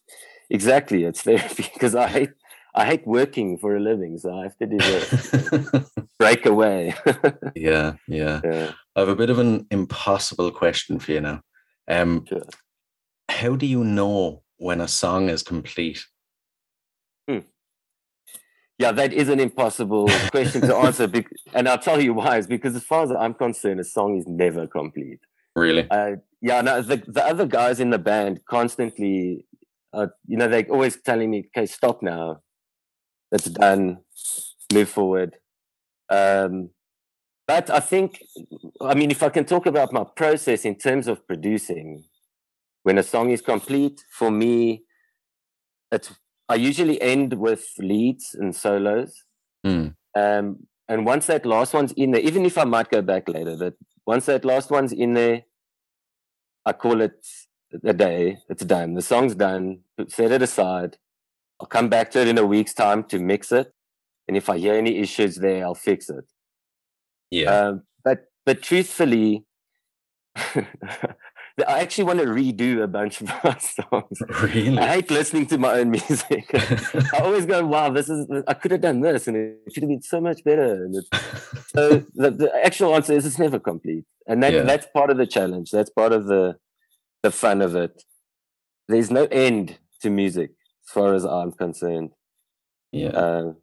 exactly. 0.50 1.04
It's 1.04 1.22
therapy 1.24 1.70
because 1.74 1.96
I 1.96 2.08
hate 2.08 2.32
I 2.74 2.86
hate 2.86 3.06
working 3.06 3.58
for 3.58 3.76
a 3.76 3.80
living, 3.80 4.18
so 4.18 4.34
I 4.34 4.44
have 4.44 4.58
to 4.58 4.66
do 4.66 4.78
this. 4.78 5.92
break 6.20 6.46
away. 6.46 6.96
yeah, 7.56 7.94
yeah, 8.08 8.40
yeah. 8.44 8.72
I 8.96 9.00
have 9.02 9.10
a 9.10 9.16
bit 9.16 9.30
of 9.30 9.40
an 9.40 9.68
impossible 9.72 10.52
question 10.52 11.00
for 11.00 11.12
you 11.12 11.22
now. 11.22 11.42
Um, 11.90 12.26
sure. 12.28 12.44
How 13.28 13.56
do 13.56 13.66
you 13.66 13.84
know 13.84 14.44
when 14.58 14.80
a 14.80 14.88
song 14.88 15.30
is 15.30 15.44
complete? 15.44 16.06
Yeah, 18.82 18.92
that 18.94 19.14
is 19.14 19.30
an 19.30 19.40
impossible 19.40 20.10
question 20.32 20.62
to 20.62 20.76
answer. 20.76 21.08
and 21.54 21.70
I'll 21.70 21.78
tell 21.78 22.02
you 22.02 22.16
why. 22.16 22.40
Is 22.40 22.48
because 22.48 22.76
as 22.76 22.84
far 22.84 23.04
as 23.04 23.12
I'm 23.12 23.36
concerned, 23.36 23.80
a 23.80 23.84
song 23.84 24.18
is 24.18 24.26
never 24.28 24.66
complete. 24.66 25.20
Really? 25.56 25.86
Uh, 25.92 26.16
yeah. 26.42 26.62
No, 26.62 26.82
the, 26.82 26.98
the 27.08 27.24
other 27.24 27.46
guys 27.46 27.80
in 27.80 27.92
the 27.92 28.00
band 28.00 28.42
constantly, 28.50 29.46
uh, 29.94 30.08
you 30.26 30.36
know, 30.36 30.48
they're 30.48 30.66
always 30.66 31.00
telling 31.00 31.30
me, 31.30 31.48
"Okay, 31.56 31.68
stop 31.68 32.02
now. 32.02 32.42
It's 33.32 33.46
done. 33.46 34.00
Move 34.74 34.90
forward." 34.90 35.36
Um, 36.10 36.72
but 37.48 37.70
I 37.70 37.82
think, 37.82 38.20
I 38.82 38.96
mean, 38.96 39.12
if 39.12 39.22
I 39.22 39.30
can 39.30 39.46
talk 39.46 39.68
about 39.68 39.94
my 39.94 40.06
process 40.16 40.66
in 40.66 40.76
terms 40.76 41.08
of 41.08 41.28
producing, 41.28 42.06
when 42.82 42.98
a 42.98 43.04
song 43.04 43.30
is 43.30 43.42
complete, 43.42 44.04
for 44.10 44.32
me, 44.32 44.86
it's 45.92 46.10
I 46.52 46.56
usually 46.56 47.02
end 47.02 47.34
with 47.34 47.66
leads 47.80 48.36
and 48.36 48.56
solos. 48.56 49.24
Mm. 49.66 49.96
Um, 50.16 50.68
and 50.88 51.06
once 51.06 51.28
that 51.28 51.46
last 51.46 51.74
one's 51.74 51.94
in 51.94 52.12
there, 52.12 52.22
even 52.22 52.46
if 52.46 52.58
I 52.58 52.66
might 52.66 52.90
go 52.90 53.02
back 53.02 53.30
later, 53.30 53.56
but 53.58 53.76
once 54.06 54.26
that 54.26 54.44
last 54.44 54.70
one's 54.70 54.92
in 54.92 55.14
there, 55.14 55.44
I 56.66 56.74
call 56.74 57.02
it 57.02 57.26
a 57.84 57.94
day. 57.94 58.38
It's 58.50 58.66
done. 58.66 58.96
The 58.96 59.02
song's 59.02 59.36
done. 59.36 59.80
Set 60.08 60.32
it 60.32 60.42
aside. 60.42 60.98
I'll 61.60 61.68
come 61.68 61.90
back 61.90 62.12
to 62.12 62.20
it 62.20 62.28
in 62.28 62.38
a 62.38 62.46
week's 62.46 62.74
time 62.74 63.04
to 63.06 63.20
mix 63.20 63.52
it. 63.52 63.74
And 64.28 64.36
if 64.36 64.50
I 64.50 64.58
hear 64.58 64.74
any 64.74 64.98
issues 64.98 65.38
there, 65.38 65.64
I'll 65.64 65.76
fix 65.76 66.10
it. 66.10 66.26
Yeah. 67.30 67.50
Um, 67.52 67.84
but 68.04 68.26
but 68.46 68.62
truthfully, 68.62 69.46
I 71.68 71.80
actually 71.82 72.06
want 72.06 72.20
to 72.20 72.26
redo 72.26 72.82
a 72.84 72.88
bunch 72.88 73.22
of 73.22 73.28
my 73.44 73.58
songs. 73.58 74.22
really? 74.54 74.78
I 74.80 74.88
hate 74.96 75.12
listening 75.12 75.46
to 75.48 75.58
my 75.58 75.74
own 75.80 75.92
music. 75.92 76.46
I 77.14 77.20
always 77.22 77.46
go, 77.46 77.66
"Wow, 77.66 77.90
this 77.92 78.10
is 78.10 78.26
I 78.48 78.54
could 78.54 78.72
have 78.72 78.82
done 78.82 79.02
this, 79.02 79.28
and 79.28 79.36
it 79.38 79.58
should 79.74 79.84
have 79.84 79.90
been 79.90 80.02
so 80.02 80.22
much 80.22 80.44
better." 80.44 80.86
And 80.86 80.96
so 81.68 81.90
the, 82.16 82.32
the 82.32 82.52
actual 82.64 82.96
answer 82.96 83.14
is 83.14 83.26
it's 83.26 83.38
never 83.40 83.60
complete, 83.60 84.06
and 84.28 84.42
that 84.44 84.54
Yeah. 84.54 84.64
that's 84.64 84.88
part 84.94 85.10
of 85.10 85.18
the 85.18 85.28
challenge. 85.28 85.72
That's 85.72 85.90
part 85.90 86.14
of 86.14 86.26
the 86.28 86.56
the 87.24 87.32
fun 87.32 87.62
of 87.62 87.76
it. 87.76 88.02
There's 88.88 89.12
no 89.12 89.26
end 89.26 89.78
to 90.02 90.10
music, 90.10 90.52
as 90.88 90.92
far 90.94 91.14
as 91.14 91.24
I'm 91.26 91.52
concerned. 91.52 92.12
yeah. 92.92 93.10
Uh, 93.10 93.54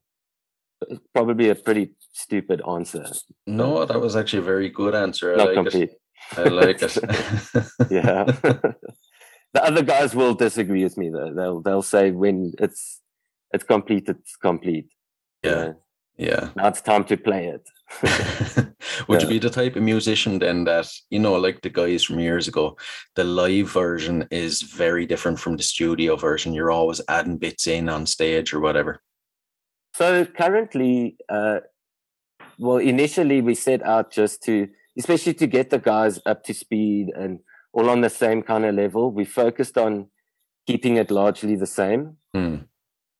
probably 1.14 1.48
a 1.48 1.54
pretty 1.54 1.90
stupid 2.12 2.62
answer. 2.68 3.04
no, 3.46 3.84
that 3.84 4.00
was 4.00 4.14
actually 4.16 4.38
a 4.40 4.42
very 4.54 4.68
good 4.68 4.94
answer. 4.94 5.36
Not 5.36 5.46
like 5.48 5.54
complete. 5.54 5.90
it. 5.90 6.00
I 6.36 6.44
like 6.44 6.82
it. 6.82 6.96
yeah. 7.90 8.24
the 9.54 9.64
other 9.64 9.82
guys 9.82 10.14
will 10.14 10.34
disagree 10.34 10.84
with 10.84 10.96
me 10.98 11.10
though. 11.10 11.32
They'll 11.34 11.60
they'll 11.60 11.82
say 11.82 12.10
when 12.10 12.52
it's 12.58 13.00
it's 13.52 13.64
complete, 13.64 14.08
it's 14.08 14.36
complete. 14.36 14.88
yeah. 15.42 15.50
know. 15.50 15.76
Yeah. 16.18 16.50
Now 16.56 16.66
it's 16.66 16.80
time 16.80 17.04
to 17.04 17.16
play 17.16 17.46
it. 17.46 17.68
Would 19.08 19.22
you 19.22 19.28
be 19.28 19.38
the 19.38 19.48
type 19.48 19.76
of 19.76 19.82
musician 19.82 20.40
then 20.40 20.64
that, 20.64 20.90
you 21.10 21.20
know, 21.20 21.36
like 21.36 21.62
the 21.62 21.70
guys 21.70 22.02
from 22.02 22.18
years 22.18 22.48
ago, 22.48 22.76
the 23.14 23.22
live 23.22 23.70
version 23.70 24.26
is 24.32 24.62
very 24.62 25.06
different 25.06 25.38
from 25.38 25.56
the 25.56 25.62
studio 25.62 26.16
version? 26.16 26.52
You're 26.52 26.72
always 26.72 27.00
adding 27.08 27.38
bits 27.38 27.68
in 27.68 27.88
on 27.88 28.04
stage 28.04 28.52
or 28.52 28.58
whatever. 28.58 29.00
So 29.94 30.26
currently, 30.26 31.16
uh, 31.28 31.60
well, 32.58 32.78
initially 32.78 33.40
we 33.40 33.54
set 33.54 33.82
out 33.84 34.10
just 34.10 34.42
to, 34.44 34.68
especially 34.98 35.34
to 35.34 35.46
get 35.46 35.70
the 35.70 35.78
guys 35.78 36.20
up 36.26 36.42
to 36.44 36.54
speed 36.54 37.10
and 37.14 37.40
all 37.72 37.88
on 37.88 38.00
the 38.00 38.10
same 38.10 38.42
kind 38.42 38.64
of 38.64 38.74
level. 38.74 39.10
We 39.10 39.24
focused 39.24 39.78
on 39.78 40.08
keeping 40.66 40.96
it 40.96 41.10
largely 41.10 41.56
the 41.56 41.66
same. 41.66 42.16
Hmm. 42.34 42.56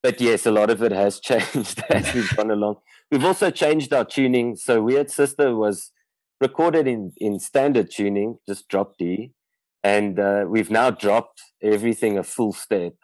But 0.03 0.21
yes, 0.21 0.47
a 0.47 0.51
lot 0.51 0.71
of 0.71 0.83
it 0.83 0.93
has 0.93 1.21
changed 1.31 1.83
as 1.91 2.13
we've 2.15 2.37
gone 2.37 2.51
along. 2.51 2.77
We've 3.11 3.25
also 3.25 3.51
changed 3.51 3.93
our 3.93 4.05
tuning. 4.05 4.57
So 4.57 4.83
Weird 4.83 5.11
Sister 5.11 5.55
was 5.55 5.91
recorded 6.41 6.87
in, 6.87 7.13
in 7.17 7.39
standard 7.41 7.91
tuning, 7.91 8.39
just 8.49 8.69
drop 8.69 8.97
D. 8.99 9.33
And 9.83 10.19
uh, 10.19 10.45
we've 10.49 10.71
now 10.71 10.91
dropped 10.91 11.41
everything 11.63 12.19
a 12.19 12.23
full 12.23 12.53
step. 12.53 12.95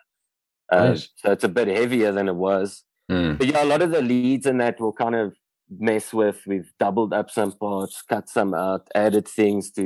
Uh, 0.72 0.76
Right. 0.76 1.08
So 1.18 1.32
it's 1.32 1.44
a 1.44 1.48
bit 1.48 1.68
heavier 1.68 2.10
than 2.12 2.28
it 2.28 2.34
was. 2.36 2.84
Hmm. 3.08 3.34
But 3.34 3.46
yeah, 3.48 3.62
a 3.62 3.66
lot 3.66 3.82
of 3.82 3.90
the 3.90 4.02
leads 4.02 4.46
and 4.46 4.60
that 4.60 4.80
will 4.80 4.92
kind 4.92 5.14
of 5.14 5.34
mess 5.70 6.12
with. 6.12 6.42
We've 6.46 6.70
doubled 6.78 7.12
up 7.12 7.30
some 7.30 7.52
parts, 7.52 8.02
cut 8.02 8.28
some 8.28 8.54
out, 8.54 8.88
added 8.94 9.26
things 9.28 9.70
to. 9.72 9.82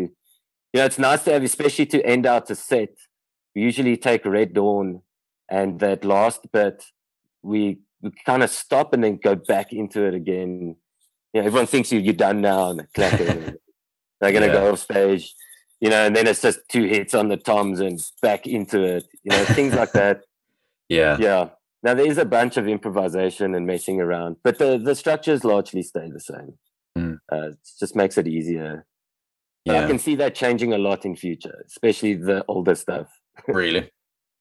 You 0.72 0.80
know, 0.80 0.84
it's 0.84 0.98
nice 0.98 1.24
to 1.24 1.32
have, 1.32 1.42
especially 1.42 1.86
to 1.86 2.04
end 2.04 2.26
out 2.26 2.50
a 2.50 2.54
set. 2.54 2.90
We 3.54 3.62
usually 3.62 3.96
take 3.96 4.24
Red 4.24 4.52
Dawn, 4.54 5.02
and 5.50 5.80
that 5.80 6.04
last 6.04 6.50
bit, 6.52 6.84
we 7.42 7.78
we 8.02 8.12
kind 8.24 8.42
of 8.42 8.50
stop 8.50 8.92
and 8.92 9.02
then 9.02 9.16
go 9.22 9.34
back 9.34 9.72
into 9.72 10.04
it 10.04 10.14
again. 10.14 10.76
You 11.32 11.40
know, 11.40 11.46
everyone 11.46 11.66
thinks 11.66 11.90
you, 11.90 11.98
you're 12.00 12.14
done 12.14 12.40
now, 12.40 12.70
and 12.70 12.80
they're 12.80 12.88
clapping. 12.94 13.54
they're 14.20 14.32
gonna 14.32 14.46
Yeah. 14.46 14.52
go 14.52 14.72
off 14.72 14.78
stage, 14.80 15.34
you 15.80 15.90
know, 15.90 16.06
and 16.06 16.14
then 16.14 16.26
it's 16.26 16.42
just 16.42 16.60
two 16.68 16.84
hits 16.84 17.14
on 17.14 17.28
the 17.28 17.36
toms 17.36 17.80
and 17.80 17.98
back 18.22 18.46
into 18.46 18.82
it. 18.82 19.04
You 19.24 19.30
know, 19.36 19.44
things 19.46 19.74
like 19.74 19.92
that 19.92 20.22
Yeah. 20.88 21.16
yeah. 21.20 21.48
Now 21.82 21.94
there 21.94 22.06
is 22.06 22.18
a 22.18 22.24
bunch 22.24 22.56
of 22.56 22.66
improvisation 22.66 23.54
and 23.54 23.66
messing 23.66 24.00
around, 24.00 24.36
but 24.42 24.58
the 24.58 24.78
the 24.78 24.94
structures 24.94 25.44
largely 25.44 25.82
stay 25.82 26.10
the 26.10 26.20
same. 26.20 26.58
Mm. 26.96 27.18
Uh, 27.30 27.50
it 27.50 27.58
just 27.78 27.94
makes 27.94 28.18
it 28.18 28.26
easier. 28.26 28.84
But 29.64 29.76
I 29.84 29.86
can 29.86 29.98
see 29.98 30.14
that 30.16 30.34
changing 30.34 30.72
a 30.72 30.78
lot 30.78 31.04
in 31.04 31.14
future, 31.14 31.62
especially 31.66 32.14
the 32.14 32.42
older 32.48 32.74
stuff. 32.74 33.08
Really. 33.46 33.90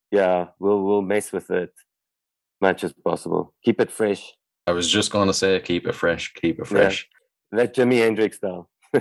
Yeah, 0.09 0.45
we'll 0.57 0.81
we'll 0.83 1.01
mess 1.01 1.33
with 1.33 1.51
it 1.51 1.69
as 1.75 2.61
much 2.61 2.85
as 2.85 2.93
possible. 2.93 3.53
Keep 3.65 3.81
it 3.81 3.91
fresh. 3.91 4.33
I 4.65 4.71
was 4.71 4.89
just 4.89 5.11
going 5.11 5.27
to 5.27 5.33
say, 5.33 5.59
keep 5.59 5.85
it 5.85 5.95
fresh, 5.95 6.31
keep 6.33 6.59
it 6.59 6.71
Yeah. 6.71 6.77
fresh. 6.77 7.09
That 7.51 7.75
Jimi 7.75 7.97
Hendrix 7.97 8.37
style. 8.37 8.69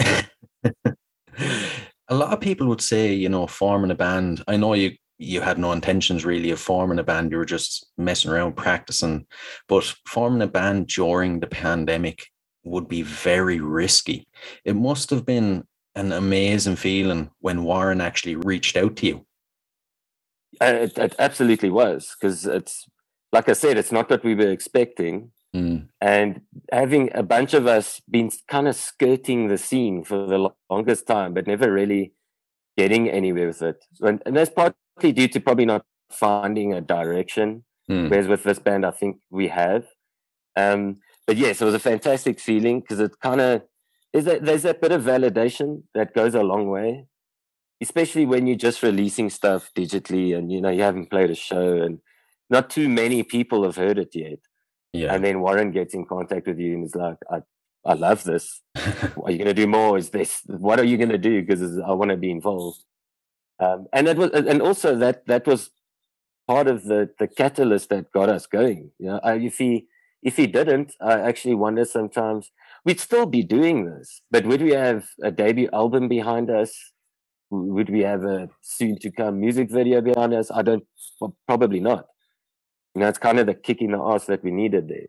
a 2.08 2.14
lot 2.14 2.32
of 2.32 2.40
people 2.40 2.66
would 2.66 2.80
say, 2.80 3.12
you 3.14 3.28
know, 3.28 3.46
forming 3.46 3.92
a 3.92 3.94
band. 3.94 4.42
I 4.48 4.56
know 4.56 4.74
you 4.74 4.96
you 5.18 5.40
had 5.40 5.58
no 5.58 5.72
intentions 5.72 6.24
really 6.24 6.50
of 6.50 6.60
forming 6.60 6.98
a 6.98 7.04
band. 7.04 7.32
You 7.32 7.38
were 7.38 7.44
just 7.44 7.86
messing 7.96 8.30
around, 8.30 8.56
practicing. 8.56 9.26
But 9.68 9.94
forming 10.06 10.42
a 10.42 10.46
band 10.46 10.88
during 10.88 11.40
the 11.40 11.46
pandemic 11.46 12.26
would 12.64 12.88
be 12.88 13.02
very 13.02 13.60
risky. 13.60 14.26
It 14.64 14.76
must 14.76 15.10
have 15.10 15.24
been 15.24 15.64
an 15.94 16.12
amazing 16.12 16.76
feeling 16.76 17.30
when 17.40 17.64
Warren 17.64 18.00
actually 18.00 18.36
reached 18.36 18.76
out 18.76 18.96
to 18.96 19.06
you. 19.06 19.26
Uh, 20.60 20.64
It, 20.82 20.98
it 20.98 21.14
absolutely 21.18 21.70
was 21.70 22.14
because 22.18 22.46
it's 22.46 22.86
like 23.32 23.48
I 23.48 23.54
said, 23.54 23.76
it's 23.76 23.92
not 23.92 24.10
what 24.10 24.24
we 24.24 24.34
were 24.34 24.50
expecting. 24.50 25.32
Mm, 25.54 25.88
and 26.00 26.40
having 26.70 27.10
a 27.14 27.22
bunch 27.22 27.54
of 27.54 27.66
us 27.66 28.00
been 28.10 28.30
kind 28.48 28.68
of 28.68 28.76
skirting 28.76 29.48
the 29.48 29.58
scene 29.58 30.04
for 30.04 30.26
the 30.26 30.50
longest 30.70 31.06
time, 31.06 31.34
but 31.34 31.46
never 31.46 31.72
really 31.72 32.12
getting 32.76 33.08
anywhere 33.08 33.46
with 33.46 33.62
it. 33.62 33.84
And, 34.00 34.22
and 34.26 34.36
that's 34.36 34.50
partly 34.50 34.76
due 35.00 35.28
to 35.28 35.40
probably 35.40 35.64
not 35.66 35.84
finding 36.10 36.72
a 36.72 36.80
direction. 36.80 37.64
mm, 37.90 38.10
Whereas 38.10 38.28
with 38.28 38.42
this 38.44 38.58
band, 38.58 38.84
I 38.86 38.90
think 38.90 39.18
we 39.30 39.48
have. 39.48 39.84
Um, 40.56 40.96
but 41.26 41.36
yes, 41.36 41.60
it 41.60 41.64
was 41.64 41.74
a 41.74 41.78
fantastic 41.78 42.40
feeling 42.40 42.80
because 42.80 43.00
it 43.00 43.12
kind 43.20 43.40
of 43.40 43.62
there's 44.12 44.24
that 44.24 44.44
there's 44.44 44.62
that 44.62 44.80
bit 44.80 44.92
of 44.92 45.02
validation 45.02 45.82
that 45.94 46.14
goes 46.14 46.34
a 46.34 46.42
long 46.42 46.68
way, 46.68 47.06
especially 47.82 48.24
when 48.26 48.46
you're 48.46 48.56
just 48.56 48.82
releasing 48.82 49.28
stuff 49.30 49.70
digitally 49.76 50.36
and 50.36 50.50
you 50.52 50.60
know 50.60 50.70
you 50.70 50.82
haven't 50.82 51.10
played 51.10 51.30
a 51.30 51.34
show 51.34 51.82
and 51.82 51.98
not 52.48 52.70
too 52.70 52.88
many 52.88 53.22
people 53.22 53.64
have 53.64 53.76
heard 53.76 53.98
it 53.98 54.10
yet. 54.14 54.38
yeah. 54.92 55.12
And 55.12 55.24
then 55.24 55.40
Warren 55.40 55.72
gets 55.72 55.94
in 55.94 56.06
contact 56.06 56.46
with 56.46 56.58
you 56.60 56.74
and 56.74 56.84
is 56.86 56.94
like, 56.94 57.16
I, 57.30 57.42
I 57.84 57.94
love 57.94 58.22
this. 58.24 58.62
Are 58.76 59.30
you 59.32 59.38
going 59.38 59.46
to 59.46 59.54
do 59.54 59.66
more? 59.66 59.98
Is 59.98 60.10
this, 60.10 60.42
what 60.46 60.78
are 60.78 60.84
you 60.84 60.96
going 60.96 61.10
to 61.10 61.18
do? 61.18 61.42
Because 61.42 61.78
I 61.80 61.90
want 61.92 62.12
to 62.12 62.16
be 62.16 62.30
involved. 62.30 62.84
Um, 63.58 63.86
and 63.92 64.06
that 64.06 64.16
was, 64.16 64.30
and 64.32 64.60
also 64.60 64.96
that, 64.96 65.26
that 65.26 65.46
was 65.46 65.70
part 66.46 66.66
of 66.68 66.84
the, 66.84 67.10
the 67.18 67.26
catalyst 67.26 67.88
that 67.90 68.12
got 68.12 68.28
us 68.28 68.46
going. 68.46 68.90
You 68.98 69.06
know, 69.06 69.20
I, 69.22 69.34
if 69.36 69.58
he, 69.58 69.86
if 70.22 70.36
he 70.36 70.46
didn't, 70.46 70.94
I 71.00 71.20
actually 71.20 71.54
wonder 71.54 71.84
sometimes 71.84 72.50
we'd 72.84 73.00
still 73.00 73.26
be 73.26 73.42
doing 73.42 73.86
this, 73.86 74.20
but 74.30 74.44
would 74.46 74.62
we 74.62 74.72
have 74.72 75.08
a 75.22 75.30
debut 75.30 75.68
album 75.72 76.08
behind 76.08 76.50
us? 76.50 76.72
Would 77.50 77.90
we 77.90 78.00
have 78.00 78.24
a 78.24 78.48
soon 78.62 78.98
to 78.98 79.10
come 79.10 79.40
music 79.40 79.70
video 79.70 80.00
behind 80.00 80.34
us? 80.34 80.50
I 80.50 80.62
don't, 80.62 80.84
well, 81.20 81.36
probably 81.46 81.80
not. 81.80 82.06
You 82.94 83.00
know, 83.00 83.08
it's 83.08 83.18
kind 83.18 83.38
of 83.38 83.46
the 83.46 83.54
kick 83.54 83.80
in 83.82 83.92
the 83.92 83.98
ass 84.00 84.26
that 84.26 84.42
we 84.42 84.50
needed 84.50 84.88
there. 84.88 85.06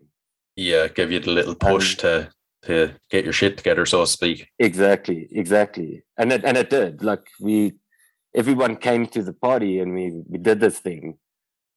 yeah, 0.55 0.87
give 0.87 1.11
you 1.11 1.19
the 1.19 1.31
little 1.31 1.55
push 1.55 1.95
to 1.97 2.29
to 2.63 2.93
get 3.09 3.23
your 3.23 3.33
shit 3.33 3.57
together, 3.57 3.85
so 3.85 4.01
to 4.01 4.07
speak. 4.07 4.49
Exactly, 4.59 5.27
exactly, 5.31 6.03
and 6.17 6.31
it 6.33 6.43
and 6.43 6.57
it 6.57 6.69
did. 6.69 7.03
Like 7.03 7.21
we, 7.39 7.73
everyone 8.37 8.75
came 8.77 9.07
to 9.07 9.21
the 9.23 9.33
party, 9.33 9.79
and 9.79 9.93
we 9.93 10.05
we 10.27 10.37
did 10.37 10.59
this 10.59 10.79
thing. 10.79 11.17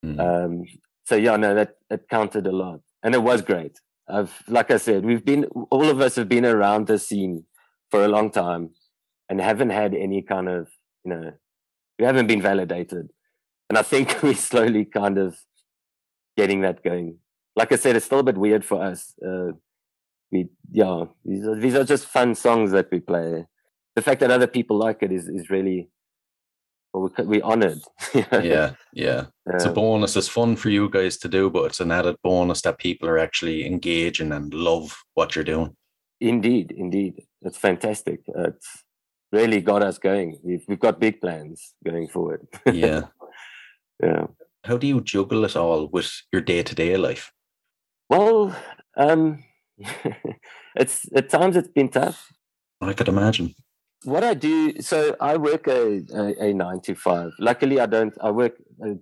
Mm. 0.04 0.20
Um, 0.20 0.64
so 1.06 1.16
yeah, 1.16 1.36
no, 1.36 1.54
that 1.54 1.76
it 1.90 2.08
counted 2.08 2.46
a 2.46 2.52
lot, 2.52 2.80
and 3.02 3.14
it 3.14 3.22
was 3.22 3.42
great. 3.42 3.80
I've, 4.08 4.42
like 4.48 4.70
I 4.70 4.76
said, 4.76 5.04
we've 5.04 5.24
been 5.24 5.44
all 5.70 5.88
of 5.88 6.00
us 6.00 6.16
have 6.16 6.28
been 6.28 6.46
around 6.46 6.86
the 6.86 6.98
scene 6.98 7.44
for 7.90 8.04
a 8.04 8.08
long 8.08 8.30
time, 8.30 8.70
and 9.28 9.40
haven't 9.40 9.70
had 9.70 9.94
any 9.94 10.22
kind 10.22 10.48
of 10.48 10.68
you 11.04 11.10
know, 11.12 11.32
we 11.98 12.04
haven't 12.04 12.26
been 12.26 12.42
validated, 12.42 13.08
and 13.68 13.78
I 13.78 13.82
think 13.82 14.06
we're 14.22 14.34
slowly 14.34 14.84
kind 14.84 15.18
of 15.18 15.38
getting 16.36 16.60
that 16.60 16.84
going. 16.84 17.18
Like 17.56 17.72
I 17.72 17.76
said, 17.76 17.96
it's 17.96 18.06
still 18.06 18.20
a 18.20 18.24
bit 18.30 18.38
weird 18.38 18.64
for 18.64 18.82
us. 18.82 19.14
Uh, 19.26 19.52
we 20.30 20.48
yeah 20.70 21.04
these 21.24 21.44
are, 21.44 21.56
these 21.56 21.74
are 21.74 21.84
just 21.84 22.06
fun 22.06 22.34
songs 22.34 22.70
that 22.70 22.88
we 22.92 23.00
play 23.00 23.44
the 23.96 24.02
fact 24.02 24.20
that 24.20 24.30
other 24.30 24.46
people 24.46 24.78
like 24.78 25.02
it 25.02 25.12
is 25.12 25.28
is 25.28 25.50
really 25.50 25.88
well, 26.92 27.10
we 27.18 27.24
we 27.24 27.42
honored 27.42 27.80
yeah, 28.14 28.74
yeah. 28.92 29.26
It's 29.46 29.64
a 29.64 29.68
Um, 29.68 29.74
bonus. 29.74 30.16
It's 30.16 30.28
fun 30.28 30.56
for 30.56 30.70
you 30.70 30.88
guys 30.88 31.16
to 31.18 31.28
do, 31.28 31.50
but 31.50 31.64
it's 31.66 31.80
an 31.80 31.90
added 31.90 32.16
bonus 32.22 32.62
that 32.62 32.78
people 32.78 33.08
are 33.08 33.18
actually 33.18 33.66
engaging 33.66 34.32
and 34.32 34.52
love 34.54 34.96
what 35.14 35.34
you're 35.34 35.44
doing. 35.44 35.76
Indeed, 36.20 36.72
indeed, 36.76 37.14
it's 37.42 37.56
fantastic. 37.56 38.20
It's 38.26 38.84
really 39.32 39.60
got 39.60 39.82
us 39.82 39.98
going. 39.98 40.38
We've 40.42 40.64
we've 40.68 40.80
got 40.80 41.00
big 41.00 41.20
plans 41.20 41.74
going 41.84 42.08
forward. 42.08 42.46
Yeah. 42.72 43.02
yeah. 44.02 44.26
How 44.64 44.76
do 44.76 44.86
you 44.86 45.00
juggle 45.00 45.44
it 45.44 45.56
all 45.56 45.88
with 45.88 46.10
your 46.32 46.42
day 46.42 46.62
to 46.62 46.74
day 46.74 46.96
life? 46.96 47.32
Well, 48.10 48.54
um, 48.96 49.44
it's 50.76 51.06
at 51.14 51.30
times 51.30 51.56
it's 51.56 51.68
been 51.72 51.88
tough. 51.88 52.30
I 52.80 52.92
could 52.92 53.08
imagine. 53.08 53.54
What 54.04 54.24
I 54.24 54.34
do, 54.34 54.80
so 54.80 55.14
I 55.20 55.36
work 55.36 55.66
a, 55.66 56.02
a, 56.14 56.44
a 56.48 56.54
nine 56.54 56.80
to 56.82 56.94
five. 56.94 57.32
Luckily, 57.38 57.80
I 57.80 57.86
don't. 57.86 58.14
I 58.20 58.30
work 58.30 58.54
a, 58.82 58.96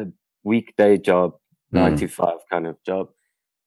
a 0.00 0.06
weekday 0.44 0.98
job, 0.98 1.34
nine 1.72 1.94
Mm. 1.96 1.98
to 2.00 2.08
five 2.08 2.38
kind 2.50 2.66
of 2.66 2.76
job. 2.84 3.08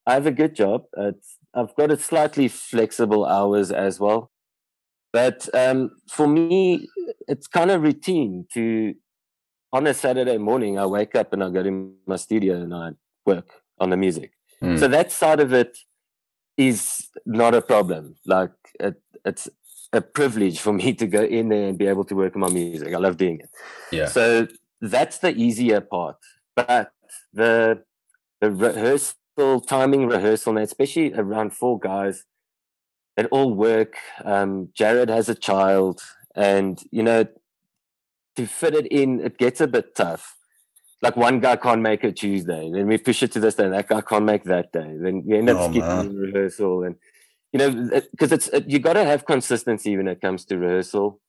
I 0.08 0.14
have 0.14 0.26
a 0.26 0.32
good 0.32 0.56
job. 0.56 0.86
It's, 0.98 1.38
I've 1.54 1.76
got 1.76 1.92
a 1.92 1.98
slightly 1.98 2.48
flexible 2.48 3.26
hours 3.26 3.72
as 3.72 4.00
well. 4.00 4.32
But 5.12 5.50
um, 5.54 5.92
for 6.10 6.28
me, 6.28 6.88
it's 7.28 7.48
kind 7.48 7.72
of 7.72 7.82
routine 7.82 8.46
to, 8.54 8.94
on 9.74 9.86
a 9.86 9.94
Saturday 9.94 10.38
morning, 10.38 10.80
I 10.80 10.86
wake 10.86 11.14
up 11.16 11.34
and 11.34 11.44
I 11.44 11.50
go 11.50 11.62
to 11.64 11.94
my 12.08 12.16
studio 12.16 12.56
and 12.62 12.74
I 12.74 12.92
work 13.26 13.50
on 13.80 13.90
the 13.90 13.98
music. 13.98 14.32
Mm. 14.64 14.80
So 14.80 14.88
that 14.88 15.12
side 15.12 15.40
of 15.40 15.52
it 15.52 15.78
is 16.58 17.08
not 17.26 17.54
a 17.54 17.62
problem. 17.62 18.16
Like 18.26 18.52
it, 18.80 18.96
it's 19.26 19.50
a 19.94 20.02
privilege 20.02 20.60
for 20.60 20.74
me 20.74 20.94
to 20.94 21.08
go 21.08 21.24
in 21.24 21.50
there 21.50 21.68
and 21.68 21.78
be 21.78 21.88
able 21.88 22.04
to 22.06 22.16
work 22.16 22.36
on 22.36 22.42
my 22.42 22.50
music. 22.50 22.94
I 22.94 22.98
love 22.98 23.18
doing 23.18 23.40
it. 23.40 23.50
Yeah. 23.92 24.08
So 24.08 24.48
that's 24.82 25.18
the 25.20 25.36
easier 25.36 25.82
part. 25.82 26.18
But 26.56 26.92
the 27.34 27.84
the 28.42 28.52
rehearsal 28.52 29.62
timing 29.68 30.08
rehearsal, 30.08 30.56
and 30.58 30.64
especially 30.64 31.14
around 31.14 31.54
four 31.54 31.80
guys 31.80 32.26
that 33.18 33.28
all 33.32 33.54
work. 33.54 33.96
Um, 34.24 34.70
Jared 34.74 35.10
has 35.10 35.28
a 35.30 35.36
child, 35.36 36.02
and 36.36 36.82
you 36.92 37.04
know, 37.04 37.26
to 38.36 38.46
fit 38.46 38.74
it 38.76 38.88
in, 38.88 39.20
it 39.20 39.38
gets 39.38 39.60
a 39.62 39.68
bit 39.68 39.96
tough. 39.96 40.36
Like 41.02 41.16
one 41.16 41.40
guy 41.40 41.56
can't 41.56 41.82
make 41.82 42.04
it 42.04 42.18
Tuesday, 42.18 42.70
then 42.74 42.88
we 42.88 42.98
push 42.98 43.24
it 43.24 43.32
to 43.34 43.40
this 43.40 43.56
day, 43.56 43.66
and 43.66 43.74
that 43.74 43.88
guy 43.88 44.02
can't 44.02 44.26
make 44.26 44.44
that 44.44 44.72
day. 44.74 44.96
Then 45.02 45.24
we 45.26 45.38
end 45.38 45.50
up 45.50 45.58
Oh, 45.58 45.64
skipping 45.70 45.88
man. 45.88 46.14
the 46.16 46.22
rehearsal, 46.22 46.84
and 46.84 46.96
you 47.52 47.60
know, 47.60 47.90
uh, 47.96 48.02
because 48.12 48.32
it's 48.32 48.48
it, 48.50 48.70
you 48.70 48.80
got 48.80 48.94
to 48.94 49.04
have 49.04 49.26
consistency 49.26 49.98
when 49.98 50.08
it 50.08 50.22
comes 50.22 50.46
to 50.46 50.58
rehearsal. 50.58 51.20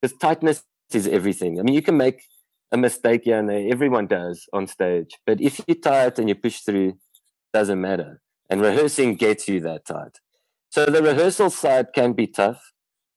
Because 0.00 0.16
tightness 0.18 0.64
is 0.92 1.06
everything. 1.06 1.58
I 1.58 1.62
mean, 1.62 1.74
you 1.74 1.82
can 1.82 1.96
make 1.96 2.22
a 2.72 2.76
mistake 2.76 3.22
here 3.24 3.38
and 3.38 3.48
there. 3.48 3.70
Everyone 3.70 4.06
does 4.06 4.46
on 4.52 4.66
stage, 4.66 5.18
but 5.26 5.40
if 5.40 5.60
you're 5.66 5.76
tight 5.76 6.18
and 6.18 6.28
you 6.28 6.34
push 6.34 6.60
through, 6.60 6.94
doesn't 7.52 7.80
matter. 7.80 8.20
And 8.50 8.60
rehearsing 8.60 9.14
gets 9.14 9.48
you 9.48 9.60
that 9.60 9.86
tight. 9.86 10.18
So 10.70 10.86
the 10.86 11.02
rehearsal 11.02 11.50
side 11.50 11.92
can 11.94 12.12
be 12.12 12.26
tough. 12.26 12.60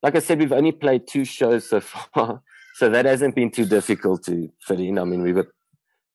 Like 0.04 0.16
I 0.16 0.20
said, 0.20 0.40
we've 0.40 0.54
only 0.54 0.72
played 0.72 1.08
two 1.08 1.26
shows 1.26 1.70
so 1.70 1.80
far, 2.14 2.42
so 2.76 2.90
that 2.90 3.06
hasn't 3.06 3.36
been 3.36 3.52
too 3.52 3.66
difficult 3.66 4.24
to 4.26 4.50
fit 4.62 4.80
in. 4.80 5.00
I 5.00 5.04
mean, 5.04 5.24
we 5.24 5.34
were 5.34 5.52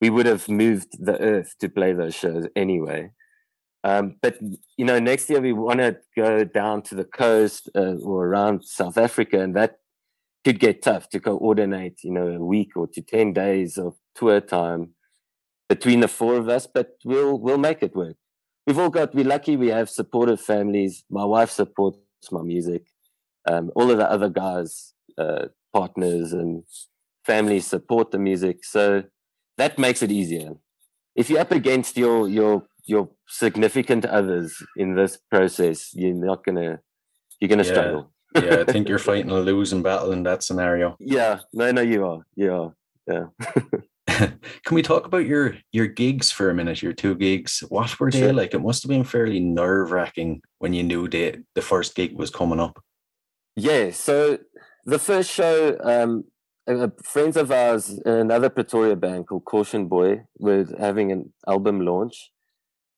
we 0.01 0.11
would 0.11 0.27
have 0.27 0.49
moved 0.49 0.97
the 0.99 1.21
earth 1.21 1.55
to 1.61 1.69
play 1.69 1.93
those 1.93 2.15
shows 2.15 2.47
anyway. 2.57 3.11
Um, 3.85 4.17
but 4.23 4.39
you 4.77 4.85
know, 4.85 4.99
next 4.99 5.29
year 5.29 5.41
we 5.41 5.53
want 5.53 5.81
to 5.81 5.99
go 6.17 6.45
down 6.45 6.83
to 6.83 6.95
the 6.95 7.05
coast 7.05 7.69
uh, 7.75 7.97
or 7.97 8.27
around 8.27 8.65
South 8.65 8.97
Africa, 8.97 9.41
and 9.41 9.57
that 9.57 9.79
could 10.45 10.61
get 10.61 10.83
tough 10.83 11.09
to 11.11 11.21
coordinate. 11.21 12.05
You 12.05 12.13
know, 12.13 12.29
a 12.29 12.45
week 12.45 12.77
or 12.77 12.87
to 12.89 13.03
ten 13.03 13.33
days 13.33 13.79
of 13.79 13.97
tour 14.15 14.41
time 14.41 14.91
between 15.69 16.01
the 16.01 16.09
four 16.09 16.37
of 16.37 16.49
us. 16.49 16.67
But 16.67 16.97
we'll 17.05 17.39
we'll 17.39 17.59
make 17.59 17.83
it 17.83 17.97
work. 17.97 18.17
We've 18.67 18.79
all 18.79 18.91
got. 18.91 19.15
We're 19.15 19.25
lucky. 19.25 19.57
We 19.57 19.69
have 19.69 19.91
supportive 19.91 20.41
families. 20.41 21.05
My 21.11 21.25
wife 21.25 21.51
supports 21.51 21.99
my 22.31 22.43
music. 22.43 22.87
Um, 23.49 23.73
all 23.75 23.91
of 23.91 23.99
the 23.99 24.09
other 24.09 24.29
guys, 24.29 24.95
uh, 25.19 25.47
partners, 25.73 26.33
and 26.33 26.63
families 27.27 27.67
support 27.67 28.13
the 28.13 28.19
music. 28.19 28.65
So 28.65 29.03
that 29.59 29.79
makes 29.79 30.03
it 30.03 30.13
easier. 30.13 30.53
If 31.17 31.29
you're 31.29 31.41
up 31.41 31.51
against 31.51 31.97
your 31.97 32.29
your 32.29 32.65
your 32.85 33.09
significant 33.29 34.05
others 34.05 34.63
in 34.77 34.95
this 34.95 35.19
process, 35.31 35.91
you're 35.95 36.15
not 36.15 36.45
gonna 36.45 36.81
you're 37.41 37.49
gonna 37.49 37.65
Yeah. 37.65 37.73
struggle. 37.73 38.13
yeah, 38.37 38.65
I 38.67 38.73
think 38.73 38.89
you're 38.89 38.99
fighting 39.11 39.31
a 39.31 39.41
losing 39.41 39.83
battle 39.83 40.13
in 40.13 40.23
that 40.25 40.43
scenario. 40.43 40.97
Yeah, 41.01 41.41
no, 41.53 41.71
no, 41.73 41.83
you 41.83 42.05
are, 42.07 42.23
you 42.37 42.53
are. 42.53 42.75
Yeah. 43.07 43.27
Can 44.65 44.75
we 44.75 44.83
talk 44.83 45.07
about 45.07 45.27
your 45.27 45.55
your 45.73 45.87
gigs 45.87 46.31
for 46.31 46.51
a 46.51 46.55
minute? 46.55 46.83
Your 46.83 46.93
two 46.93 47.15
gigs. 47.15 47.63
What 47.69 47.99
were 47.99 48.11
they 48.11 48.19
Sure. 48.21 48.33
like? 48.33 48.53
It 48.55 48.61
must 48.61 48.83
have 48.83 48.91
been 48.91 49.05
fairly 49.05 49.41
nerve 49.41 49.91
wracking 49.93 50.43
when 50.59 50.73
you 50.75 50.83
knew 50.83 51.09
that 51.09 51.43
the 51.55 51.63
first 51.63 51.95
gig 51.95 52.17
was 52.19 52.31
coming 52.31 52.61
up. 52.61 52.83
Yeah. 53.57 53.91
So 53.93 54.39
the 54.85 54.99
first 54.99 55.31
show, 55.31 55.77
um, 55.85 56.25
uh, 56.67 56.89
friends 57.05 57.37
of 57.37 57.51
ours, 57.53 57.91
another 58.05 58.51
Pretoria 58.51 58.97
band 58.97 59.27
called 59.29 59.45
Caution 59.45 59.87
Boy, 59.89 60.23
were 60.39 60.67
having 60.79 61.13
an 61.13 61.33
album 61.49 61.81
launch 61.81 62.31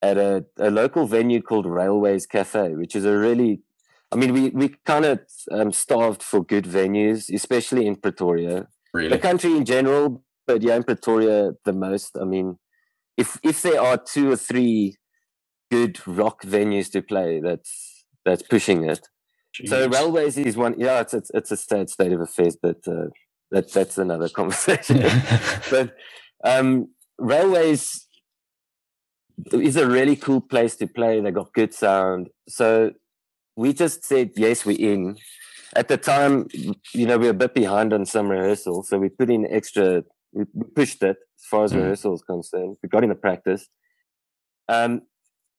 at 0.05 0.18
a, 0.18 0.44
a 0.59 0.70
local 0.70 1.07
venue 1.07 1.40
called 1.40 1.66
Railways 1.66 2.26
Cafe, 2.26 2.74
which 2.74 2.94
is 2.94 3.07
a 3.07 3.16
really, 3.16 3.62
I 4.12 4.16
mean, 4.16 4.32
we 4.34 4.50
we 4.50 4.66
kind 4.84 5.07
of 5.07 5.20
um, 5.50 5.72
starved 5.72 6.22
for 6.22 6.44
good 6.44 6.64
venues, 6.64 7.32
especially 7.34 7.86
in 7.86 7.96
Pretoria. 7.96 8.68
the 9.12 9.18
country 9.18 9.52
in 9.57 9.64
general, 9.64 10.22
but 10.46 10.62
yeah, 10.62 10.76
in 10.76 10.84
Pretoria 10.84 11.52
the 11.64 11.72
most. 11.72 12.11
I 12.20 12.24
mean, 12.24 12.59
if 13.16 13.38
if 13.42 13.62
there 13.62 13.80
are 13.80 13.96
two 13.96 14.30
or 14.32 14.36
three 14.36 14.96
good 15.70 15.94
rock 16.07 16.42
venues 16.42 16.90
to 16.92 17.00
play, 17.02 17.40
that's 17.40 17.72
that's 18.26 18.42
pushing 18.42 18.84
it. 18.92 19.09
So 19.66 19.88
railways 19.88 20.36
is 20.36 20.57
one. 20.57 20.74
Yeah, 20.78 21.00
it's 21.00 21.14
it's, 21.14 21.30
it's 21.38 21.50
a 21.50 21.57
sad 21.57 21.88
state 21.88 22.12
of 22.12 22.20
affairs, 22.20 22.57
but 22.61 22.80
uh, 22.86 23.09
that 23.52 23.72
that's 23.72 23.96
another 23.98 24.28
conversation. 24.40 24.98
but 25.70 25.96
um, 26.44 26.88
railways 27.18 28.07
is 29.53 29.76
a 29.76 29.87
really 29.87 30.16
cool 30.16 30.41
place 30.41 30.76
to 30.76 30.87
play. 30.87 31.20
They 31.20 31.30
got 31.30 31.53
good 31.53 31.74
sound. 31.74 32.28
So 32.49 32.93
we 33.57 33.72
just 33.72 34.05
said 34.05 34.32
yes, 34.37 34.64
we're 34.64 34.78
in. 34.78 35.16
At 35.76 35.89
the 35.89 35.97
time, 35.97 36.47
you 36.93 37.07
know, 37.07 37.18
we 37.18 37.26
were 37.26 37.30
a 37.30 37.35
bit 37.35 37.55
behind 37.55 37.93
on 37.93 38.07
some 38.07 38.28
rehearsals. 38.28 38.89
so 38.89 38.99
we 38.99 39.09
put 39.09 39.30
in 39.30 39.47
extra. 39.51 40.05
We 40.32 40.45
we 40.53 40.64
pushed 40.74 41.03
it 41.03 41.16
as 41.39 41.47
far 41.51 41.64
as 41.64 41.72
Mm. 41.72 41.78
rehearsal 41.78 42.14
is 42.14 42.22
concerned. 42.22 42.76
We 42.82 42.89
got 42.89 43.03
in 43.05 43.11
the 43.11 43.14
practice. 43.16 43.68
Um, 44.68 45.03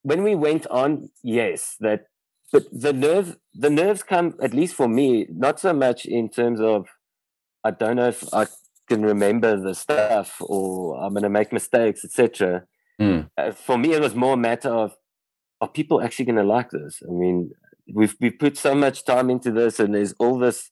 when 0.04 0.24
we 0.24 0.36
went 0.36 0.68
on, 0.68 1.10
yes, 1.24 1.76
that. 1.80 2.06
But 2.52 2.66
the 2.72 2.94
nerve, 2.94 3.38
the 3.56 3.70
nerves 3.72 4.04
come 4.04 4.36
at 4.42 4.54
least 4.54 4.76
for 4.76 4.88
me, 4.88 5.26
not 5.30 5.60
so 5.60 5.74
much 5.74 6.06
in 6.06 6.30
terms 6.30 6.62
of. 6.62 6.88
I 7.64 7.72
don't 7.72 7.96
know 7.96 8.08
if 8.10 8.24
I 8.34 8.46
can 8.88 9.02
remember 9.02 9.60
the 9.60 9.74
stuff 9.74 10.38
or 10.40 10.96
I'm 11.02 11.14
going 11.14 11.24
to 11.24 11.30
make 11.30 11.52
mistakes, 11.52 12.06
etc. 12.06 12.66
Mm. 13.02 13.30
Uh, 13.38 13.52
for 13.52 13.78
me, 13.78 13.94
it 13.94 14.02
was 14.02 14.16
more 14.16 14.34
a 14.34 14.38
matter 14.38 14.70
of 14.70 14.96
are 15.62 15.70
people 15.70 16.02
actually 16.02 16.26
going 16.26 16.38
to 16.38 16.44
like 16.44 16.70
this? 16.72 17.02
I 17.08 17.12
mean, 17.12 17.52
we've 17.94 18.16
we've 18.20 18.38
put 18.40 18.58
so 18.58 18.76
much 18.76 19.06
time 19.06 19.30
into 19.30 19.52
this, 19.52 19.80
and 19.80 19.94
there's 19.94 20.14
all 20.20 20.38
this 20.38 20.72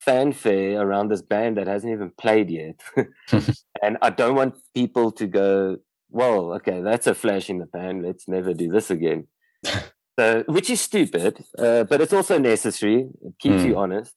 fanfare 0.00 0.80
around 0.80 1.08
this 1.10 1.22
band 1.22 1.56
that 1.56 1.66
hasn't 1.66 1.92
even 1.92 2.10
played 2.18 2.50
yet, 2.50 2.80
and 3.82 3.98
I 4.02 4.10
don't 4.10 4.34
want 4.36 4.56
people 4.74 5.12
to 5.12 5.26
go, 5.26 5.78
well, 6.10 6.52
okay, 6.54 6.80
that's 6.82 7.06
a 7.06 7.14
flash 7.14 7.48
in 7.50 7.58
the 7.58 7.66
pan. 7.66 8.02
Let's 8.02 8.28
never 8.28 8.52
do 8.54 8.68
this 8.70 8.90
again. 8.90 9.26
so, 10.18 10.44
which 10.46 10.70
is 10.70 10.80
stupid, 10.80 11.44
uh, 11.58 11.84
but 11.84 12.00
it's 12.00 12.12
also 12.12 12.38
necessary. 12.38 13.08
It 13.22 13.34
keeps 13.40 13.62
Mm. 13.62 13.66
you 13.66 13.76
honest. 13.78 14.14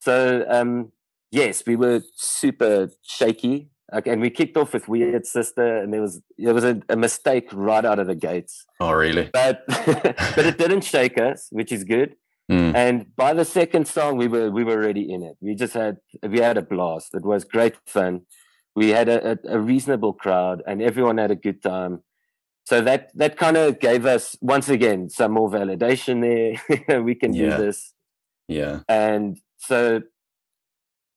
So, 0.00 0.44
um, 0.48 0.92
yes, 1.30 1.62
we 1.66 1.76
were 1.76 2.02
super 2.14 2.90
shaky. 3.02 3.70
Okay, 3.92 4.12
and 4.12 4.20
we 4.22 4.30
kicked 4.30 4.56
off 4.56 4.72
with 4.72 4.88
Weird 4.88 5.26
Sister, 5.26 5.76
and 5.76 5.92
there 5.92 6.00
was 6.00 6.22
there 6.38 6.54
was 6.54 6.64
a, 6.64 6.80
a 6.88 6.96
mistake 6.96 7.48
right 7.52 7.84
out 7.84 7.98
of 7.98 8.06
the 8.06 8.14
gates, 8.14 8.64
oh, 8.80 8.92
really? 8.92 9.28
but 9.32 9.62
but 9.68 10.46
it 10.46 10.56
didn't 10.58 10.82
shake 10.84 11.18
us, 11.18 11.48
which 11.50 11.70
is 11.70 11.84
good. 11.84 12.16
Mm. 12.50 12.74
And 12.74 13.16
by 13.16 13.32
the 13.34 13.44
second 13.44 13.86
song, 13.86 14.16
we 14.16 14.26
were 14.28 14.50
we 14.50 14.64
were 14.64 14.72
already 14.72 15.12
in 15.12 15.22
it. 15.22 15.36
We 15.40 15.54
just 15.54 15.74
had 15.74 15.98
we 16.22 16.38
had 16.40 16.56
a 16.56 16.62
blast. 16.62 17.14
It 17.14 17.24
was 17.24 17.44
great 17.44 17.76
fun. 17.86 18.22
We 18.74 18.88
had 18.88 19.08
a, 19.08 19.32
a, 19.32 19.38
a 19.56 19.60
reasonable 19.60 20.14
crowd, 20.14 20.62
and 20.66 20.82
everyone 20.82 21.18
had 21.18 21.30
a 21.30 21.36
good 21.36 21.62
time. 21.62 22.02
So 22.66 22.80
that 22.80 23.10
that 23.16 23.36
kind 23.36 23.56
of 23.58 23.80
gave 23.80 24.06
us 24.06 24.34
once 24.40 24.68
again 24.70 25.10
some 25.10 25.32
more 25.32 25.50
validation 25.50 26.22
there. 26.22 27.02
we 27.02 27.14
can 27.14 27.34
Yeah. 27.34 27.56
do 27.58 27.64
this, 27.66 27.92
Yeah. 28.48 28.80
and 28.88 29.36
so 29.58 30.00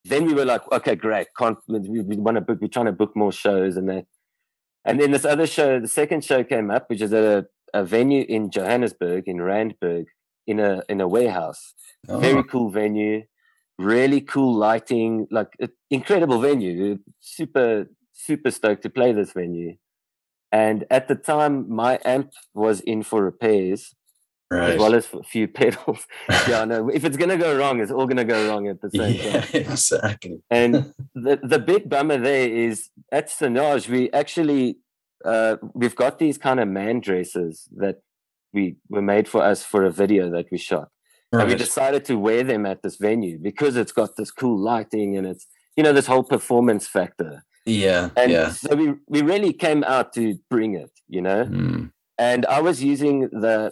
then 0.07 0.25
we 0.25 0.33
were 0.33 0.45
like, 0.45 0.69
okay, 0.71 0.95
great. 0.95 1.27
Can't, 1.37 1.57
we, 1.67 2.01
we 2.01 2.15
want 2.17 2.35
to 2.35 2.41
book. 2.41 2.59
We're 2.61 2.67
trying 2.67 2.85
to 2.85 2.91
book 2.91 3.15
more 3.15 3.31
shows 3.31 3.77
and 3.77 3.89
that. 3.89 4.05
And 4.85 4.99
then 4.99 5.11
this 5.11 5.25
other 5.25 5.47
show, 5.47 5.79
the 5.79 5.87
second 5.87 6.23
show 6.23 6.43
came 6.43 6.71
up, 6.71 6.89
which 6.89 7.01
is 7.01 7.11
at 7.11 7.23
a, 7.23 7.45
a 7.73 7.83
venue 7.83 8.25
in 8.27 8.49
Johannesburg, 8.49 9.23
in 9.27 9.37
Randburg, 9.37 10.05
in 10.45 10.59
a 10.59 10.81
in 10.87 11.01
a 11.01 11.07
warehouse. 11.07 11.73
Oh, 12.07 12.19
Very 12.19 12.43
cool 12.43 12.69
venue, 12.69 13.23
really 13.77 14.21
cool 14.21 14.55
lighting, 14.55 15.27
like 15.29 15.49
uh, 15.61 15.67
incredible 15.89 16.39
venue. 16.39 16.99
Super 17.19 17.87
super 18.13 18.49
stoked 18.49 18.83
to 18.83 18.89
play 18.89 19.11
this 19.11 19.33
venue. 19.33 19.75
And 20.51 20.85
at 20.89 21.09
the 21.09 21.15
time, 21.15 21.69
my 21.69 21.99
amp 22.05 22.31
was 22.53 22.79
in 22.79 23.03
for 23.03 23.21
repairs, 23.23 23.93
right. 24.51 24.71
as 24.71 24.79
well 24.79 24.95
as 24.95 25.07
a 25.13 25.23
few 25.23 25.47
pedals. 25.59 26.05
yeah, 26.47 26.65
no. 26.65 26.89
If 26.89 27.03
it's 27.03 27.17
gonna 27.17 27.37
go 27.37 27.57
wrong, 27.57 27.79
it's 27.79 27.91
all 27.91 28.05
gonna 28.05 28.25
go 28.25 28.47
wrong 28.47 28.67
at 28.67 28.81
the 28.81 28.91
same 28.91 29.15
yeah, 29.15 29.41
time. 29.41 29.49
exactly. 29.53 30.41
And 30.49 30.93
the 31.15 31.39
the 31.43 31.59
big 31.59 31.89
bummer 31.89 32.17
there 32.17 32.49
is 32.49 32.89
at 33.11 33.29
Sonage, 33.29 33.87
we 33.87 34.11
actually 34.11 34.77
uh, 35.25 35.57
we've 35.73 35.95
got 35.95 36.19
these 36.19 36.37
kind 36.37 36.59
of 36.59 36.67
man 36.67 36.99
dresses 36.99 37.67
that 37.77 38.01
we 38.53 38.77
were 38.89 39.01
made 39.01 39.27
for 39.27 39.41
us 39.41 39.63
for 39.63 39.83
a 39.83 39.91
video 39.91 40.29
that 40.29 40.47
we 40.51 40.57
shot. 40.57 40.89
And 41.33 41.49
we 41.49 41.55
decided 41.55 42.05
to 42.05 42.17
wear 42.17 42.41
them 42.41 42.65
at 42.65 42.83
this 42.83 42.95
venue 42.95 43.37
because 43.37 43.75
it's 43.75 43.91
got 43.91 44.15
this 44.15 44.31
cool 44.31 44.57
lighting 44.57 45.17
and 45.17 45.27
it's 45.27 45.45
you 45.75 45.83
know 45.83 45.91
this 45.91 46.07
whole 46.07 46.23
performance 46.23 46.87
factor. 46.87 47.43
Yeah, 47.65 48.11
And 48.15 48.31
yeah. 48.31 48.49
so 48.51 48.75
we 48.75 48.93
we 49.07 49.21
really 49.21 49.51
came 49.51 49.83
out 49.83 50.13
to 50.13 50.39
bring 50.49 50.73
it, 50.73 50.91
you 51.09 51.21
know. 51.21 51.43
Mm. 51.45 51.91
And 52.17 52.45
I 52.45 52.61
was 52.61 52.81
using 52.81 53.27
the 53.29 53.71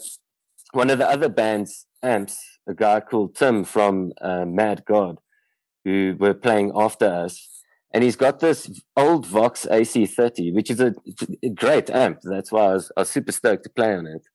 one 0.76 0.90
of 0.90 1.00
the 1.00 1.10
other 1.10 1.30
band's 1.30 1.86
amps, 2.04 2.38
a 2.68 2.74
guy 2.74 3.00
called 3.00 3.36
Tim 3.36 3.64
from 3.64 4.12
uh, 4.22 4.46
Mad 4.46 4.84
God, 4.86 5.20
who 5.84 6.16
were 6.20 6.34
playing 6.34 6.72
after 6.76 7.06
us. 7.06 7.50
And 7.94 8.04
he's 8.04 8.18
got 8.18 8.40
this 8.40 8.82
old 8.98 9.26
Vox 9.26 9.66
AC30, 9.70 10.54
which 10.54 10.70
is 10.70 10.82
a, 10.82 10.94
a 11.42 11.50
great 11.50 11.90
amp. 11.90 12.20
That's 12.24 12.52
why 12.52 12.66
I 12.66 12.74
was, 12.74 12.92
I 12.98 13.02
was 13.02 13.10
super 13.10 13.32
stoked 13.32 13.64
to 13.64 13.70
play 13.70 13.96
on 13.96 14.06
it. 14.06 14.28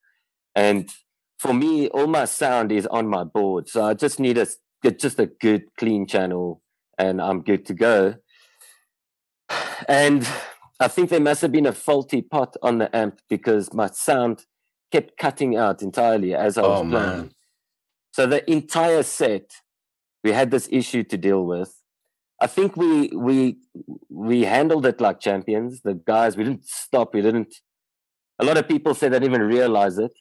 And 0.55 0.89
for 1.37 1.53
me, 1.53 1.87
all 1.89 2.07
my 2.07 2.25
sound 2.25 2.71
is 2.71 2.87
on 2.87 3.07
my 3.07 3.23
board. 3.23 3.69
So 3.69 3.85
I 3.85 3.93
just 3.93 4.19
need 4.19 4.37
a 4.37 4.47
just 4.97 5.19
a 5.19 5.27
good 5.27 5.65
clean 5.77 6.07
channel 6.07 6.61
and 6.97 7.21
I'm 7.21 7.41
good 7.41 7.65
to 7.67 7.73
go. 7.75 8.15
And 9.87 10.27
I 10.79 10.87
think 10.87 11.09
there 11.09 11.19
must 11.19 11.41
have 11.41 11.51
been 11.51 11.67
a 11.67 11.73
faulty 11.73 12.23
pot 12.23 12.57
on 12.63 12.79
the 12.79 12.95
amp 12.95 13.19
because 13.29 13.73
my 13.73 13.87
sound 13.87 14.45
kept 14.91 15.17
cutting 15.17 15.55
out 15.57 15.81
entirely 15.81 16.33
as 16.35 16.57
I 16.57 16.61
was 16.61 16.79
Oh, 16.81 16.89
playing. 16.89 16.91
man. 16.91 17.31
So 18.13 18.25
the 18.25 18.49
entire 18.51 19.03
set, 19.03 19.51
we 20.23 20.31
had 20.31 20.51
this 20.51 20.67
issue 20.71 21.03
to 21.05 21.17
deal 21.17 21.45
with. 21.45 21.73
I 22.41 22.47
think 22.47 22.75
we 22.75 23.07
we 23.09 23.57
we 24.09 24.43
handled 24.43 24.85
it 24.85 24.99
like 24.99 25.19
champions. 25.19 25.81
The 25.81 25.93
guys, 25.93 26.35
we 26.37 26.43
didn't 26.43 26.65
stop. 26.65 27.13
We 27.13 27.21
didn't. 27.21 27.53
A 28.39 28.45
lot 28.45 28.57
of 28.57 28.67
people 28.67 28.93
say 28.95 29.07
they 29.09 29.19
didn't 29.19 29.33
even 29.33 29.47
realize 29.47 29.97
it, 29.97 30.11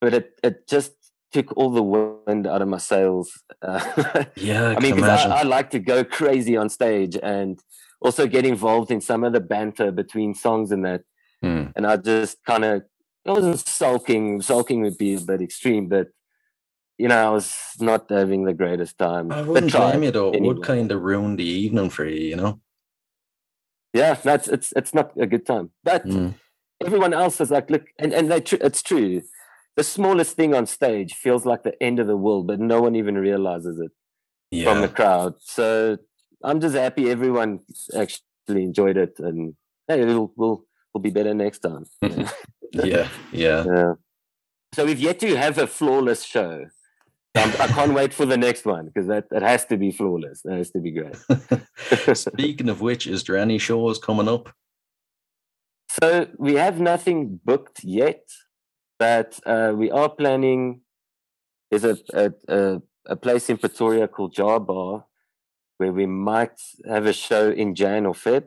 but 0.00 0.12
it 0.12 0.26
it 0.42 0.68
just 0.68 0.92
took 1.32 1.56
all 1.56 1.70
the 1.70 1.82
wind 1.82 2.46
out 2.46 2.62
of 2.62 2.68
my 2.68 2.78
sails. 2.78 3.28
Uh, 3.62 4.24
Yeah, 4.36 4.68
I, 4.70 4.74
I 4.76 4.80
mean, 4.80 4.94
'cause 4.94 5.02
imagine. 5.04 5.32
I, 5.32 5.40
I 5.40 5.42
like 5.42 5.70
to 5.70 5.78
go 5.78 6.04
crazy 6.04 6.56
on 6.56 6.68
stage 6.68 7.16
and 7.22 7.58
also 8.00 8.26
get 8.26 8.44
involved 8.46 8.90
in 8.90 9.00
some 9.00 9.24
of 9.24 9.32
the 9.32 9.40
banter 9.40 9.90
between 9.90 10.34
songs 10.34 10.70
and 10.72 10.84
that. 10.84 11.02
Hmm. 11.42 11.64
And 11.74 11.86
I 11.86 11.96
just 11.96 12.44
kind 12.44 12.64
of, 12.64 12.82
I 13.26 13.32
wasn't 13.32 13.58
sulking. 13.60 14.40
Sulking 14.42 14.82
would 14.82 14.98
be 14.98 15.14
a 15.14 15.20
bit 15.20 15.42
extreme, 15.42 15.88
but 15.88 16.08
you 16.98 17.08
know, 17.08 17.28
I 17.28 17.30
was 17.30 17.54
not 17.80 18.08
having 18.10 18.44
the 18.44 18.54
greatest 18.54 18.96
time. 18.98 19.30
I 19.30 19.42
wouldn't 19.42 19.72
blame 19.72 20.02
you 20.02 20.10
though. 20.10 20.30
It 20.30 20.36
anyway. 20.36 20.54
would 20.54 20.62
kind 20.64 20.90
of 20.92 21.02
ruin 21.02 21.36
the 21.36 21.44
evening 21.44 21.90
for 21.90 22.04
you, 22.06 22.20
you 22.30 22.36
know. 22.36 22.60
Yeah, 23.92 24.14
that's 24.14 24.48
it's 24.48 24.72
it's 24.76 24.94
not 24.94 25.12
a 25.20 25.26
good 25.26 25.46
time. 25.46 25.70
But 25.84 26.04
Mm. 26.06 26.34
everyone 26.84 27.14
else 27.14 27.40
is 27.40 27.50
like, 27.50 27.70
look, 27.70 27.84
and 27.98 28.12
and 28.12 28.30
they 28.30 28.40
tr- 28.40 28.56
it's 28.60 28.82
true. 28.82 29.22
The 29.76 29.84
smallest 29.84 30.36
thing 30.36 30.54
on 30.54 30.64
stage 30.66 31.12
feels 31.14 31.44
like 31.44 31.62
the 31.62 31.80
end 31.82 31.98
of 32.00 32.06
the 32.06 32.16
world, 32.16 32.46
but 32.46 32.60
no 32.60 32.80
one 32.80 32.94
even 32.96 33.16
realizes 33.18 33.78
it. 33.78 33.92
from 34.64 34.80
the 34.80 34.88
crowd. 34.88 35.34
So 35.40 35.98
I'm 36.42 36.60
just 36.60 36.74
happy 36.76 37.10
everyone 37.10 37.60
actually 37.94 38.62
enjoyed 38.62 38.96
it, 38.96 39.18
and 39.18 39.54
hey, 39.88 40.00
it'll 40.00 40.32
we'll, 40.36 40.64
we'll 40.94 41.02
be 41.02 41.10
better 41.10 41.34
next 41.34 41.58
time. 41.60 41.84
Yeah. 42.72 42.84
yeah, 42.84 43.08
yeah. 43.32 43.64
Yeah. 43.74 43.92
So 44.74 44.84
we've 44.84 45.00
yet 45.00 45.20
to 45.20 45.36
have 45.36 45.58
a 45.58 45.66
flawless 45.66 46.22
show. 46.24 46.66
I'm, 47.34 47.50
I 47.60 47.66
can't 47.66 47.94
wait 47.94 48.12
for 48.12 48.26
the 48.26 48.36
next 48.36 48.64
one 48.64 48.86
because 48.86 49.06
that 49.08 49.26
it 49.30 49.42
has 49.42 49.64
to 49.66 49.76
be 49.76 49.90
flawless. 49.92 50.42
That 50.42 50.56
has 50.56 50.70
to 50.72 50.80
be 50.80 50.90
great. 50.90 51.16
Speaking 52.16 52.68
of 52.68 52.80
which, 52.80 53.06
is 53.06 53.24
there 53.24 53.36
any 53.36 53.58
shows 53.58 53.98
coming 53.98 54.28
up? 54.28 54.52
So 55.88 56.28
we 56.38 56.54
have 56.54 56.80
nothing 56.80 57.40
booked 57.44 57.84
yet, 57.84 58.28
but 58.98 59.38
uh, 59.46 59.72
we 59.74 59.90
are 59.90 60.08
planning. 60.08 60.80
There's 61.70 61.84
a, 61.84 61.98
a 62.12 62.32
a 62.48 62.82
a 63.06 63.16
place 63.16 63.48
in 63.48 63.56
Pretoria 63.56 64.08
called 64.08 64.34
Jar 64.34 64.60
Bar, 64.60 65.04
where 65.78 65.92
we 65.92 66.06
might 66.06 66.60
have 66.88 67.06
a 67.06 67.12
show 67.12 67.50
in 67.50 67.74
Jan 67.74 68.06
or 68.06 68.14
Feb. 68.14 68.44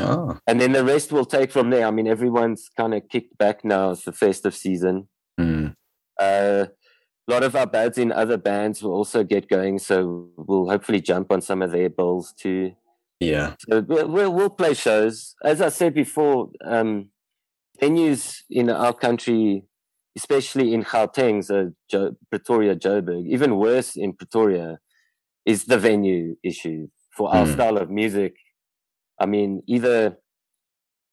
Oh, 0.00 0.38
and 0.46 0.60
then 0.60 0.72
the 0.72 0.84
rest 0.84 1.12
will 1.12 1.24
take 1.24 1.52
from 1.52 1.70
there. 1.70 1.86
I 1.86 1.90
mean, 1.92 2.08
everyone's 2.08 2.68
kind 2.76 2.94
of 2.94 3.08
kicked 3.08 3.38
back 3.38 3.64
now. 3.64 3.90
It's 3.92 4.04
the 4.04 4.12
festive 4.12 4.54
season. 4.54 5.08
hmm. 5.38 5.68
Uh, 6.20 6.66
a 7.26 7.32
lot 7.32 7.42
of 7.42 7.56
our 7.56 7.66
bands 7.66 7.96
in 7.96 8.12
other 8.12 8.36
bands 8.36 8.82
will 8.82 8.92
also 8.92 9.24
get 9.24 9.48
going, 9.48 9.78
so 9.78 10.28
we'll 10.36 10.68
hopefully 10.68 11.00
jump 11.00 11.32
on 11.32 11.40
some 11.40 11.62
of 11.62 11.70
their 11.72 11.88
bills 11.88 12.34
too. 12.38 12.72
yeah, 13.18 13.54
So 13.66 13.80
we'll, 13.80 14.30
we'll, 14.30 14.50
play 14.50 14.74
shows. 14.74 15.34
As 15.42 15.60
I 15.62 15.70
said 15.70 15.94
before, 15.94 16.50
um, 16.64 17.08
venues 17.80 18.40
in 18.50 18.68
our 18.68 18.92
country, 18.92 19.64
especially 20.16 20.74
in 20.74 20.84
Gauteng, 20.84 21.42
so 21.42 21.72
jo- 21.90 22.14
Pretoria, 22.30 22.76
Joburg, 22.76 23.26
even 23.26 23.56
worse 23.56 23.96
in 23.96 24.12
Pretoria, 24.12 24.78
is 25.46 25.64
the 25.64 25.78
venue 25.78 26.36
issue 26.44 26.88
for 27.16 27.34
our 27.34 27.46
Hmm. 27.46 27.52
style 27.52 27.76
of 27.78 27.90
music. 27.90 28.34
I 29.24 29.26
mean, 29.26 29.62
either 29.66 30.18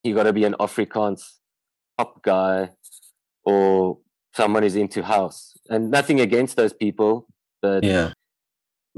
you 0.04 0.14
got 0.14 0.24
to 0.24 0.34
be 0.34 0.44
an 0.44 0.56
Afrikaans 0.60 1.22
pop 1.98 2.22
guy 2.24 2.72
or 3.46 4.00
someone 4.36 4.64
who's 4.64 4.76
into 4.76 5.02
house. 5.02 5.54
And 5.70 5.90
nothing 5.90 6.20
against 6.20 6.58
those 6.58 6.74
people, 6.74 7.26
but 7.62 7.86
yeah. 7.86 8.12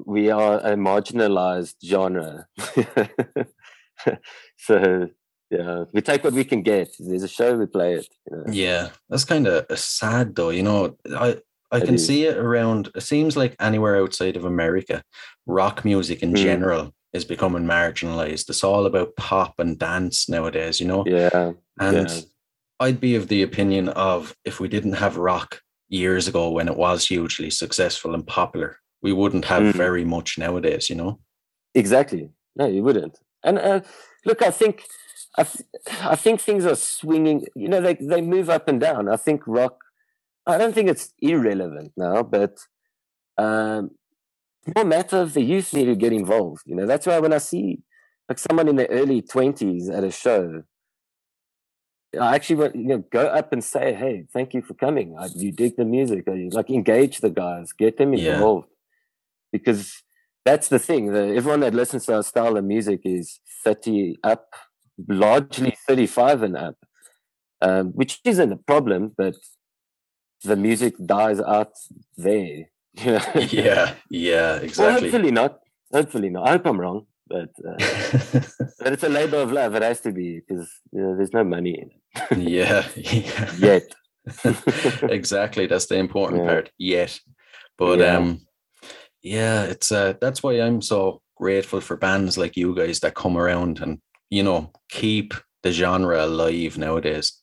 we 0.04 0.32
are 0.32 0.58
a 0.62 0.76
marginalized 0.76 1.76
genre. 1.86 2.48
so 4.58 5.10
yeah, 5.52 5.84
we 5.94 6.02
take 6.02 6.24
what 6.24 6.34
we 6.34 6.44
can 6.44 6.64
get. 6.64 6.90
There's 6.98 7.22
a 7.22 7.28
show, 7.28 7.56
we 7.56 7.68
play 7.68 7.94
it. 7.94 8.08
You 8.32 8.38
know? 8.38 8.44
Yeah, 8.52 8.90
that's 9.10 9.26
kind 9.26 9.46
of 9.46 9.78
sad 9.78 10.34
though. 10.34 10.50
You 10.50 10.64
know, 10.64 10.98
I 11.16 11.38
I 11.72 11.82
can 11.82 12.00
see 12.00 12.26
it 12.26 12.38
around. 12.38 12.90
It 12.96 13.02
seems 13.02 13.38
like 13.38 13.56
anywhere 13.60 14.02
outside 14.02 14.38
of 14.38 14.46
America, 14.46 15.04
rock 15.46 15.86
music 15.86 16.24
in 16.24 16.34
Mm. 16.34 16.38
general 16.38 16.94
is 17.14 17.26
becoming 17.26 17.64
marginalized. 17.64 18.50
It's 18.50 18.64
all 18.64 18.86
about 18.86 19.16
pop 19.16 19.56
and 19.60 19.78
dance 19.78 20.28
nowadays. 20.30 20.80
You 20.80 20.88
know, 20.88 21.04
Yeah, 21.08 21.54
and 21.80 22.10
yeah. 22.10 22.20
I'd 22.80 23.00
be 23.00 23.16
of 23.16 23.28
the 23.28 23.44
opinion 23.44 23.90
of 23.90 24.36
if 24.46 24.60
we 24.60 24.68
didn't 24.68 24.94
have 24.94 25.18
rock 25.18 25.62
years 25.90 26.28
ago 26.28 26.50
when 26.50 26.68
it 26.68 26.76
was 26.78 27.06
hugely 27.08 27.50
successful 27.50 28.14
and 28.16 28.26
popular, 28.26 28.78
we 29.02 29.14
wouldn't 29.14 29.46
have 29.46 29.62
Mm. 29.64 29.74
very 29.76 30.06
much 30.06 30.38
nowadays. 30.38 30.90
You 30.90 30.96
know. 30.98 31.20
exactly. 31.76 32.30
No, 32.56 32.68
you 32.68 32.84
wouldn't. 32.84 33.18
And 33.44 33.58
uh, 33.60 33.82
look, 34.26 34.42
I 34.44 34.52
think, 34.52 34.84
I, 35.38 35.44
th- 35.44 35.66
I 36.02 36.16
think 36.16 36.40
things 36.40 36.66
are 36.66 36.76
swinging. 36.76 37.46
You 37.56 37.68
know, 37.68 37.82
they 37.82 37.96
they 37.96 38.22
move 38.22 38.50
up 38.50 38.68
and 38.68 38.80
down. 38.80 39.10
I 39.10 39.18
think 39.18 39.42
rock. 39.48 39.78
I 40.46 40.58
don't 40.58 40.74
think 40.76 40.90
it's 40.90 41.14
irrelevant 41.20 41.92
now, 41.98 42.22
but 42.24 42.58
um, 43.38 43.92
no 44.76 44.84
matter 44.84 45.18
of 45.18 45.34
the 45.34 45.42
youth 45.42 45.74
need 45.74 45.86
to 45.86 45.96
get 45.96 46.14
involved. 46.14 46.64
You 46.66 46.76
know, 46.76 46.86
that's 46.86 47.06
why 47.08 47.20
when 47.20 47.34
I 47.34 47.38
see 47.40 47.80
like 48.30 48.40
someone 48.40 48.68
in 48.68 48.76
their 48.78 48.88
early 48.90 49.22
twenties 49.22 49.90
at 49.90 50.04
a 50.04 50.12
show, 50.12 50.64
I 52.20 52.36
actually 52.36 52.58
want 52.58 52.76
you 52.76 52.84
know 52.84 53.00
go 53.12 53.26
up 53.28 53.52
and 53.54 53.64
say, 53.64 53.94
"Hey, 53.94 54.26
thank 54.32 54.54
you 54.54 54.62
for 54.62 54.76
coming. 54.76 55.16
I, 55.18 55.28
you 55.36 55.52
dig 55.52 55.76
the 55.78 55.86
music. 55.86 56.24
Or 56.28 56.36
you, 56.36 56.50
like 56.50 56.70
engage 56.70 57.20
the 57.22 57.30
guys, 57.32 57.72
get 57.74 57.98
them 57.98 58.14
Yeah. 58.14 58.34
involved, 58.36 58.70
because 59.52 60.04
that's 60.46 60.68
the 60.70 60.80
thing. 60.80 61.14
The, 61.14 61.36
everyone 61.36 61.62
that 61.62 61.74
listens 61.74 62.06
to 62.08 62.16
our 62.16 62.24
style 62.24 62.58
of 62.58 62.66
music 62.66 63.02
is 63.06 63.40
thirty 63.64 64.18
up, 64.24 64.48
largely 65.08 65.78
thirty-five 65.88 66.44
and 66.44 66.58
up, 66.58 66.76
um, 67.62 67.88
which 67.94 68.20
isn't 68.26 68.52
a 68.52 68.58
problem, 68.58 69.14
but 69.18 69.36
the 70.44 70.56
music 70.56 70.96
dies 71.06 71.40
out 71.42 71.74
there. 72.18 72.70
Know? 73.06 73.20
yeah, 73.50 73.94
yeah, 74.10 74.66
Well, 74.78 75.00
hopefully 75.00 75.32
not. 75.32 75.60
Hopefully 75.92 76.30
not. 76.30 76.48
I 76.48 76.52
hope 76.52 76.66
I'm 76.66 76.80
wrong, 76.80 77.06
but 77.28 77.50
uh, 77.68 77.76
but 78.80 78.94
it's 78.94 79.04
a 79.04 79.10
labor 79.10 79.38
of 79.38 79.52
love. 79.52 79.76
It 79.76 79.82
has 79.84 80.02
to 80.02 80.12
be 80.12 80.40
because 80.40 80.70
you 80.92 81.02
know, 81.02 81.16
there's 81.16 81.34
no 81.34 81.44
money 81.44 81.78
in 81.82 81.90
it 81.92 82.38
yeah, 82.38 82.88
yeah. 82.96 83.52
yet. 83.58 83.84
exactly 85.10 85.68
that's 85.68 85.88
the 85.88 85.96
important 85.98 86.42
Yeah. 86.44 86.48
part 86.50 86.72
yet 86.78 87.20
but 87.78 88.00
Yeah. 88.00 88.18
um 88.18 88.40
yeah 89.22 89.64
it's 89.64 89.92
uh 89.92 90.14
that's 90.22 90.42
why 90.44 90.54
i'm 90.62 90.82
so 90.82 91.22
grateful 91.36 91.82
for 91.82 91.98
bands 91.98 92.38
like 92.38 92.56
you 92.56 92.74
guys 92.76 93.00
that 93.02 93.16
come 93.16 93.36
around 93.38 93.80
and 93.82 94.00
you 94.30 94.44
know 94.44 94.72
keep 94.90 95.34
the 95.64 95.72
genre 95.72 96.24
alive 96.26 96.78
nowadays 96.78 97.34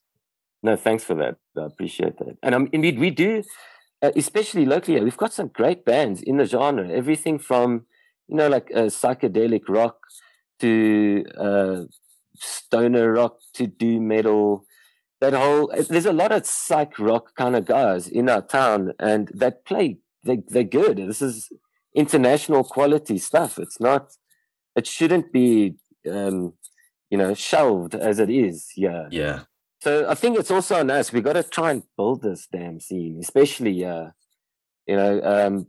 No, 0.63 0.77
thanks 0.77 1.05
for 1.05 1.15
that. 1.17 1.37
I 1.57 1.65
appreciate 1.67 2.17
that. 2.19 2.37
And 2.43 2.55
um, 2.55 2.69
indeed, 2.73 2.99
we 2.99 3.11
do, 3.11 3.43
uh, 4.03 4.11
especially 4.17 4.67
locally. 4.67 5.01
We've 5.01 5.17
got 5.17 5.33
some 5.33 5.49
great 5.49 5.85
bands 5.85 6.23
in 6.23 6.37
the 6.39 6.45
genre. 6.47 6.89
Everything 6.91 7.39
from 7.39 7.87
you 8.29 8.37
know 8.37 8.49
like 8.49 8.71
uh, 8.75 8.89
psychedelic 8.89 9.63
rock 9.69 9.99
to 10.61 11.25
uh, 11.39 11.83
stoner 12.37 13.13
rock 13.13 13.39
to 13.55 13.67
doom 13.67 14.09
metal 14.09 14.65
that 15.21 15.35
whole 15.35 15.73
there's 15.89 16.07
a 16.07 16.13
lot 16.13 16.33
of 16.33 16.47
psych 16.47 16.99
rock 16.99 17.35
kind 17.37 17.55
of 17.57 17.67
guys 17.67 18.09
in 18.09 18.29
our 18.29 18.43
town 18.43 18.93
and 18.99 19.31
that 19.35 19.65
play 19.65 19.99
they, 20.25 20.39
they're 20.49 20.65
good 20.65 20.97
this 20.99 21.21
is 21.23 21.51
international 21.95 22.65
quality 22.65 23.19
stuff 23.19 23.59
it's 23.59 23.81
not 23.81 24.13
it 24.77 24.87
shouldn't 24.87 25.33
be 25.33 25.75
um 26.11 26.55
you 27.11 27.19
know 27.19 27.35
shelved 27.35 27.95
as 27.95 28.19
it 28.19 28.31
is 28.31 28.69
yeah 28.77 29.07
Yeah. 29.11 29.41
So 29.81 30.09
i 30.09 30.15
think 30.15 30.39
it's 30.39 30.51
also 30.51 30.79
on 30.79 30.91
us 30.91 31.13
we 31.13 31.21
got 31.21 31.35
to 31.35 31.43
try 31.43 31.71
and 31.71 31.83
build 31.97 32.23
this 32.23 32.47
damn 32.53 32.81
scene 32.81 33.19
especially 33.21 33.85
uh 33.85 34.09
you 34.87 34.97
know 34.97 35.21
um 35.23 35.67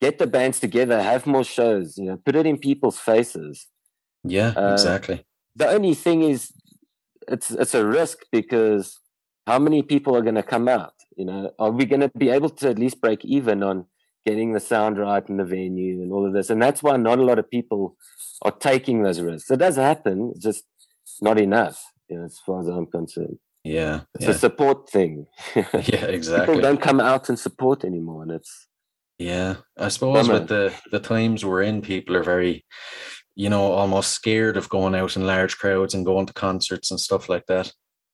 get 0.00 0.18
the 0.18 0.26
bands 0.26 0.60
together 0.60 1.02
have 1.02 1.26
more 1.26 1.44
shows 1.44 1.96
you 1.96 2.04
know 2.04 2.16
put 2.16 2.36
it 2.36 2.46
in 2.46 2.58
people's 2.58 2.98
faces. 2.98 3.66
Yeah, 4.26 4.52
Uh, 4.56 4.72
exactly. 4.72 5.24
the 5.54 5.68
only 5.68 5.94
thing 5.94 6.22
is 6.22 6.52
it's 7.28 7.50
it's 7.50 7.74
a 7.74 7.86
risk 7.86 8.18
because 8.32 8.98
how 9.46 9.58
many 9.58 9.82
people 9.82 10.16
are 10.16 10.22
going 10.22 10.42
to 10.42 10.42
come 10.42 10.68
out 10.68 10.94
you 11.16 11.24
know? 11.24 11.52
Are 11.58 11.70
we 11.70 11.84
going 11.84 12.00
to 12.00 12.10
be 12.18 12.30
able 12.30 12.50
to 12.50 12.70
at 12.70 12.78
least 12.78 13.00
break 13.00 13.24
even 13.24 13.62
on 13.62 13.86
getting 14.26 14.52
the 14.52 14.60
sound 14.60 14.98
right 14.98 15.28
in 15.28 15.36
the 15.36 15.44
venue 15.44 16.02
and 16.02 16.10
all 16.12 16.26
of 16.26 16.32
this? 16.32 16.50
And 16.50 16.60
that's 16.60 16.82
why 16.82 16.96
not 16.96 17.20
a 17.20 17.22
lot 17.22 17.38
of 17.38 17.48
people 17.50 17.96
are 18.42 18.50
taking 18.50 19.02
those 19.02 19.20
risks. 19.20 19.50
It 19.50 19.58
does 19.58 19.76
happen 19.76 20.34
just 20.40 20.64
not 21.20 21.38
enough 21.38 21.92
you 22.08 22.18
know 22.18 22.24
as 22.24 22.38
far 22.44 22.60
as 22.60 22.68
i'm 22.68 22.86
concerned 22.86 23.38
Yeah. 23.64 24.00
it's 24.14 24.24
Yeah. 24.24 24.30
a 24.30 24.34
support 24.34 24.90
thing 24.90 25.26
yeah, 25.56 26.04
exactly. 26.06 26.46
people 26.56 26.60
don't 26.60 26.80
come 26.82 27.00
out 27.00 27.28
and 27.28 27.38
support 27.38 27.84
anymore 27.84 28.22
and 28.22 28.32
it's 28.32 28.68
Yeah. 29.18 29.56
I 29.78 29.88
suppose 29.88 30.26
Bummer. 30.26 30.40
with 30.40 30.48
the 30.48 30.72
the 30.90 31.00
times 31.00 31.44
we're 31.44 31.62
in, 31.62 31.80
people 31.82 32.14
are 32.16 32.22
very, 32.24 32.64
you 33.36 33.48
know, 33.48 33.72
almost 33.72 34.12
scared 34.12 34.56
of 34.56 34.68
going 34.68 34.94
out 34.94 35.16
in 35.16 35.26
large 35.26 35.56
crowds 35.58 35.94
and 35.94 36.04
going 36.06 36.26
to 36.26 36.32
concerts 36.32 36.90
and 36.90 37.00
stuff 37.00 37.28
like 37.28 37.46
that. 37.46 37.72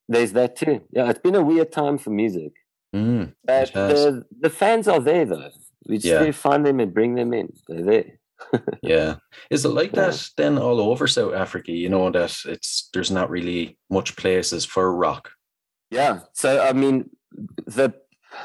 there's 0.08 0.32
that 0.32 0.56
too 0.56 0.76
yeah 0.96 1.08
it's 1.10 1.20
been 1.26 1.36
a 1.40 1.48
weird 1.50 1.70
time 1.72 1.98
for 1.98 2.10
music 2.10 2.52
Mm. 2.94 3.34
but 3.44 3.72
the 3.72 4.24
the 4.44 4.50
fans 4.50 4.88
are 4.88 4.98
there 5.10 5.24
though 5.24 5.50
we 5.88 5.96
just 5.98 6.06
Yeah. 6.26 6.32
find 6.32 6.66
them 6.66 6.80
and 6.80 6.92
bring 6.92 7.14
them 7.14 7.32
in 7.32 7.48
they're 7.68 7.84
there 7.92 8.10
Yeah. 8.82 9.16
Is 9.50 9.64
it 9.64 9.68
like 9.80 9.92
Yeah. 9.94 10.06
that 10.10 10.28
then 10.36 10.58
all 10.58 10.80
over 10.80 11.06
South 11.06 11.34
Africa? 11.34 11.72
You 11.72 11.88
know 11.94 12.10
that 12.10 12.32
it's 12.54 12.88
there's 12.92 13.10
not 13.18 13.30
really 13.36 13.78
much 13.90 14.16
places 14.16 14.64
for 14.64 14.84
rock. 15.06 15.24
Yeah. 15.90 16.20
So 16.32 16.60
I 16.62 16.72
mean, 16.72 17.10
the 17.66 17.92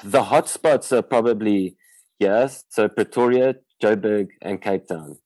the 0.04 0.24
hotspots 0.24 0.92
are 0.92 1.02
probably 1.02 1.76
yes. 2.20 2.64
So 2.70 2.88
Pretoria, 2.88 3.56
Joburg, 3.82 4.28
and 4.42 4.62
Cape 4.62 4.88
Town. 4.88 5.18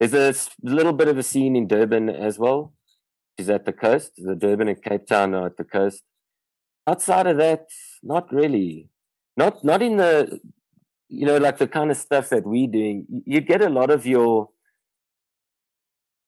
Is 0.00 0.10
there's 0.10 0.50
a 0.66 0.70
little 0.70 0.92
bit 0.92 1.08
of 1.08 1.18
a 1.18 1.22
scene 1.22 1.56
in 1.56 1.66
Durban 1.68 2.08
as 2.10 2.38
well. 2.38 2.74
Is 3.38 3.50
at 3.50 3.64
the 3.66 3.72
coast. 3.72 4.12
The 4.16 4.34
Durban 4.34 4.68
and 4.68 4.82
Cape 4.82 5.06
Town 5.06 5.34
are 5.34 5.46
at 5.46 5.56
the 5.56 5.64
coast. 5.64 6.02
Outside 6.86 7.26
of 7.26 7.36
that, 7.38 7.66
not 8.02 8.32
really. 8.32 8.88
Not 9.36 9.64
not 9.64 9.82
in 9.82 9.96
the 9.96 10.40
you 11.08 11.26
know 11.26 11.36
like 11.38 11.58
the 11.58 11.68
kind 11.68 11.90
of 11.90 11.96
stuff 11.96 12.30
that 12.30 12.44
we're 12.46 12.68
doing. 12.68 13.06
You 13.26 13.40
get 13.40 13.62
a 13.62 13.68
lot 13.70 13.90
of 13.90 14.06
your 14.06 14.48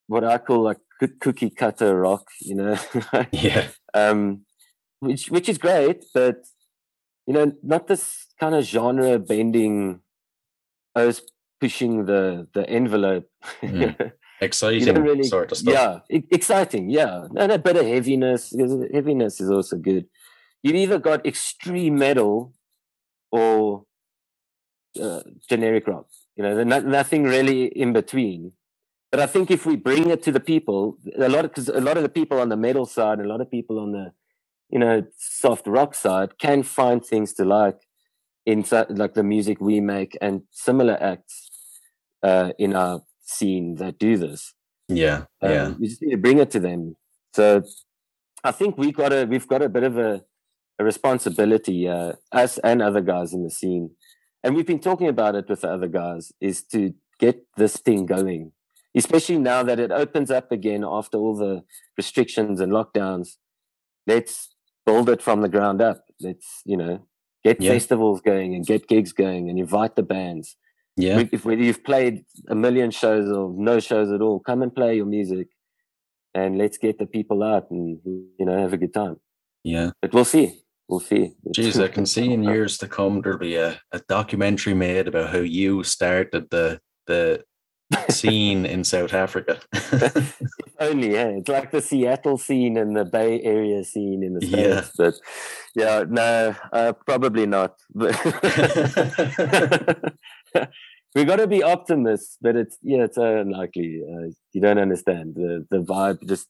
what 0.07 0.25
I 0.25 0.39
call 0.39 0.63
like 0.63 0.79
cookie 1.21 1.51
cutter 1.51 1.99
rock. 1.99 2.27
You 2.41 2.57
know. 2.57 2.79
Yeah. 3.33 3.69
um, 3.95 4.45
which 5.01 5.31
which 5.31 5.49
is 5.49 5.59
great, 5.59 6.05
but 6.15 6.45
you 7.27 7.35
know, 7.35 7.53
not 7.63 7.87
this 7.87 8.27
kind 8.41 8.55
of 8.55 8.65
genre 8.65 9.19
bending, 9.19 10.01
us 10.95 11.23
pushing 11.61 12.07
the 12.07 12.49
the 12.55 12.69
envelope. 12.69 13.29
Mm. 13.63 14.13
Exciting 14.41 14.95
really, 15.03 15.25
sort 15.25 15.51
of 15.51 15.59
stuff. 15.59 15.75
yeah, 15.75 16.21
exciting, 16.31 16.91
yeah, 16.91 17.27
and 17.37 17.51
a 17.51 17.59
bit 17.59 17.77
of 17.77 17.85
heaviness. 17.85 18.51
because 18.51 18.73
Heaviness 18.95 19.41
is 19.41 19.51
also 19.51 19.77
good. 19.77 20.07
You've 20.63 20.77
either 20.77 21.01
got 21.01 21.27
extreme 21.27 21.99
metal 21.99 22.55
or 23.33 23.85
uh, 25.01 25.23
generic 25.49 25.89
rock. 25.89 26.07
You 26.37 26.45
know, 26.45 26.63
no, 26.63 26.79
nothing 26.81 27.25
really 27.25 27.65
in 27.67 27.93
between. 27.93 28.53
But 29.11 29.21
I 29.21 29.27
think 29.27 29.51
if 29.51 29.67
we 29.67 29.75
bring 29.75 30.11
it 30.11 30.23
to 30.25 30.31
the 30.31 30.41
people, 30.41 30.99
a 31.19 31.29
lot 31.29 31.43
because 31.43 31.69
a 31.69 31.81
lot 31.81 31.97
of 31.97 32.05
the 32.05 32.09
people 32.09 32.39
on 32.39 32.49
the 32.49 32.57
metal 32.57 32.87
side, 32.87 33.19
a 33.19 33.27
lot 33.27 33.41
of 33.41 33.51
people 33.51 33.81
on 33.81 33.91
the, 33.93 34.13
you 34.71 34.79
know, 34.79 35.03
soft 35.17 35.67
rock 35.67 35.95
side 35.95 36.39
can 36.39 36.63
find 36.63 37.05
things 37.05 37.33
to 37.35 37.45
like 37.45 37.79
in 38.47 38.65
like 38.89 39.15
the 39.15 39.23
music 39.23 39.61
we 39.61 39.81
make 39.81 40.17
and 40.21 40.43
similar 40.51 40.97
acts 41.03 41.51
uh, 42.23 42.53
in 42.59 42.75
our 42.75 43.03
scene 43.23 43.77
that 43.77 43.99
do 43.99 44.17
this. 44.17 44.55
Yeah. 44.89 45.25
Um, 45.43 45.51
Yeah. 45.51 45.75
we 45.79 45.89
just 45.89 46.03
need 46.03 46.13
to 46.13 46.17
bring 46.17 46.39
it 46.39 46.51
to 46.53 46.61
them. 46.61 46.97
So 47.35 47.63
I 48.43 48.53
think 48.53 48.79
we 48.79 48.93
got 48.93 49.13
a 49.13 49.25
we've 49.25 49.49
got 49.49 49.63
a 49.63 49.69
bit 49.69 49.83
of 49.85 49.99
a, 49.99 50.23
a 50.79 50.85
responsibility, 50.85 51.89
uh, 51.89 52.13
us 52.33 52.59
and 52.59 52.81
other 52.81 53.01
guys 53.01 53.33
in 53.35 53.45
the 53.45 53.51
scene, 53.51 53.91
and 54.43 54.55
we've 54.55 54.67
been 54.67 54.79
talking 54.81 55.09
about 55.09 55.35
it 55.35 55.49
with 55.49 55.63
the 55.63 55.71
other 55.71 55.89
guys, 55.89 56.33
is 56.41 56.63
to 56.73 56.95
get 57.19 57.45
this 57.57 57.77
thing 57.77 58.07
going, 58.07 58.53
especially 58.95 59.39
now 59.39 59.63
that 59.63 59.81
it 59.81 59.91
opens 59.91 60.31
up 60.31 60.53
again 60.53 60.85
after 60.85 61.19
all 61.19 61.37
the 61.37 61.63
restrictions 61.97 62.61
and 62.61 62.73
lockdowns. 62.73 63.37
Let's 64.07 64.55
build 64.89 65.09
it 65.15 65.21
from 65.27 65.39
the 65.45 65.49
ground 65.57 65.81
up. 65.91 65.99
Let's 66.27 66.49
you 66.65 66.77
know 66.83 66.95
get 67.47 67.61
Yeah. 67.61 67.73
festivals 67.75 68.21
going 68.31 68.51
and 68.55 68.63
get 68.73 68.89
gigs 68.93 69.13
going 69.25 69.43
and 69.51 69.57
invite 69.67 69.95
the 70.01 70.03
bands 70.17 70.47
Yeah. 70.97 71.25
if 71.37 71.45
whether 71.45 71.63
you've 71.69 71.85
played 71.91 72.15
a 72.55 72.57
million 72.65 72.91
shows 72.91 73.27
or 73.37 73.45
no 73.71 73.77
shows 73.89 74.11
at 74.17 74.21
all, 74.27 74.39
come 74.51 74.61
and 74.65 74.73
play 74.81 74.93
your 75.01 75.07
music, 75.19 75.49
and 76.41 76.51
let's 76.63 76.79
get 76.79 76.99
the 76.99 77.07
people 77.17 77.39
out 77.53 77.65
and 77.71 77.99
you 78.39 78.47
know 78.47 78.57
have 78.65 78.73
a 78.73 78.81
good 78.83 78.95
time. 79.03 79.17
Yeah. 79.75 79.91
But 80.03 80.13
we'll 80.15 80.33
see. 80.37 80.47
We'll 80.89 81.07
see. 81.13 81.25
Jeez, 81.57 81.77
I 81.83 81.89
can 81.97 82.07
see 82.07 82.33
in 82.37 82.43
years 82.55 82.79
to 82.79 82.87
come 82.89 83.21
there'll 83.21 83.39
be 83.39 83.57
a, 83.57 83.71
a 83.93 84.01
documentary 84.17 84.75
made 84.75 85.07
about 85.09 85.31
how 85.35 85.45
you 85.61 85.83
started 85.85 86.45
the 86.51 86.67
the 87.11 87.45
scene 88.11 88.67
in 88.67 88.85
South 88.85 89.15
Africa. 89.15 89.61
Only, 90.81 91.13
yeah. 91.13 91.29
It's 91.29 91.49
like 91.49 91.71
the 91.71 91.81
Seattle 91.81 92.39
scene 92.39 92.77
and 92.77 92.97
the 92.97 93.05
Bay 93.05 93.41
Area 93.43 93.83
scene 93.85 94.23
in 94.23 94.35
the 94.35 94.47
Yeah. 94.47 94.83
states. 94.83 94.93
But 94.97 95.15
yeah, 95.75 96.05
no, 96.09 96.55
uh, 96.73 96.93
probably 97.07 97.47
not. 97.47 97.77
we 101.15 101.25
got 101.25 101.37
to 101.37 101.47
be 101.47 101.63
optimists, 101.63 102.37
but 102.41 102.57
it's 102.57 102.79
yeah, 102.83 103.05
it's 103.05 103.17
unlikely. 103.17 104.03
Uh, 104.03 104.29
you 104.53 104.61
don't 104.61 104.79
understand 104.79 105.35
the 105.35 105.67
the 105.71 105.79
vibe. 105.79 106.27
Just 106.29 106.49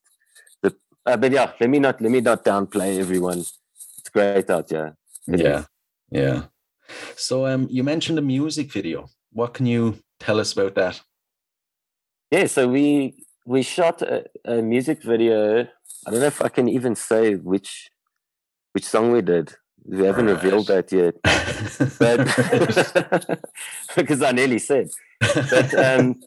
the 0.63 0.75
uh, 1.07 1.17
but 1.17 1.33
yeah, 1.33 1.53
let 1.61 1.71
me 1.71 1.79
not 1.79 2.01
let 2.01 2.11
me 2.11 2.21
not 2.21 2.45
downplay 2.45 2.99
everyone. 2.99 3.39
It's 3.39 4.11
great 4.13 4.51
out 4.51 4.71
here. 4.71 4.97
It 5.29 5.41
yeah. 5.41 5.59
is. 5.59 5.67
Yeah. 6.11 6.43
So 7.17 7.47
um 7.47 7.69
you 7.71 7.85
mentioned 7.85 8.19
a 8.19 8.23
music 8.23 8.73
video. 8.73 9.09
What 9.33 9.55
can 9.55 9.67
you 9.67 9.99
tell 10.19 10.41
us 10.41 10.53
about 10.53 10.75
that? 10.75 11.01
Yeah, 12.31 12.47
so 12.47 12.69
we 12.69 13.15
we 13.47 13.63
shot 13.63 14.03
a, 14.03 14.25
a 14.45 14.61
music 14.61 15.03
video. 15.03 15.67
I 16.07 16.11
don't 16.11 16.21
know 16.21 16.27
if 16.27 16.43
I 16.43 16.49
can 16.49 16.69
even 16.69 16.95
say 16.95 17.35
which 17.37 17.91
which 18.73 18.85
song 18.85 19.13
we 19.13 19.23
did. 19.23 19.55
We 19.85 20.05
haven't 20.05 20.27
revealed 20.27 20.67
that 20.67 20.93
yet, 20.93 21.15
but 21.99 23.41
because 23.97 24.23
I 24.23 24.33
nearly 24.33 24.59
said. 24.59 24.91
But 25.21 25.73
um, 25.75 26.21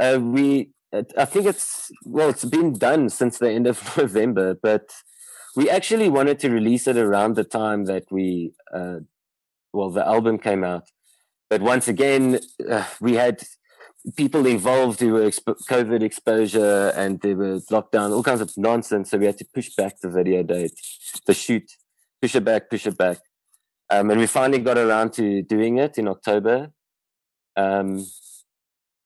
uh, 0.00 0.18
we, 0.20 0.70
I 1.16 1.24
think 1.26 1.46
it's 1.46 1.92
well, 2.04 2.30
it's 2.30 2.44
been 2.44 2.76
done 2.76 3.08
since 3.10 3.38
the 3.38 3.50
end 3.50 3.68
of 3.68 3.78
November, 3.96 4.54
but 4.60 4.90
we 5.54 5.70
actually 5.70 6.08
wanted 6.08 6.40
to 6.40 6.50
release 6.50 6.88
it 6.88 6.96
around 6.96 7.36
the 7.36 7.44
time 7.44 7.84
that 7.84 8.04
we, 8.10 8.52
uh, 8.72 9.00
well, 9.72 9.90
the 9.90 10.06
album 10.06 10.38
came 10.38 10.64
out. 10.64 10.88
But 11.48 11.62
once 11.62 11.86
again, 11.86 12.40
uh, 12.68 12.86
we 13.00 13.14
had 13.14 13.42
people 14.16 14.46
involved 14.46 15.00
who 15.00 15.12
were 15.12 15.22
exp- 15.22 15.66
COVID 15.68 16.02
exposure 16.02 16.92
and 16.96 17.20
there 17.20 17.36
was 17.36 17.66
lockdown, 17.66 18.12
all 18.12 18.22
kinds 18.22 18.40
of 18.40 18.52
nonsense. 18.56 19.10
So 19.10 19.18
we 19.18 19.26
had 19.26 19.38
to 19.38 19.46
push 19.54 19.70
back 19.74 20.00
the 20.00 20.08
video 20.08 20.42
date, 20.42 20.72
the 21.26 21.34
shoot, 21.34 21.70
push 22.20 22.34
it 22.34 22.44
back, 22.44 22.70
push 22.70 22.86
it 22.86 22.96
back. 22.96 23.18
Um, 23.90 24.10
and 24.10 24.20
we 24.20 24.26
finally 24.26 24.60
got 24.60 24.78
around 24.78 25.12
to 25.14 25.42
doing 25.42 25.78
it 25.78 25.98
in 25.98 26.08
October. 26.08 26.70
Um, 27.56 28.06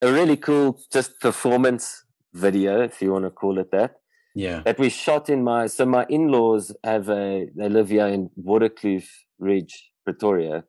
a 0.02 0.12
really 0.12 0.36
cool, 0.36 0.80
just 0.92 1.18
performance 1.20 2.04
video, 2.34 2.82
if 2.82 3.00
you 3.00 3.12
want 3.12 3.24
to 3.24 3.30
call 3.30 3.58
it 3.58 3.70
that, 3.72 3.96
yeah. 4.34 4.60
that 4.64 4.78
we 4.78 4.90
shot 4.90 5.30
in 5.30 5.42
my. 5.42 5.66
So 5.66 5.86
my 5.86 6.04
in-laws 6.08 6.72
have 6.84 7.08
a. 7.08 7.48
They 7.56 7.68
live 7.68 7.88
here 7.88 8.06
in 8.06 8.30
Waterkloof 8.38 9.06
Ridge, 9.38 9.92
Pretoria, 10.04 10.64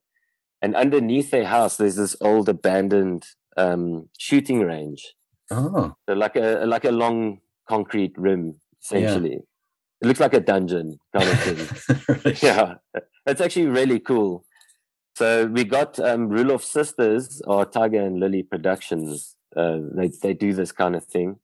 and 0.61 0.75
underneath 0.75 1.31
their 1.31 1.45
house 1.45 1.77
there's 1.77 1.97
this 1.97 2.15
old 2.21 2.47
abandoned 2.47 3.25
um, 3.57 4.09
shooting 4.17 4.61
range. 4.61 5.13
Oh. 5.51 5.93
So 6.07 6.15
like 6.15 6.35
a 6.35 6.65
like 6.65 6.85
a 6.85 6.91
long 6.91 7.39
concrete 7.67 8.13
rim, 8.17 8.55
essentially. 8.81 9.39
It 10.01 10.07
looks 10.07 10.19
like 10.19 10.33
a 10.33 10.39
dungeon 10.39 10.97
kind 11.15 11.29
of 11.29 11.39
thing. 11.39 12.05
Right. 12.25 12.43
yeah, 12.43 12.73
it's 13.25 13.41
actually 13.41 13.67
really 13.67 13.99
cool. 13.99 14.45
So 15.15 15.45
we 15.45 15.63
got 15.63 15.97
um, 15.99 16.29
Rulof 16.29 16.61
Sisters 16.61 17.41
or 17.47 17.65
Tiger 17.65 18.01
and 18.01 18.19
Lily 18.19 18.43
Productions. 18.43 19.35
Uh, 19.55 19.79
they 19.95 20.09
they 20.21 20.33
do 20.33 20.53
this 20.53 20.73
kind 20.73 20.95
of 20.95 21.05
thing, 21.05 21.37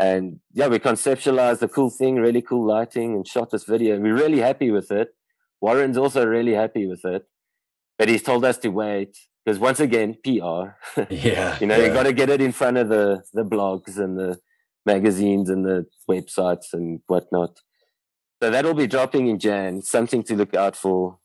And 0.00 0.40
yeah, 0.52 0.66
we 0.66 0.80
conceptualized 0.80 1.62
a 1.62 1.68
cool 1.68 1.90
thing, 1.90 2.16
really 2.16 2.42
cool 2.42 2.66
lighting, 2.66 3.14
and 3.14 3.26
shot 3.26 3.50
this 3.50 3.64
video. 3.64 4.00
We're 4.00 4.16
really 4.16 4.40
happy 4.40 4.72
with 4.72 4.90
it. 4.90 5.14
Warren's 5.60 5.96
also 5.96 6.26
really 6.26 6.54
happy 6.54 6.86
with 6.86 7.04
it, 7.04 7.26
but 7.98 8.08
he's 8.08 8.22
told 8.22 8.44
us 8.44 8.58
to 8.58 8.70
wait 8.70 9.16
because 9.50 9.58
once 9.58 9.80
again, 9.80 10.16
PR. 10.22 10.76
Yeah. 11.10 11.58
you 11.60 11.66
know, 11.66 11.76
yeah. 11.76 11.86
you 11.86 11.92
got 11.92 12.04
to 12.04 12.12
get 12.12 12.30
it 12.30 12.40
in 12.40 12.52
front 12.52 12.76
of 12.76 12.88
the 12.88 13.24
the 13.32 13.42
blogs 13.42 13.98
and 13.98 14.16
the 14.16 14.38
magazines 14.86 15.50
and 15.50 15.64
the 15.64 15.86
websites 16.08 16.72
and 16.72 17.00
whatnot. 17.08 17.58
So 18.40 18.50
that'll 18.50 18.74
be 18.74 18.86
dropping 18.86 19.26
in 19.26 19.40
Jan. 19.40 19.82
Something 19.82 20.22
to 20.24 20.36
look 20.36 20.54
out 20.54 20.76
for 20.76 21.18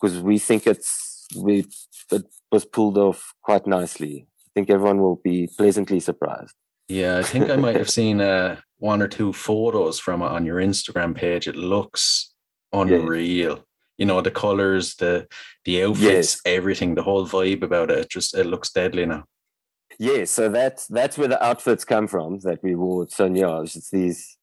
because 0.00 0.20
we 0.20 0.38
think 0.38 0.68
it's 0.68 1.26
we 1.36 1.66
it 2.12 2.22
was 2.52 2.64
pulled 2.64 2.96
off 2.96 3.34
quite 3.42 3.66
nicely. 3.66 4.28
I 4.38 4.50
think 4.54 4.70
everyone 4.70 5.00
will 5.00 5.20
be 5.24 5.48
pleasantly 5.58 5.98
surprised. 5.98 6.54
Yeah, 6.86 7.18
I 7.18 7.22
think 7.24 7.50
I 7.50 7.56
might 7.56 7.74
have 7.74 7.90
seen 8.00 8.20
uh, 8.20 8.60
one 8.78 9.02
or 9.02 9.08
two 9.08 9.32
photos 9.32 9.98
from 9.98 10.22
it 10.22 10.26
on 10.26 10.46
your 10.46 10.60
Instagram 10.60 11.16
page. 11.16 11.48
It 11.48 11.56
looks 11.56 12.32
unreal. 12.72 13.64
You 13.98 14.06
know, 14.06 14.20
the 14.20 14.30
colors, 14.30 14.96
the 14.96 15.26
the 15.64 15.82
outfits, 15.84 16.02
Yes. 16.02 16.40
everything, 16.44 16.94
the 16.94 17.02
whole 17.02 17.26
vibe 17.26 17.62
about 17.62 17.90
it. 17.90 17.98
It 17.98 18.10
just 18.10 18.34
it 18.36 18.46
looks 18.46 18.70
deadly 18.72 19.06
now. 19.06 19.24
Yeah, 19.98 20.24
so 20.24 20.48
that's 20.48 20.86
that's 20.88 21.16
where 21.16 21.28
the 21.28 21.42
outfits 21.44 21.84
come 21.84 22.08
from 22.08 22.40
that 22.40 22.62
we 22.62 22.74
wore 22.74 23.04
at 23.04 23.12
Sonia. 23.12 23.60
It's 23.62 23.90
these 23.90 24.36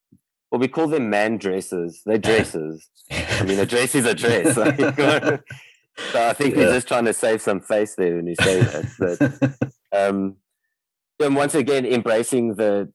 well, 0.50 0.60
we 0.60 0.68
call 0.68 0.88
them 0.88 1.10
man 1.10 1.38
dresses. 1.38 2.02
They're 2.06 2.18
dresses. 2.30 2.88
I 3.12 3.44
mean, 3.44 3.60
a 3.60 3.66
dress 3.66 3.94
is 3.96 4.06
a 4.06 4.14
dress. 4.14 4.56
so 4.56 5.42
I 6.16 6.34
think 6.34 6.56
Yeah. 6.56 6.66
we're 6.66 6.74
just 6.74 6.88
trying 6.88 7.06
to 7.06 7.14
save 7.14 7.42
some 7.42 7.60
face 7.60 7.96
there 7.96 8.16
when 8.16 8.28
you 8.28 8.36
say 8.42 8.62
that. 8.62 9.58
But 9.92 10.00
um, 10.10 10.38
and 11.20 11.36
once 11.36 11.56
again, 11.56 11.86
embracing 11.86 12.56
the 12.56 12.92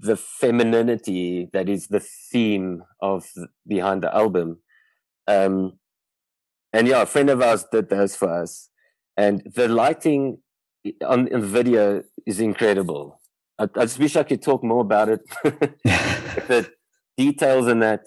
the 0.00 0.16
femininity 0.16 1.48
that 1.52 1.68
is 1.68 1.88
the 1.88 2.00
theme 2.00 2.82
of 3.02 3.26
behind 3.66 4.02
the 4.02 4.14
album. 4.14 4.60
Um, 5.26 5.77
and 6.72 6.86
yeah, 6.88 7.02
a 7.02 7.06
friend 7.06 7.30
of 7.30 7.40
ours 7.40 7.64
did 7.70 7.88
those 7.88 8.16
for 8.16 8.28
us, 8.28 8.68
and 9.16 9.42
the 9.54 9.68
lighting 9.68 10.38
on 11.06 11.26
the 11.26 11.40
video 11.40 12.02
is 12.26 12.40
incredible. 12.40 13.20
I, 13.58 13.64
I 13.76 13.82
just 13.82 13.98
wish 13.98 14.16
I 14.16 14.22
could 14.22 14.42
talk 14.42 14.62
more 14.62 14.80
about 14.80 15.08
it, 15.08 15.20
the 15.44 16.70
details 17.16 17.66
in 17.66 17.80
that. 17.80 18.06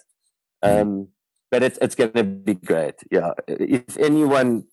Um, 0.64 1.08
but 1.50 1.64
it's 1.64 1.78
it's 1.82 1.96
going 1.96 2.14
to 2.14 2.24
be 2.24 2.54
great. 2.54 2.96
Yeah, 3.12 3.32
if 3.48 3.98
anyone 3.98 4.66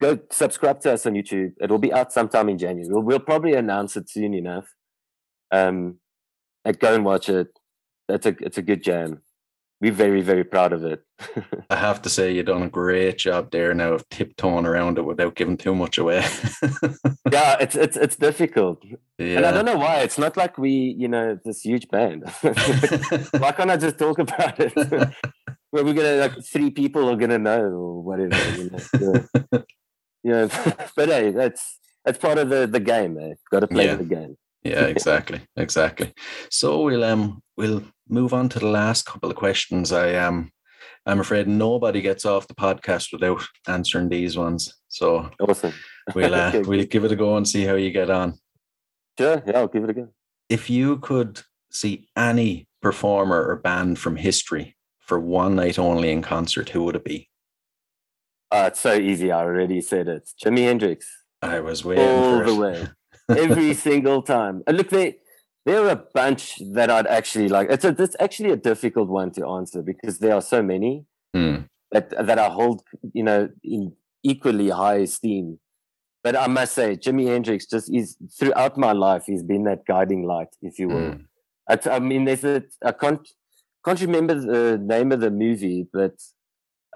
go 0.00 0.18
subscribe 0.30 0.80
to 0.80 0.92
us 0.92 1.06
on 1.06 1.14
YouTube, 1.14 1.52
it 1.60 1.70
will 1.70 1.78
be 1.78 1.92
out 1.92 2.12
sometime 2.12 2.48
in 2.48 2.58
January. 2.58 2.88
We'll, 2.90 3.02
we'll 3.02 3.20
probably 3.20 3.54
announce 3.54 3.96
it 3.96 4.10
soon 4.10 4.34
enough. 4.34 4.74
Um, 5.52 5.98
go 6.78 6.94
and 6.94 7.04
watch 7.04 7.28
it. 7.28 7.48
It's 8.08 8.26
a 8.26 8.34
it's 8.40 8.58
a 8.58 8.62
good 8.62 8.82
jam. 8.82 9.22
We're 9.80 9.92
very 9.92 10.20
very 10.20 10.44
proud 10.44 10.72
of 10.74 10.84
it. 10.84 11.02
I 11.70 11.76
have 11.76 12.02
to 12.02 12.10
say, 12.10 12.32
you've 12.32 12.46
done 12.46 12.62
a 12.62 12.68
great 12.68 13.16
job 13.18 13.50
there 13.50 13.72
now 13.72 13.92
of 13.94 14.06
tiptoeing 14.10 14.66
around 14.66 14.98
it 14.98 15.04
without 15.06 15.34
giving 15.36 15.56
too 15.56 15.74
much 15.74 15.96
away. 15.96 16.18
yeah, 17.32 17.56
it's 17.60 17.76
it's 17.76 17.96
it's 17.96 18.16
difficult, 18.16 18.84
and 19.18 19.46
I 19.46 19.50
don't 19.52 19.64
know 19.64 19.78
why. 19.78 20.00
It's 20.00 20.18
not 20.18 20.36
like 20.36 20.58
we, 20.58 20.70
you 20.98 21.08
know, 21.08 21.38
this 21.44 21.62
huge 21.62 21.88
band. 21.88 22.28
why 22.42 23.52
can't 23.52 23.70
I 23.70 23.76
just 23.78 23.98
talk 23.98 24.18
about 24.18 24.60
it? 24.60 24.74
well, 25.72 25.84
we're 25.84 25.94
gonna 25.94 26.16
like 26.16 26.44
three 26.44 26.70
people 26.70 27.08
are 27.08 27.16
gonna 27.16 27.38
know 27.38 27.62
or 27.64 28.02
whatever. 28.02 28.36
You 28.58 28.70
know, 28.70 29.24
yeah. 30.22 30.44
you 30.44 30.50
but 30.96 31.08
hey, 31.08 31.30
that's 31.30 31.78
that's 32.04 32.18
part 32.18 32.38
of 32.38 32.50
the 32.50 32.66
the 32.66 32.80
game. 32.80 33.18
Eh? 33.18 33.34
Got 33.50 33.60
to 33.60 33.66
play 33.66 33.86
Yeah. 33.86 33.96
the 33.96 34.04
game. 34.04 34.36
yeah, 34.62 34.84
exactly, 34.84 35.40
exactly. 35.56 36.12
So 36.50 36.82
we'll 36.82 37.04
um 37.04 37.42
we'll 37.56 37.82
move 38.10 38.34
on 38.34 38.48
to 38.50 38.58
the 38.58 38.66
last 38.68 39.06
couple 39.06 39.30
of 39.30 39.36
questions. 39.36 39.92
I 39.92 40.14
um 40.16 40.50
I'm 41.06 41.20
afraid 41.20 41.48
nobody 41.48 42.00
gets 42.00 42.24
off 42.26 42.46
the 42.48 42.54
podcast 42.54 43.12
without 43.12 43.42
answering 43.66 44.08
these 44.08 44.36
ones. 44.36 44.74
So 44.88 45.30
Awesome. 45.40 45.72
we'll 46.14 46.34
uh, 46.42 46.48
Okay, 46.48 46.62
we'll 46.62 46.84
give 46.86 47.04
it 47.04 47.12
a 47.12 47.16
go 47.16 47.36
and 47.36 47.48
see 47.48 47.64
how 47.64 47.74
you 47.74 47.90
get 47.90 48.10
on. 48.10 48.38
Sure. 49.18 49.42
Yeah, 49.46 49.58
I'll 49.58 49.68
give 49.68 49.84
it 49.84 49.90
a 49.90 49.94
go. 49.94 50.08
If 50.48 50.68
you 50.68 50.98
could 50.98 51.42
see 51.70 52.08
any 52.16 52.66
performer 52.82 53.44
or 53.46 53.56
band 53.56 53.98
from 53.98 54.16
history 54.16 54.76
for 54.98 55.18
one 55.20 55.56
night 55.56 55.78
only 55.78 56.10
in 56.10 56.22
concert, 56.22 56.70
who 56.70 56.82
would 56.84 56.96
it 56.96 57.04
be? 57.04 57.28
Uh, 58.50 58.64
it's 58.68 58.80
so 58.80 58.94
easy. 58.94 59.30
I 59.30 59.40
already 59.40 59.80
said 59.80 60.08
it. 60.08 60.28
Jimi 60.44 60.64
Hendrix. 60.64 61.06
I 61.42 61.60
was 61.60 61.84
waiting 61.84 62.04
all 62.08 62.38
for 62.40 62.44
the 62.46 62.52
it. 62.52 62.58
way, 62.58 62.88
every 63.42 63.74
single 63.74 64.22
time. 64.22 64.62
And 64.66 64.76
look, 64.76 64.90
there 64.90 65.12
there 65.66 65.82
are 65.84 65.90
a 65.90 65.96
bunch 66.14 66.60
that 66.72 66.90
I'd 66.90 67.06
actually 67.06 67.48
like. 67.48 67.68
It's 67.70 67.84
a, 67.84 67.94
it's 67.98 68.16
actually 68.20 68.50
a 68.50 68.56
difficult 68.56 69.08
one 69.08 69.30
to 69.32 69.46
answer 69.46 69.82
because 69.82 70.18
there 70.18 70.34
are 70.34 70.42
so 70.42 70.62
many 70.62 71.04
Hmm. 71.34 71.56
that 71.92 72.10
that 72.10 72.38
I 72.38 72.48
hold, 72.48 72.82
you 73.12 73.22
know, 73.22 73.48
in 73.62 73.92
equally 74.24 74.70
high 74.70 74.96
esteem. 74.96 75.58
But 76.24 76.36
I 76.36 76.48
must 76.48 76.74
say, 76.74 76.96
Jimi 76.96 77.26
Hendrix 77.28 77.66
just 77.66 77.92
is 77.94 78.16
throughout 78.38 78.76
my 78.76 78.92
life. 78.92 79.24
He's 79.26 79.42
been 79.42 79.64
that 79.64 79.86
guiding 79.86 80.24
light, 80.24 80.48
if 80.60 80.78
you 80.78 80.88
will. 80.88 81.12
Hmm. 81.12 81.20
I, 81.68 81.78
I 81.96 81.98
mean, 82.00 82.24
there's 82.24 82.44
a 82.44 82.62
I 82.84 82.92
can't 82.92 83.26
can't 83.84 84.00
remember 84.00 84.34
the 84.34 84.76
name 84.78 85.12
of 85.12 85.20
the 85.20 85.30
movie, 85.30 85.86
but 85.92 86.16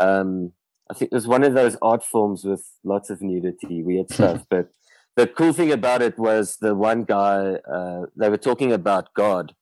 um, 0.01 0.53
I 0.91 0.95
think 0.95 1.13
it 1.13 1.15
was 1.15 1.27
one 1.27 1.45
of 1.45 1.55
those 1.55 1.77
art 1.81 2.05
films 2.05 2.45
with 2.45 2.63
lots 2.83 3.09
of 3.11 3.23
nudity, 3.23 3.83
weird 3.83 4.11
stuff. 4.17 4.45
but 4.51 4.69
the 5.17 5.27
cool 5.27 5.53
thing 5.53 5.71
about 5.73 6.03
it 6.03 6.19
was 6.19 6.57
the 6.61 6.75
one 6.75 7.05
guy 7.05 7.55
uh, 7.71 8.07
they 8.17 8.29
were 8.29 8.37
talking 8.37 8.73
about 8.73 9.15
God, 9.15 9.55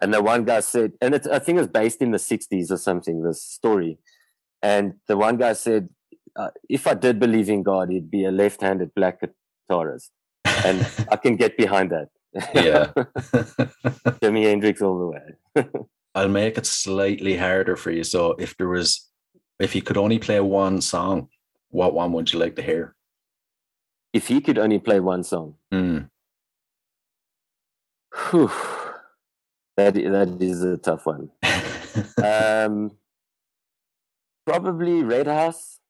and 0.00 0.12
the 0.12 0.22
one 0.22 0.44
guy 0.44 0.60
said, 0.60 0.92
and 1.00 1.14
it's, 1.14 1.26
I 1.26 1.38
think 1.38 1.56
it 1.56 1.62
was 1.62 1.68
based 1.68 2.00
in 2.00 2.10
the 2.12 2.18
'60s 2.18 2.70
or 2.70 2.76
something. 2.76 3.22
This 3.22 3.42
story, 3.42 3.98
and 4.62 4.94
the 5.06 5.16
one 5.16 5.36
guy 5.36 5.52
said, 5.52 5.88
uh, 6.34 6.48
if 6.68 6.86
I 6.86 6.94
did 6.94 7.20
believe 7.20 7.48
in 7.48 7.62
God, 7.62 7.90
he'd 7.90 8.10
be 8.10 8.24
a 8.24 8.30
left-handed 8.30 8.94
black 8.94 9.20
guitarist, 9.70 10.10
and 10.44 10.86
I 11.10 11.16
can 11.16 11.36
get 11.36 11.56
behind 11.56 11.90
that. 11.90 12.08
Yeah. 12.54 12.92
Jimi 14.20 14.44
Hendrix 14.44 14.82
all 14.82 14.98
the 14.98 15.06
way. 15.06 15.68
I'll 16.14 16.28
make 16.28 16.56
it 16.56 16.66
slightly 16.66 17.36
harder 17.36 17.76
for 17.76 17.90
you. 17.90 18.02
So 18.02 18.34
if 18.38 18.56
there 18.56 18.68
was, 18.68 19.10
if 19.58 19.74
you 19.74 19.82
could 19.82 19.98
only 19.98 20.18
play 20.18 20.40
one 20.40 20.80
song, 20.80 21.28
what 21.68 21.92
one 21.92 22.12
would 22.12 22.32
you 22.32 22.38
like 22.38 22.56
to 22.56 22.62
hear? 22.62 22.95
If 24.16 24.28
he 24.28 24.40
could 24.40 24.58
only 24.58 24.80
play 24.80 25.00
one 25.00 25.24
song, 25.24 25.56
Hmm. 25.72 25.98
whew, 28.30 28.50
that 29.76 29.94
that 29.94 30.38
is 30.40 30.62
a 30.64 30.78
tough 30.78 31.06
one. 31.06 31.30
Um, 32.22 32.92
probably 34.46 35.02
Red 35.04 35.26
House 35.28 35.80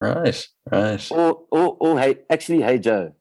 right, 0.00 0.48
right. 0.70 1.12
or 1.12 1.44
or 1.50 1.76
or 1.80 2.00
hey, 2.00 2.20
actually 2.30 2.62
Hey 2.62 2.78
Joe. 2.78 3.14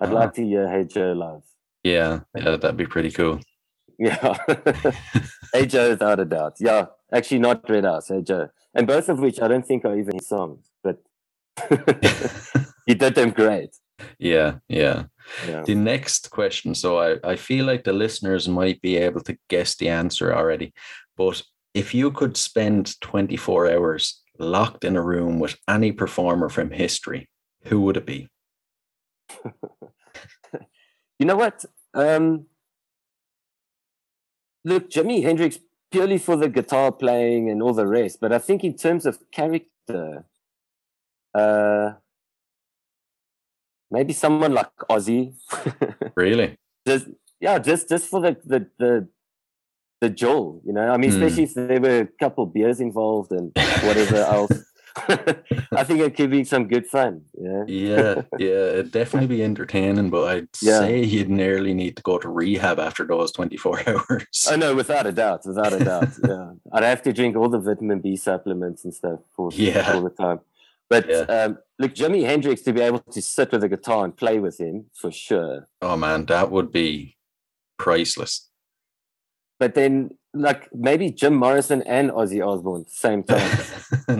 I'd 0.00 0.10
Ah. 0.10 0.14
like 0.20 0.34
to 0.34 0.44
hear 0.44 0.68
Hey 0.68 0.84
Joe 0.84 1.12
live. 1.14 1.44
Yeah, 1.84 2.20
yeah, 2.36 2.56
that'd 2.56 2.76
be 2.78 2.86
pretty 2.86 3.10
cool. 3.12 3.40
Yeah, 3.98 4.38
Hey 5.54 5.66
Joe 5.66 5.90
without 5.90 6.20
a 6.20 6.26
doubt. 6.26 6.56
Yeah, 6.60 6.86
actually 7.12 7.40
not 7.40 7.68
Red 7.70 7.84
House, 7.84 8.08
Hey 8.08 8.22
Joe, 8.22 8.50
and 8.74 8.86
both 8.86 9.08
of 9.10 9.20
which 9.20 9.40
I 9.42 9.48
don't 9.48 9.66
think 9.66 9.84
are 9.86 9.96
even 9.98 10.16
his 10.16 10.28
songs, 10.28 10.70
but 10.84 11.02
he 12.86 12.94
did 12.94 13.14
them 13.14 13.30
great. 13.30 13.70
yeah, 14.18 14.56
yeah. 14.68 15.04
Yeah. 15.46 15.62
The 15.62 15.74
next 15.74 16.30
question. 16.30 16.74
So 16.74 16.98
I, 16.98 17.16
I 17.24 17.36
feel 17.36 17.64
like 17.64 17.84
the 17.84 17.92
listeners 17.92 18.48
might 18.48 18.80
be 18.82 18.96
able 18.96 19.20
to 19.22 19.38
guess 19.48 19.76
the 19.76 19.88
answer 19.88 20.34
already. 20.34 20.72
But 21.16 21.42
if 21.74 21.94
you 21.94 22.10
could 22.10 22.36
spend 22.36 23.00
24 23.00 23.70
hours 23.70 24.22
locked 24.38 24.84
in 24.84 24.96
a 24.96 25.02
room 25.02 25.38
with 25.38 25.56
any 25.68 25.92
performer 25.92 26.48
from 26.48 26.70
history, 26.70 27.28
who 27.64 27.80
would 27.82 27.96
it 27.96 28.06
be? 28.06 28.28
You 31.22 31.26
know 31.26 31.36
what? 31.36 31.64
Um, 31.94 32.46
look, 34.64 34.90
Jimi 34.90 35.22
Hendrix 35.22 35.56
purely 35.92 36.18
for 36.18 36.34
the 36.34 36.48
guitar 36.48 36.90
playing 36.90 37.48
and 37.48 37.62
all 37.62 37.74
the 37.74 37.86
rest, 37.86 38.18
but 38.20 38.32
I 38.32 38.40
think 38.40 38.64
in 38.64 38.74
terms 38.76 39.06
of 39.06 39.20
character, 39.30 40.24
uh, 41.32 41.92
maybe 43.92 44.12
someone 44.12 44.52
like 44.54 44.70
Ozzy. 44.90 45.34
Really? 46.16 46.56
just 46.86 47.06
yeah, 47.40 47.58
just 47.58 47.88
just 47.88 48.06
for 48.10 48.20
the 48.20 48.36
the 48.44 48.66
the 48.78 49.08
the 50.00 50.10
jewel, 50.10 50.60
you 50.66 50.72
know. 50.72 50.88
I 50.94 50.96
mean, 50.96 51.10
Hmm. 51.12 51.22
especially 51.22 51.44
if 51.44 51.54
there 51.54 51.80
were 51.80 52.00
a 52.00 52.08
couple 52.18 52.44
beers 52.46 52.80
involved 52.80 53.30
and 53.32 53.52
whatever 53.86 54.16
else. 54.36 54.52
I 55.80 55.84
think 55.84 56.00
it 56.00 56.14
could 56.16 56.30
be 56.30 56.44
some 56.44 56.68
good 56.68 56.86
fun. 56.86 57.22
Yeah. 57.40 57.64
Yeah, 57.66 58.14
yeah, 58.38 58.64
it'd 58.76 58.92
definitely 58.92 59.28
be 59.36 59.42
entertaining, 59.42 60.10
but 60.10 60.24
I'd 60.32 60.48
Yeah. 60.60 60.80
say 60.80 61.02
you'd 61.02 61.30
nearly 61.30 61.72
need 61.72 61.96
to 61.96 62.02
go 62.02 62.18
to 62.18 62.28
rehab 62.28 62.78
after 62.78 63.04
those 63.06 63.32
24 63.32 63.88
hours. 63.88 64.26
Oh 64.50 64.56
no, 64.56 64.74
without 64.74 65.06
a 65.06 65.12
doubt, 65.12 65.46
without 65.46 65.72
a 65.72 65.82
doubt. 65.82 66.08
yeah, 66.28 66.50
I'd 66.74 66.82
have 66.84 67.02
to 67.04 67.12
drink 67.12 67.36
all 67.36 67.48
the 67.48 67.58
vitamin 67.58 68.00
B 68.00 68.16
supplements 68.16 68.84
and 68.84 68.92
stuff 68.92 69.20
for 69.34 69.48
Yeah. 69.54 69.92
all 69.94 70.02
the 70.02 70.10
time. 70.10 70.40
But 70.92 71.04
Yeah. 71.08 71.26
um, 71.36 71.50
look, 71.80 71.92
Jimi 71.94 72.22
Hendrix 72.30 72.60
to 72.62 72.72
be 72.78 72.82
able 72.88 73.00
to 73.16 73.20
sit 73.22 73.48
with 73.52 73.64
a 73.64 73.68
guitar 73.74 74.04
and 74.04 74.12
play 74.22 74.36
with 74.46 74.56
him 74.64 74.74
for 75.00 75.10
sure. 75.26 75.56
Oh 75.80 75.96
man, 75.96 76.26
that 76.26 76.50
would 76.54 76.70
be 76.82 77.16
priceless. 77.78 78.34
but 79.62 79.74
then 79.74 79.94
like 80.34 80.62
maybe 80.88 81.06
Jim 81.20 81.34
Morrison 81.44 81.80
and 81.96 82.10
Ozzy 82.10 82.40
Osbourne 82.48 82.84
same 82.88 83.22
time. 83.30 83.50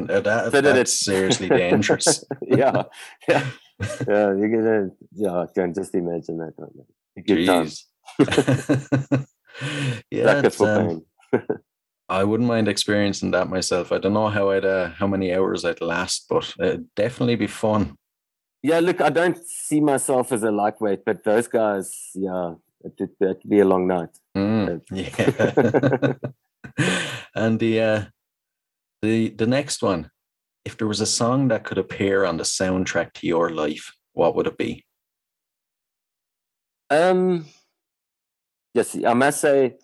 no, 0.08 0.20
that, 0.28 0.52
So 0.52 0.60
that's 0.60 0.92
seriously 1.10 1.48
dangerous. 1.62 2.10
yeah, 2.60 2.82
yeah, 3.28 3.44
yeah. 4.08 4.26
You're 4.38 4.52
gonna, 4.56 4.90
yeah. 5.22 5.36
I 5.44 5.46
can 5.54 5.74
just 5.74 5.94
imagine 5.94 6.36
that. 6.42 6.52
Right 6.62 6.74
now. 6.78 6.88
A 7.18 7.22
Good 7.28 7.46
time. 7.46 7.66
Jeez. 7.66 9.26
yeah, 10.10 10.42
Sucker 10.50 11.00
it's, 12.12 12.20
for 12.20 12.20
pain. 12.20 12.20
I 12.20 12.24
wouldn't 12.24 12.48
mind 12.48 12.68
experiencing 12.68 13.30
that 13.32 13.48
myself. 13.48 13.92
I 13.92 13.98
don't 13.98 14.14
know 14.14 14.28
how 14.28 14.50
I'd 14.50 14.64
uh, 14.64 14.90
how 14.90 15.06
many 15.06 15.34
hours 15.34 15.64
I'd 15.64 15.80
last, 15.80 16.26
but 16.28 16.54
it'd 16.58 16.94
definitely 16.94 17.36
be 17.36 17.46
fun. 17.46 17.96
Yeah, 18.62 18.80
look, 18.80 19.00
I 19.00 19.10
don't 19.10 19.38
see 19.44 19.80
myself 19.80 20.32
as 20.32 20.42
a 20.42 20.50
lightweight, 20.52 21.04
but 21.04 21.24
those 21.24 21.48
guys, 21.48 22.10
yeah, 22.14 22.54
it 22.84 22.92
would 22.98 23.10
that'd 23.18 23.48
be 23.48 23.60
a 23.60 23.64
long 23.64 23.86
night. 23.86 24.10
Mm, 24.36 24.82
yeah. 24.90 26.14
and 27.34 27.58
the 27.58 27.80
uh, 27.80 28.04
the 29.02 29.30
the 29.30 29.46
next 29.46 29.82
one, 29.82 30.10
if 30.64 30.76
there 30.76 30.86
was 30.86 31.00
a 31.00 31.06
song 31.06 31.48
that 31.48 31.64
could 31.64 31.78
appear 31.78 32.24
on 32.24 32.36
the 32.36 32.44
soundtrack 32.44 33.12
to 33.14 33.26
your 33.26 33.50
life, 33.50 33.92
what 34.12 34.34
would 34.36 34.46
it 34.46 34.58
be? 34.58 34.84
Um, 36.90 37.46
yes, 38.74 38.96
I 39.04 39.14
must 39.14 39.40
say, 39.40 39.76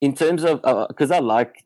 in 0.00 0.14
terms 0.14 0.44
of 0.44 0.62
because 0.88 1.10
I 1.10 1.18
like 1.18 1.62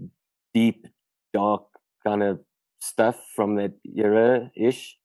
deep, 0.53 0.87
dark 1.33 1.65
kind 2.07 2.23
of 2.23 2.41
stuff 2.81 3.17
from 3.35 3.57
that 3.57 3.73
era 3.97 4.51
ish. 4.57 4.97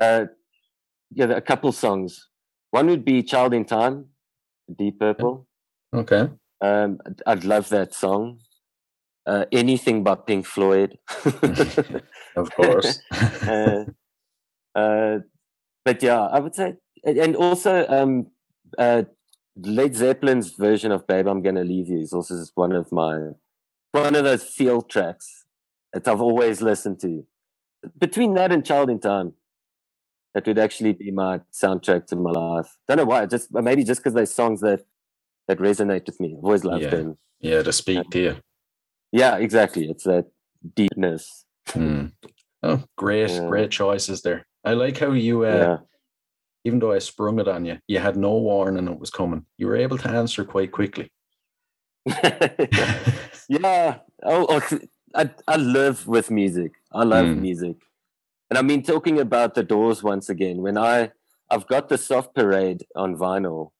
Uh, 0.00 0.26
yeah, 1.14 1.26
a 1.26 1.40
couple 1.40 1.72
songs. 1.72 2.28
One 2.70 2.88
would 2.88 3.04
be 3.04 3.22
"Child 3.22 3.54
in 3.54 3.64
Time," 3.64 4.06
Deep 4.78 4.98
Purple. 4.98 5.46
Okay. 5.94 6.28
Um, 6.60 6.98
I'd- 7.26 7.46
love 7.46 7.68
that 7.68 7.94
song. 7.94 8.40
Uh, 9.26 9.44
anything 9.52 10.04
but 10.04 10.26
Pink 10.26 10.46
Floyd. 10.46 10.98
Of 12.36 12.50
course. 12.54 13.00
uh, 13.48 13.84
uh, 14.74 15.18
but 15.84 16.02
yeah, 16.02 16.20
I 16.20 16.38
would 16.38 16.54
say, 16.54 16.74
and 17.04 17.16
and 17.18 17.36
also 17.36 17.86
um, 17.88 18.26
uh, 18.78 19.04
Led 19.56 19.94
Zeppelin's 19.94 20.50
version 20.50 20.92
of 20.92 21.06
"Babe, 21.06 21.26
I'm 21.26 21.42
Gonna 21.42 21.64
Leave 21.64 21.88
You" 21.88 21.98
is 22.00 22.12
also 22.12 22.36
just 22.38 22.52
one 22.56 22.72
of 22.72 22.92
my 22.92 23.30
one 23.92 24.14
of 24.14 24.24
those 24.24 24.42
field 24.44 24.90
tracks 24.90 25.44
that 25.92 26.06
I've 26.06 26.20
always 26.20 26.60
listened 26.60 27.00
to. 27.00 27.26
Between 27.98 28.34
that 28.34 28.52
and 28.52 28.64
"Child 28.64 28.90
in 28.90 29.00
Time," 29.00 29.32
that 30.34 30.46
would 30.46 30.58
actually 30.58 30.92
be 30.92 31.10
my 31.10 31.40
soundtrack 31.52 32.06
to 32.08 32.16
my 32.16 32.30
life. 32.32 32.76
Don't 32.86 32.98
know 32.98 33.04
why, 33.06 33.24
just 33.26 33.52
maybe 33.52 33.82
just 33.84 34.00
because 34.00 34.12
they're 34.14 34.26
songs 34.26 34.60
that 34.60 34.84
that 35.48 35.58
resonate 35.58 36.04
with 36.06 36.20
me. 36.20 36.34
I've 36.36 36.44
always 36.44 36.64
loved 36.64 36.82
Yeah. 36.84 36.90
them. 36.90 37.18
yeah, 37.40 37.62
to 37.62 37.72
speak 37.72 38.10
to 38.10 38.18
you. 38.18 38.36
Yeah, 39.12 39.36
exactly. 39.36 39.88
It's 39.88 40.04
that 40.04 40.26
deepness. 40.74 41.44
Hmm. 41.68 42.06
Oh, 42.62 42.82
great, 42.96 43.30
Yeah. 43.30 43.46
great 43.48 43.70
choices 43.70 44.22
there. 44.22 44.46
I 44.64 44.72
like 44.72 44.98
how 44.98 45.12
you, 45.12 45.44
uh, 45.44 45.54
yeah. 45.56 45.78
Even 46.66 46.80
though 46.80 46.92
I 46.92 46.98
sprung 46.98 47.38
it 47.38 47.46
on 47.46 47.64
you, 47.64 47.78
you 47.86 48.00
had 48.00 48.16
no 48.16 48.32
warning 48.36 48.88
it 48.88 48.98
was 48.98 49.10
coming. 49.10 49.44
You 49.56 49.68
were 49.68 49.76
able 49.76 49.98
to 49.98 50.08
answer 50.10 50.44
quite 50.44 50.72
quickly. 50.72 51.12
yeah. 53.48 53.98
Oh, 54.24 54.46
oh, 54.48 54.60
I 55.14 55.30
I 55.46 55.56
live 55.56 56.06
with 56.08 56.30
music. 56.30 56.72
I 56.92 57.04
love 57.04 57.26
Mm. 57.26 57.40
music, 57.40 57.76
and 58.50 58.58
I 58.58 58.62
mean 58.62 58.82
talking 58.82 59.20
about 59.20 59.54
the 59.54 59.62
Doors 59.62 60.02
once 60.02 60.28
again. 60.28 60.58
When 60.66 60.76
I 60.76 61.12
I've 61.50 61.66
got 61.68 61.88
the 61.88 61.98
Soft 61.98 62.34
Parade 62.34 62.82
on 62.96 63.16
vinyl, 63.16 63.70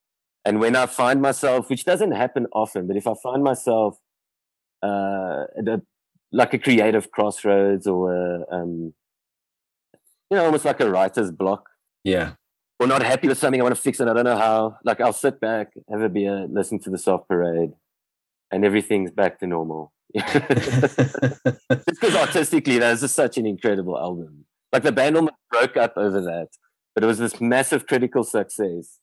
and 0.45 0.61
when 0.61 0.77
I 0.77 0.87
find 0.87 1.21
myself, 1.21 1.69
which 1.71 1.85
doesn't 1.85 2.13
happen 2.13 2.47
often, 2.53 2.87
but 2.87 2.97
if 2.97 3.07
I 3.09 3.15
find 3.23 3.43
myself 3.43 3.99
uh, 4.83 5.45
at 5.59 5.67
a, 5.69 5.83
like 6.31 6.55
a 6.55 6.59
creative 6.59 7.11
crossroads 7.11 7.87
or 7.89 8.15
a, 8.15 8.45
um, 8.55 8.95
you 10.31 10.37
know, 10.37 10.45
almost 10.45 10.65
like 10.65 10.81
a 10.81 10.91
writer's 10.91 11.33
block, 11.33 11.63
yeah. 12.05 12.35
Or 12.79 12.87
not 12.87 13.03
happy 13.03 13.29
with 13.29 13.39
something, 13.39 13.61
I 13.61 13.65
want 13.65 13.75
to 13.75 13.81
fix 13.81 14.01
it. 14.01 14.09
I 14.09 14.13
don't 14.13 14.25
know 14.25 14.37
how. 14.37 14.79
Like 14.85 15.01
I'll 15.01 15.13
sit 15.13 15.41
back, 15.41 15.73
have 15.91 16.03
a 16.03 16.09
beer, 16.09 16.47
listen 16.51 16.79
to 16.81 16.91
the 16.91 16.99
Soft 16.99 17.29
Parade, 17.29 17.73
and 18.51 18.65
everything's 18.65 19.11
back 19.11 19.39
to 19.41 19.47
normal. 19.47 19.93
Just 20.17 20.97
because 21.87 22.17
artistically, 22.17 22.79
that 22.79 23.03
is 23.03 23.13
such 23.13 23.39
an 23.39 23.47
incredible 23.47 23.99
album. 23.99 24.45
Like 24.73 24.83
the 24.83 24.93
band 24.93 25.17
almost 25.17 25.35
broke 25.51 25.77
up 25.77 25.95
over 25.97 26.21
that, 26.21 26.49
but 26.95 27.05
it 27.05 27.07
was 27.07 27.19
this 27.19 27.41
massive 27.41 27.87
critical 27.87 28.25
success. 28.25 28.99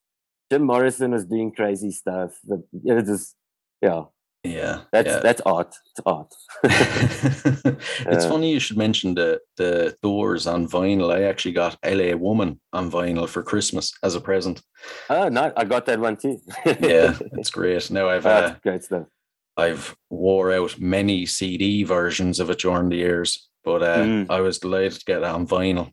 Jim 0.51 0.63
Morrison 0.63 1.11
was 1.11 1.26
doing 1.26 1.51
crazy 1.51 1.91
stuff. 1.91 2.38
That 2.45 2.63
it 2.74 2.93
was 2.93 3.05
just, 3.05 3.36
yeah, 3.82 4.03
yeah. 4.43 4.81
that's 4.91 5.07
yeah. 5.07 5.19
that's 5.19 5.41
art. 5.45 5.75
It's 5.91 6.01
art. 6.05 6.33
it's 6.63 8.25
Uh, 8.25 8.29
funny 8.29 8.51
you 8.51 8.59
should 8.59 8.77
mention 8.77 9.15
the 9.15 9.39
the 9.57 9.95
doors 10.01 10.47
on 10.47 10.67
vinyl. 10.67 11.11
I 11.13 11.23
actually 11.23 11.53
got 11.53 11.77
LA 11.85 12.15
Woman 12.15 12.59
on 12.73 12.91
vinyl 12.91 13.27
for 13.27 13.43
Christmas 13.43 13.93
as 14.03 14.15
a 14.15 14.21
present. 14.21 14.61
Oh 15.09 15.29
no, 15.29 15.51
I 15.55 15.63
got 15.65 15.85
that 15.85 15.99
one 15.99 16.17
too. 16.17 16.39
Yeah, 16.65 17.17
it's 17.33 17.49
great. 17.51 17.89
Now 17.91 18.09
I've 18.09 18.25
uh, 18.25 18.55
great 18.63 18.83
stuff. 18.83 19.07
I've 19.57 19.95
wore 20.09 20.51
out 20.51 20.79
many 20.79 21.25
CD 21.25 21.83
versions 21.83 22.39
of 22.39 22.49
it 22.49 22.59
during 22.59 22.89
the 22.89 22.97
years, 22.97 23.49
but 23.63 23.83
uh, 23.83 23.97
Mm. 24.03 24.25
I 24.29 24.41
was 24.41 24.59
delighted 24.59 24.93
to 24.99 25.05
get 25.05 25.17
it 25.19 25.23
on 25.23 25.47
vinyl. 25.47 25.91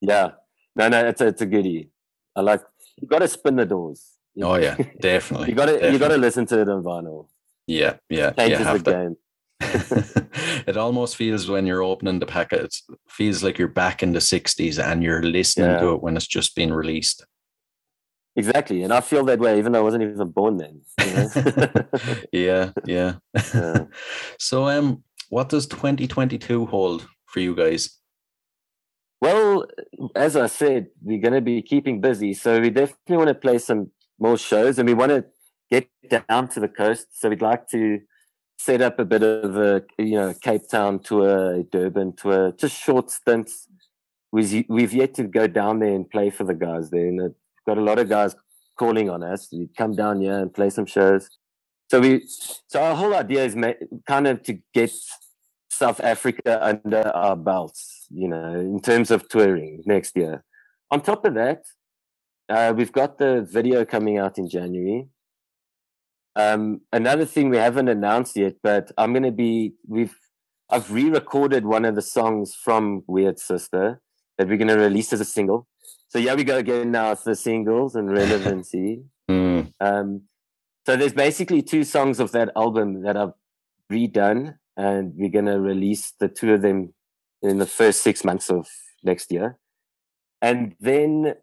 Yeah, 0.00 0.30
no, 0.76 0.88
no, 0.88 1.06
it's 1.06 1.20
a, 1.20 1.26
it's 1.28 1.42
a 1.42 1.46
goodie. 1.46 1.90
I 2.36 2.40
like. 2.42 2.62
You 3.00 3.08
got 3.08 3.20
to 3.20 3.28
spin 3.28 3.56
the 3.56 3.64
doors. 3.66 4.04
You- 4.34 4.46
Oh 4.46 4.56
yeah, 4.56 4.76
definitely. 5.00 5.48
you 5.50 5.54
got 5.54 5.66
to 5.66 5.92
you 5.92 5.98
got 5.98 6.08
to 6.08 6.16
listen 6.18 6.46
to 6.46 6.60
it 6.60 6.68
on 6.68 6.82
vinyl. 6.82 7.28
Yeah, 7.66 7.96
yeah. 8.08 8.32
You 8.38 8.56
Changes 8.56 8.66
the 8.66 8.78
to. 8.78 8.92
game. 8.92 9.16
it 10.66 10.76
almost 10.76 11.16
feels 11.16 11.48
when 11.48 11.66
you're 11.66 11.82
opening 11.82 12.18
the 12.18 12.26
packet, 12.26 12.60
it 12.60 12.74
feels 13.08 13.42
like 13.42 13.58
you're 13.58 13.68
back 13.68 14.02
in 14.02 14.12
the 14.12 14.18
60s 14.18 14.82
and 14.82 15.02
you're 15.02 15.22
listening 15.22 15.78
to 15.78 15.92
it 15.92 16.02
when 16.02 16.16
it's 16.16 16.26
just 16.26 16.56
been 16.56 16.72
released. 16.72 17.24
Exactly, 18.36 18.82
and 18.82 18.92
I 18.92 19.00
feel 19.00 19.24
that 19.26 19.40
way 19.40 19.58
even 19.58 19.72
though 19.72 19.80
I 19.80 19.82
wasn't 19.82 20.04
even 20.04 20.28
born 20.28 20.56
then. 20.56 20.80
you 21.04 21.12
know? 21.12 21.84
yeah, 22.32 22.70
yeah. 22.86 23.14
Yeah. 23.54 23.84
so, 24.38 24.68
um, 24.68 25.02
what 25.28 25.48
does 25.48 25.66
2022 25.66 26.66
hold 26.66 27.06
for 27.26 27.40
you 27.40 27.54
guys? 27.54 28.00
well, 29.20 29.66
as 30.16 30.34
I 30.34 30.46
said, 30.46 30.86
we're 31.02 31.20
going 31.20 31.34
to 31.34 31.40
be 31.40 31.60
keeping 31.60 32.00
busy, 32.00 32.32
so 32.32 32.58
we 32.58 32.70
definitely 32.70 33.16
want 33.18 33.28
to 33.28 33.34
play 33.34 33.58
some 33.58 33.90
more 34.18 34.38
shows, 34.38 34.78
and 34.78 34.88
we 34.88 34.94
want 34.94 35.10
to 35.10 35.24
get 35.70 35.88
down 36.28 36.48
to 36.48 36.60
the 36.60 36.68
coast. 36.68 37.06
So 37.12 37.28
we'd 37.28 37.42
like 37.42 37.68
to 37.68 38.00
set 38.58 38.82
up 38.82 38.98
a 38.98 39.04
bit 39.04 39.22
of 39.22 39.56
a 39.56 39.82
you 39.98 40.16
know 40.16 40.34
Cape 40.34 40.68
Town 40.70 40.98
tour, 40.98 41.62
Durban 41.62 42.14
tour, 42.16 42.52
just 42.52 42.76
short 42.80 43.10
stints. 43.10 43.68
We've 44.32 44.64
we've 44.68 44.92
yet 44.92 45.14
to 45.14 45.24
go 45.24 45.46
down 45.46 45.80
there 45.80 45.94
and 45.94 46.08
play 46.08 46.30
for 46.30 46.44
the 46.44 46.54
guys 46.54 46.90
there, 46.90 47.06
and 47.06 47.34
got 47.66 47.78
a 47.78 47.82
lot 47.82 47.98
of 47.98 48.08
guys 48.08 48.34
calling 48.78 49.10
on 49.10 49.22
us. 49.22 49.48
We 49.52 49.68
come 49.76 49.94
down 49.94 50.20
here 50.20 50.38
and 50.38 50.52
play 50.52 50.70
some 50.70 50.86
shows. 50.86 51.28
So 51.90 52.00
we, 52.00 52.24
so 52.68 52.80
our 52.80 52.94
whole 52.94 53.14
idea 53.14 53.44
is 53.44 53.56
kind 54.06 54.26
of 54.28 54.42
to 54.44 54.58
get 54.72 54.92
South 55.68 56.00
Africa 56.00 56.64
under 56.64 57.08
our 57.08 57.36
belts, 57.36 58.06
you 58.10 58.28
know, 58.28 58.54
in 58.54 58.80
terms 58.80 59.10
of 59.10 59.28
touring 59.28 59.82
next 59.86 60.16
year. 60.16 60.44
On 60.90 61.00
top 61.00 61.24
of 61.24 61.34
that, 61.34 61.64
uh, 62.48 62.72
we've 62.76 62.92
got 62.92 63.18
the 63.18 63.46
video 63.50 63.84
coming 63.84 64.18
out 64.18 64.38
in 64.38 64.48
January. 64.48 65.08
Um, 66.36 66.82
another 66.92 67.24
thing 67.24 67.50
we 67.50 67.56
haven't 67.56 67.88
announced 67.88 68.36
yet, 68.36 68.54
but 68.62 68.92
I'm 68.96 69.12
going 69.12 69.24
to 69.24 69.32
be, 69.32 69.74
we've, 69.86 70.16
I've 70.70 70.92
re-recorded 70.92 71.66
one 71.66 71.84
of 71.84 71.94
the 71.96 72.02
songs 72.02 72.54
from 72.54 73.02
Weird 73.06 73.38
Sister 73.38 74.00
that 74.38 74.48
we're 74.48 74.56
going 74.56 74.68
to 74.68 74.78
release 74.78 75.12
as 75.12 75.20
a 75.20 75.24
single. 75.24 75.66
So 76.08 76.18
yeah, 76.18 76.34
we 76.34 76.44
go 76.44 76.58
again 76.58 76.90
now 76.90 77.14
the 77.14 77.36
singles 77.36 77.94
and 77.94 78.10
relevancy. 78.10 79.02
Hmm, 79.28 79.60
Um, 79.78 80.22
so 80.84 80.96
there's 80.96 81.12
basically 81.12 81.62
two 81.62 81.84
songs 81.84 82.18
of 82.18 82.32
that 82.32 82.50
album 82.56 83.02
that 83.02 83.16
I've 83.16 83.34
redone, 83.92 84.56
and 84.76 85.12
we're 85.14 85.28
gonna 85.28 85.60
release 85.60 86.14
the 86.18 86.26
two 86.26 86.54
of 86.54 86.62
them 86.62 86.94
in 87.40 87.58
the 87.58 87.66
first 87.66 88.02
six 88.02 88.24
months 88.24 88.50
of 88.50 88.66
next 89.04 89.30
year. 89.30 89.56
And 90.42 90.74
then 90.80 91.34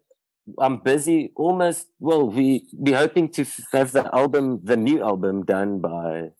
I'm 0.58 0.78
busy 0.78 1.32
almost. 1.36 1.88
Well, 2.00 2.28
we 2.28 2.66
we're 2.72 2.96
hoping 2.96 3.28
to 3.32 3.44
have 3.72 3.92
the 3.92 4.08
album, 4.14 4.60
the 4.62 4.76
new 4.76 5.02
album, 5.02 5.44
done 5.44 5.80
by 5.80 6.30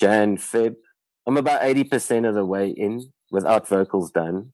Jan 0.00 0.36
Feb. 0.36 0.76
I'm 1.26 1.36
about 1.36 1.62
eighty 1.62 1.84
percent 1.84 2.26
of 2.26 2.34
the 2.34 2.44
way 2.44 2.68
in 2.70 3.10
without 3.30 3.68
vocals 3.68 4.10
done, 4.10 4.52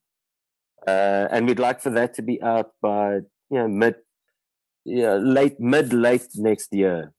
uh, 0.87 1.29
and 1.31 1.47
we'd 1.47 1.59
like 1.59 1.81
for 1.81 1.91
that 1.91 2.15
to 2.15 2.23
be 2.23 2.41
out 2.43 2.71
by 2.83 3.17
you 3.51 3.59
know 3.59 3.69
mid, 3.69 3.97
yeah, 4.85 5.15
late 5.15 5.59
mid 5.61 5.93
late 5.93 6.27
next 6.37 6.73
year. 6.73 7.13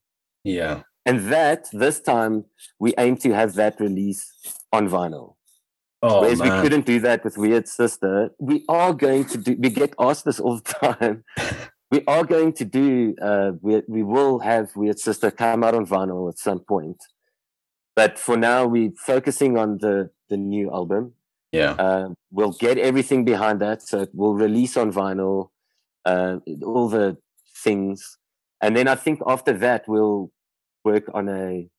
yeah. 0.44 0.84
And 1.08 1.32
that 1.32 1.68
this 1.72 2.02
time 2.02 2.46
we 2.80 2.96
aim 2.98 3.16
to 3.18 3.32
have 3.32 3.54
that 3.56 3.80
release 3.80 4.26
on 4.74 4.90
vinyl. 4.90 5.36
Oh, 6.02 6.22
Whereas 6.22 6.42
we 6.42 6.50
couldn't 6.50 6.88
do 6.88 7.00
that 7.02 7.24
with 7.24 7.38
Weird 7.38 7.68
Sister. 7.68 8.32
We 8.40 8.66
are 8.68 8.92
going 8.92 9.26
to 9.26 9.38
do 9.38 9.56
we 9.60 9.70
get 9.70 9.94
asked 10.00 10.26
this 10.26 10.40
all 10.40 10.58
the 10.58 10.74
time. 11.00 11.24
We 11.96 12.04
are 12.08 12.26
going 12.26 12.52
to 12.60 12.66
do 12.66 13.16
uh 13.30 13.52
we 13.62 13.82
we 13.96 14.04
will 14.04 14.40
have 14.40 14.66
Weird 14.76 15.00
Sister 15.00 15.32
come 15.32 15.64
out 15.66 15.76
on 15.80 15.86
vinyl 15.96 16.30
at 16.32 16.38
some 16.48 16.60
point. 16.74 16.98
but 18.00 18.14
for 18.26 18.36
now, 18.38 18.60
we're 18.74 18.92
focusing 19.14 19.58
on 19.64 19.70
the 19.84 19.96
the 20.32 20.38
new 20.38 20.68
album. 20.80 21.04
Yeah. 21.60 21.74
Uh, 21.86 22.08
we'll 22.38 22.58
get 22.66 22.78
everything 22.90 23.22
behind 23.34 23.58
that, 23.66 23.82
so 23.90 23.98
we'll 24.20 24.34
release 24.48 24.76
on 24.82 24.92
vinyl, 24.92 25.38
uh, 26.12 26.36
all 26.72 26.90
the 26.90 27.08
things, 27.66 28.18
and 28.64 28.72
then 28.76 28.88
I 28.88 28.96
think 28.96 29.18
after 29.36 29.54
that 29.66 29.82
we'll 29.88 30.32
work 30.90 31.06
on 31.14 31.30
a, 31.30 31.70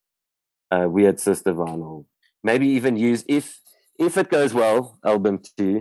a 0.70 0.88
weird 0.96 1.20
sister 1.20 1.52
vinyl. 1.52 2.06
Maybe 2.42 2.66
even 2.78 2.96
use 2.96 3.22
if 3.28 3.46
if 4.06 4.16
it 4.16 4.28
goes 4.38 4.52
well, 4.54 4.80
album 5.04 5.36
two, 5.58 5.74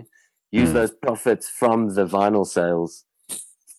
use 0.60 0.70
Mm. 0.70 0.76
those 0.78 0.92
profits 1.06 1.46
from 1.60 1.78
the 1.96 2.06
vinyl 2.16 2.46
sales 2.58 2.92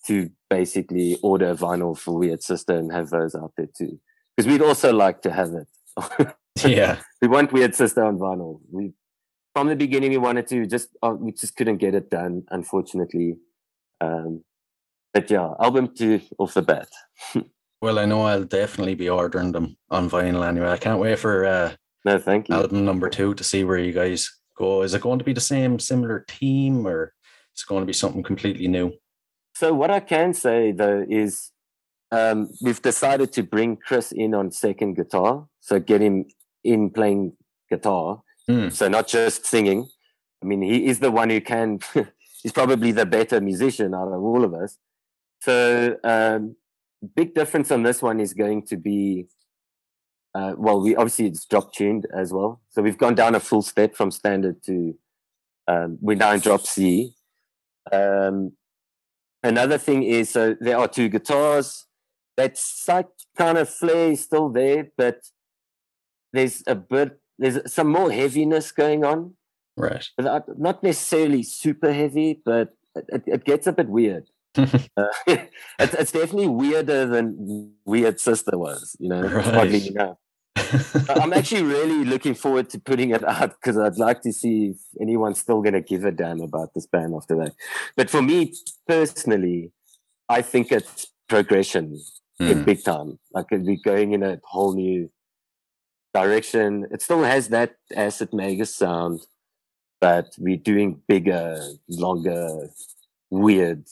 to 0.07 0.29
basically 0.49 1.17
order 1.21 1.53
vinyl 1.55 1.97
for 1.97 2.17
Weird 2.17 2.41
Sister 2.43 2.75
and 2.75 2.91
have 2.91 3.09
those 3.09 3.35
out 3.35 3.53
there 3.57 3.67
too. 3.77 3.99
Because 4.35 4.51
we'd 4.51 4.61
also 4.61 4.93
like 4.93 5.21
to 5.23 5.31
have 5.31 5.51
it. 5.53 6.35
Yeah. 6.65 6.97
we 7.21 7.27
want 7.27 7.53
Weird 7.53 7.75
Sister 7.75 8.03
on 8.03 8.17
vinyl. 8.17 8.59
We 8.71 8.93
from 9.53 9.67
the 9.67 9.75
beginning 9.75 10.09
we 10.11 10.17
wanted 10.17 10.47
to 10.47 10.65
just 10.65 10.89
uh, 11.03 11.15
we 11.17 11.31
just 11.31 11.55
couldn't 11.55 11.77
get 11.77 11.93
it 11.93 12.09
done, 12.09 12.43
unfortunately. 12.49 13.37
Um, 14.01 14.43
but 15.13 15.29
yeah, 15.29 15.53
album 15.59 15.93
two 15.95 16.21
off 16.39 16.53
the 16.55 16.61
bat. 16.63 16.89
Well, 17.79 17.99
I 17.99 18.05
know 18.05 18.23
I'll 18.23 18.43
definitely 18.43 18.95
be 18.95 19.07
ordering 19.07 19.51
them 19.51 19.77
on 19.91 20.09
vinyl 20.09 20.43
anyway. 20.47 20.69
I 20.71 20.77
can't 20.77 20.99
wait 20.99 21.19
for 21.19 21.45
uh, 21.45 21.73
No, 22.05 22.17
thank 22.17 22.49
you. 22.49 22.55
album 22.55 22.85
number 22.85 23.07
two 23.07 23.35
to 23.35 23.43
see 23.43 23.63
where 23.63 23.77
you 23.77 23.93
guys 23.93 24.31
go. 24.57 24.81
Is 24.81 24.95
it 24.95 25.01
going 25.03 25.19
to 25.19 25.25
be 25.25 25.33
the 25.33 25.39
same 25.41 25.77
similar 25.77 26.25
team 26.27 26.87
or 26.87 27.13
is 27.55 27.61
it 27.61 27.69
going 27.69 27.83
to 27.83 27.85
be 27.85 27.93
something 27.93 28.23
completely 28.23 28.67
new? 28.67 28.93
So 29.57 29.73
what 29.73 29.89
I 29.89 30.01
can 30.01 30.35
say 30.35 30.71
though 30.71 31.03
is 31.09 31.51
um, 32.11 32.47
we've 32.61 32.79
decided 32.79 33.33
to 33.33 33.41
bring 33.41 33.75
Chris 33.75 34.11
in 34.11 34.35
on 34.35 34.51
second 34.51 34.93
guitar, 34.93 35.47
so 35.61 35.79
get 35.79 35.99
him 35.99 36.25
in 36.63 36.91
playing 36.91 37.33
guitar. 37.67 38.21
Hmm. 38.47 38.69
So 38.69 38.87
not 38.87 39.07
just 39.07 39.47
singing. 39.47 39.89
I 40.43 40.45
mean, 40.45 40.61
he 40.61 40.85
is 40.85 40.99
the 40.99 41.09
one 41.09 41.31
who 41.31 41.41
can. 41.41 41.79
he's 42.43 42.51
probably 42.51 42.91
the 42.91 43.07
better 43.07 43.41
musician 43.41 43.95
out 43.95 44.09
of 44.09 44.21
all 44.21 44.43
of 44.43 44.53
us. 44.53 44.77
So 45.41 45.97
um, 46.03 46.55
big 47.15 47.33
difference 47.33 47.71
on 47.71 47.81
this 47.81 47.99
one 47.99 48.19
is 48.19 48.35
going 48.35 48.67
to 48.67 48.77
be. 48.77 49.25
Uh, 50.35 50.53
well, 50.55 50.79
we 50.81 50.95
obviously 50.95 51.25
it's 51.25 51.45
drop 51.45 51.73
tuned 51.73 52.05
as 52.15 52.31
well. 52.31 52.61
So 52.69 52.83
we've 52.83 52.99
gone 52.99 53.15
down 53.15 53.33
a 53.33 53.39
full 53.39 53.63
step 53.63 53.95
from 53.95 54.11
standard 54.11 54.61
to. 54.65 54.93
Um, 55.67 55.97
we're 55.99 56.15
now 56.15 56.33
in 56.33 56.41
drop 56.41 56.61
C. 56.61 57.15
Um, 57.91 58.51
another 59.47 59.77
thing 59.77 60.03
is 60.03 60.29
so 60.29 60.55
there 60.59 60.77
are 60.77 60.87
two 60.87 61.09
guitars. 61.09 61.85
That 62.37 62.57
psych 62.57 63.07
kind 63.35 63.57
of 63.57 63.67
flair 63.69 64.11
is 64.11 64.23
still 64.23 64.49
there, 64.49 64.89
but 64.97 65.21
there's 66.33 66.63
a 66.67 66.75
bit 66.75 67.19
there's 67.39 67.71
some 67.71 67.87
more 67.87 68.11
heaviness 68.11 68.71
going 68.71 69.03
on. 69.05 69.33
Right. 69.75 70.05
But 70.17 70.45
not- 70.57 70.83
necessarily 70.83 71.43
super 71.43 71.93
heavy, 71.93 72.41
but 72.43 72.69
it, 72.95 73.23
it 73.27 73.43
gets 73.45 73.67
a 73.67 73.71
bit 73.73 73.89
weird. 73.89 74.25
uh, 74.57 74.65
it's, 75.27 75.93
it's 75.93 76.11
definitely 76.11 76.47
weirder 76.47 77.05
than 77.05 77.73
Weird 77.85 78.19
Sister 78.19 78.57
was, 78.57 78.95
you 78.99 79.07
know, 79.09 79.21
Right. 79.21 79.45
oddly 79.53 79.87
enough. 79.87 80.17
I'm 81.09 81.33
actually 81.33 81.63
really 81.63 82.03
looking 82.05 82.33
forward 82.33 82.69
to 82.71 82.79
putting 82.79 83.11
it 83.11 83.23
out 83.23 83.51
because 83.59 83.77
I'd 83.77 83.97
like 83.97 84.21
to 84.21 84.33
see 84.33 84.67
if 84.71 84.77
anyone's 85.01 85.39
still 85.39 85.61
going 85.61 85.73
to 85.73 85.81
give 85.81 86.03
a 86.05 86.11
damn 86.11 86.41
about 86.41 86.73
this 86.73 86.85
band 86.87 87.13
after 87.15 87.35
that. 87.37 87.53
But 87.95 88.09
for 88.09 88.21
me 88.21 88.53
personally, 88.87 89.71
I 90.29 90.41
think 90.41 90.71
it's 90.71 91.07
progression 91.29 91.99
in 92.39 92.59
Hmm. 92.59 92.63
big 92.63 92.83
time. 92.83 93.19
Like 93.31 93.47
we're 93.51 93.77
going 93.83 94.13
in 94.13 94.23
a 94.23 94.39
whole 94.43 94.75
new 94.75 95.09
direction. 96.13 96.87
It 96.91 97.01
still 97.01 97.23
has 97.23 97.49
that 97.49 97.75
Acid 97.95 98.33
Magus 98.33 98.75
sound, 98.75 99.21
but 99.99 100.33
we're 100.37 100.57
doing 100.57 101.01
bigger, 101.07 101.59
longer, 101.89 102.69
weird, 103.29 103.85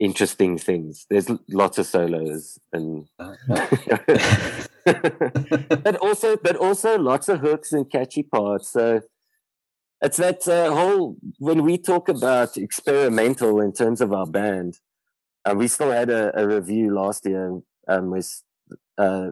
interesting 0.00 0.58
things. 0.58 1.06
There's 1.10 1.28
lots 1.48 1.78
of 1.78 1.86
solos 1.86 2.58
and 2.72 3.06
but 4.92 5.96
also 5.96 6.36
but 6.36 6.56
also 6.56 6.98
lots 6.98 7.28
of 7.28 7.40
hooks 7.40 7.72
and 7.72 7.90
catchy 7.90 8.22
parts. 8.22 8.72
So 8.72 9.00
it's 10.00 10.16
that 10.18 10.46
uh, 10.46 10.74
whole 10.74 11.16
when 11.38 11.62
we 11.62 11.78
talk 11.78 12.08
about 12.08 12.56
experimental 12.56 13.60
in 13.60 13.72
terms 13.72 14.00
of 14.00 14.12
our 14.12 14.26
band, 14.26 14.78
and 15.44 15.58
we 15.58 15.68
still 15.68 15.90
had 15.90 16.10
a, 16.10 16.38
a 16.38 16.46
review 16.46 16.94
last 16.94 17.26
year. 17.26 17.60
Um, 17.88 18.14
uh, 18.98 19.30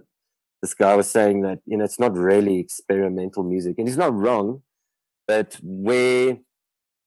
this 0.62 0.74
guy 0.74 0.96
was 0.96 1.10
saying 1.10 1.42
that 1.42 1.60
you 1.66 1.76
know 1.76 1.84
it's 1.84 2.00
not 2.00 2.16
really 2.16 2.58
experimental 2.58 3.42
music, 3.42 3.76
and 3.78 3.86
he's 3.86 3.96
not 3.96 4.14
wrong. 4.14 4.62
But 5.28 5.58
where 5.62 6.38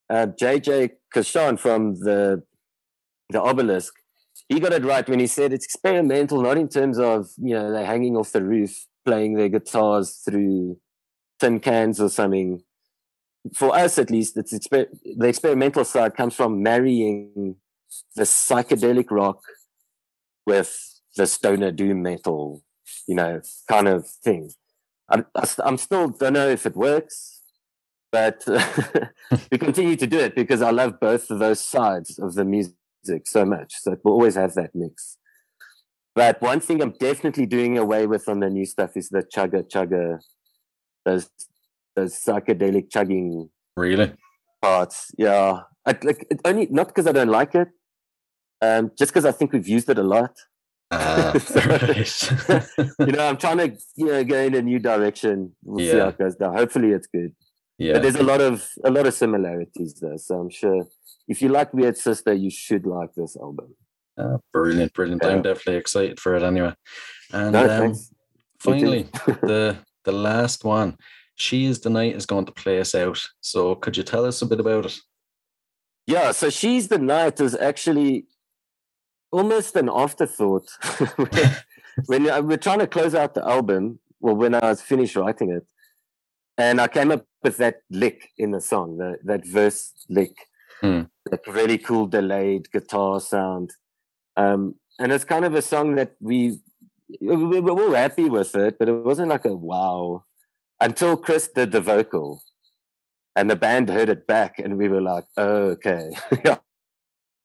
uh, 0.10 0.28
JJ 0.40 0.92
Koczan 1.14 1.60
from 1.60 1.96
the 1.96 2.44
the 3.30 3.42
Obelisk, 3.42 3.94
he 4.48 4.60
got 4.60 4.74
it 4.74 4.86
right 4.86 5.08
when 5.08 5.20
he 5.20 5.28
said 5.28 5.54
it's 5.54 5.66
experimental, 5.66 6.42
not 6.42 6.58
in 6.58 6.70
terms 6.70 6.98
of 7.00 7.30
you 7.38 7.54
know 7.54 7.72
they're 7.72 7.86
hanging 7.86 8.16
off 8.16 8.32
the 8.32 8.44
roof 8.44 8.86
playing 9.06 9.36
their 9.36 9.50
guitars 9.50 10.22
through 10.26 10.78
tin 11.40 11.60
cans 11.60 12.00
or 12.00 12.10
something. 12.10 12.62
For 13.54 13.74
us, 13.74 13.98
at 13.98 14.12
least, 14.12 14.38
it's 14.38 14.54
exper- 14.54 14.90
the 15.18 15.28
experimental 15.28 15.86
side 15.86 16.16
comes 16.16 16.36
from 16.36 16.62
marrying 16.62 17.56
the 18.16 18.24
psychedelic 18.24 19.10
rock 19.10 19.42
with 20.46 21.02
the 21.16 21.26
stoner 21.26 21.72
doom 21.72 22.02
metal, 22.02 22.64
you 23.08 23.16
know, 23.16 23.42
kind 23.68 23.88
of 23.88 24.08
thing. 24.08 24.52
I, 25.10 25.24
I'm 25.64 25.78
still 25.78 26.10
don't 26.10 26.34
know 26.34 26.50
if 26.50 26.66
it 26.66 26.76
works, 26.76 27.42
but 28.12 28.44
we 29.52 29.58
continue 29.58 29.96
to 29.96 30.08
do 30.08 30.20
it 30.20 30.36
because 30.36 30.62
I 30.62 30.72
love 30.72 31.00
both 31.00 31.30
of 31.32 31.40
those 31.40 31.60
sides 31.60 32.20
of 32.20 32.36
the 32.36 32.46
music 32.46 32.74
so 33.26 33.46
much. 33.46 33.74
So 33.80 33.96
we'll 34.04 34.14
always 34.14 34.36
have 34.36 34.54
that 34.56 34.72
mix. 34.74 35.18
But 36.16 36.42
one 36.42 36.60
thing 36.60 36.82
I'm 36.82 36.94
definitely 37.00 37.46
doing 37.46 37.78
away 37.78 38.08
with 38.08 38.28
on 38.28 38.40
the 38.40 38.50
new 38.50 38.66
stuff 38.66 38.98
is 38.98 39.10
the 39.10 39.24
chugga 39.24 39.70
chugga, 39.70 40.20
those 41.06 41.30
those 41.96 42.14
psychedelic 42.14 42.92
chugging 42.92 43.50
really? 43.78 44.14
parts. 44.62 45.12
Yeah, 45.18 45.62
I, 45.86 45.92
like 46.04 46.26
it 46.30 46.42
only 46.46 46.68
not 46.70 46.88
because 46.88 47.08
I 47.08 47.12
don't 47.12 47.30
like 47.30 47.56
it, 47.56 47.70
um, 48.62 48.92
just 48.98 49.14
because 49.14 49.26
I 49.26 49.32
think 49.32 49.54
we've 49.54 49.68
used 49.68 49.90
it 49.90 49.98
a 49.98 50.04
lot. 50.04 50.36
Ah, 50.92 51.34
right. 51.56 52.32
you 53.00 53.14
know, 53.14 53.30
I'm 53.30 53.38
trying 53.38 53.58
to 53.60 53.78
you 53.96 54.08
know 54.08 54.24
go 54.24 54.40
in 54.40 54.56
a 54.56 54.62
new 54.62 54.80
direction. 54.80 55.54
We'll 55.64 55.86
see 55.86 55.98
how 55.98 56.10
it 56.10 56.18
goes 56.18 56.36
down. 56.36 56.56
Hopefully, 56.58 56.92
it's 56.92 57.08
good. 57.08 57.34
yeah. 57.78 57.94
But 57.94 58.02
there's 58.02 58.16
a 58.16 58.24
lot 58.24 58.42
of 58.42 58.68
a 58.84 58.92
lot 58.92 59.08
of 59.08 59.14
similarities 59.14 59.94
there, 60.02 60.18
so 60.18 60.40
I'm 60.40 60.50
sure 60.50 60.88
if 61.30 61.42
you 61.42 61.48
like 61.50 61.74
Weird 61.74 61.98
Sister, 61.98 62.34
you 62.34 62.50
should 62.50 62.86
like 62.86 63.14
this 63.16 63.38
album. 63.38 63.76
Ah, 64.18 64.38
brilliant, 64.52 64.94
brilliant. 64.94 65.22
Yeah. 65.24 65.30
I'm 65.30 65.42
definitely 65.42 65.78
excited 65.78 66.20
for 66.20 66.36
it 66.36 66.44
anyway. 66.44 66.74
And 67.32 67.54
No, 67.54 67.62
um, 67.62 67.68
thanks. 67.68 68.12
Me 68.66 68.74
too. 68.74 68.80
finally, 68.80 69.04
the 69.42 69.78
the 70.04 70.12
last 70.12 70.66
one. 70.66 70.98
She 71.36 71.66
is 71.66 71.80
the 71.80 71.90
night 71.90 72.16
is 72.18 72.26
going 72.26 72.46
to 72.48 72.52
play 72.52 72.82
us 72.82 72.94
out. 72.94 73.22
So 73.40 73.76
could 73.76 73.96
you 73.96 74.04
tell 74.04 74.26
us 74.26 74.42
a 74.42 74.46
bit 74.46 74.60
about 74.60 74.88
it? 74.88 74.98
Yeah, 76.06 76.32
so 76.32 76.50
She's 76.50 76.88
the 76.90 76.98
Night 76.98 77.40
is 77.40 77.56
actually 77.56 78.26
almost 79.32 79.76
an 79.78 79.88
afterthought. 79.90 80.68
when 82.08 82.30
I- 82.30 82.40
we're 82.42 82.58
trying 82.58 82.80
to 82.80 82.88
close 82.88 83.16
out 83.16 83.36
the 83.36 83.48
album, 83.48 84.00
well, 84.20 84.36
when 84.36 84.54
I 84.56 84.60
was 84.70 84.82
finished 84.82 85.16
writing 85.16 85.52
it, 85.52 85.66
and 86.58 86.82
I 86.82 86.88
came 86.90 87.12
up 87.12 87.26
with 87.44 87.56
that 87.58 87.84
lick 87.90 88.32
in 88.38 88.52
the 88.52 88.60
song, 88.60 88.98
the, 88.98 89.18
that 89.24 89.46
verse 89.46 89.94
lick, 90.10 90.36
Hmm. 90.82 91.02
that 91.26 91.46
really 91.48 91.78
cool 91.78 92.08
delayed 92.08 92.72
guitar 92.72 93.20
sound. 93.20 93.72
Um, 94.38 94.76
and 95.00 95.12
it's 95.12 95.26
kind 95.26 95.46
of 95.46 95.54
a 95.56 95.62
song 95.62 95.96
that 95.96 96.16
we, 96.22 96.60
we, 97.22 97.36
we 97.36 97.60
were 97.60 97.96
happy 97.96 98.30
with 98.30 98.56
it, 98.56 98.78
but 98.80 98.88
it 98.90 98.94
wasn't 98.94 99.30
like 99.30 99.46
a 99.46 99.54
wow 99.54 100.24
until 100.80 101.18
Chris 101.18 101.48
did 101.50 101.72
the 101.72 101.82
vocal 101.82 102.42
and 103.36 103.50
the 103.50 103.56
band 103.56 103.90
heard 103.90 104.10
it 104.10 104.28
back 104.28 104.60
and 104.60 104.78
we 104.78 104.88
were 104.88 105.02
like, 105.02 105.26
oh, 105.38 105.76
okay. 105.78 106.10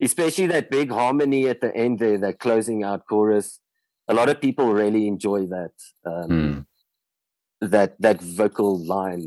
Especially 0.00 0.46
that 0.46 0.70
big 0.70 0.90
harmony 0.90 1.48
at 1.48 1.60
the 1.60 1.74
end 1.74 1.98
there, 1.98 2.18
that 2.18 2.38
closing 2.38 2.82
out 2.82 3.06
chorus. 3.08 3.60
A 4.08 4.14
lot 4.14 4.28
of 4.28 4.40
people 4.40 4.72
really 4.72 5.06
enjoy 5.08 5.46
that 5.46 5.72
um, 6.04 6.28
Hmm. 6.28 6.60
that 7.68 7.94
that 8.00 8.20
vocal 8.20 8.84
line, 8.84 9.22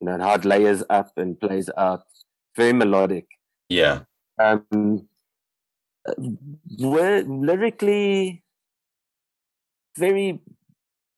you 0.00 0.02
know, 0.02 0.12
and 0.12 0.22
how 0.22 0.34
it 0.34 0.44
layers 0.44 0.84
up 0.88 1.10
and 1.16 1.38
plays 1.40 1.68
out. 1.76 2.02
Very 2.56 2.72
melodic. 2.72 3.26
Yeah. 3.70 4.00
Um, 4.38 5.08
were 6.78 7.22
lyrically 7.22 8.42
very, 9.98 10.40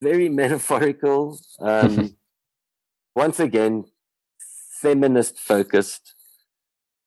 very 0.03 0.29
metaphorical. 0.43 1.39
Um, 1.61 2.17
once 3.17 3.41
again, 3.41 3.85
feminist 4.81 5.39
focused. 5.39 6.15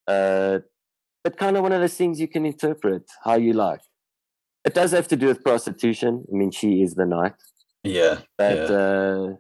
Uh, 0.07 0.59
but 1.23 1.37
kind 1.37 1.57
of 1.57 1.63
one 1.63 1.71
of 1.73 1.81
those 1.81 1.95
things 1.95 2.19
you 2.19 2.27
can 2.27 2.45
interpret 2.45 3.03
how 3.23 3.35
you 3.35 3.53
like. 3.53 3.81
It 4.65 4.73
does 4.73 4.91
have 4.91 5.07
to 5.09 5.15
do 5.15 5.27
with 5.27 5.43
prostitution. 5.43 6.25
I 6.31 6.35
mean, 6.35 6.51
she 6.51 6.81
is 6.81 6.95
the 6.95 7.05
night, 7.05 7.33
Yeah. 7.83 8.19
but 8.37 8.69
yeah. 8.69 8.75
uh, 8.75 9.35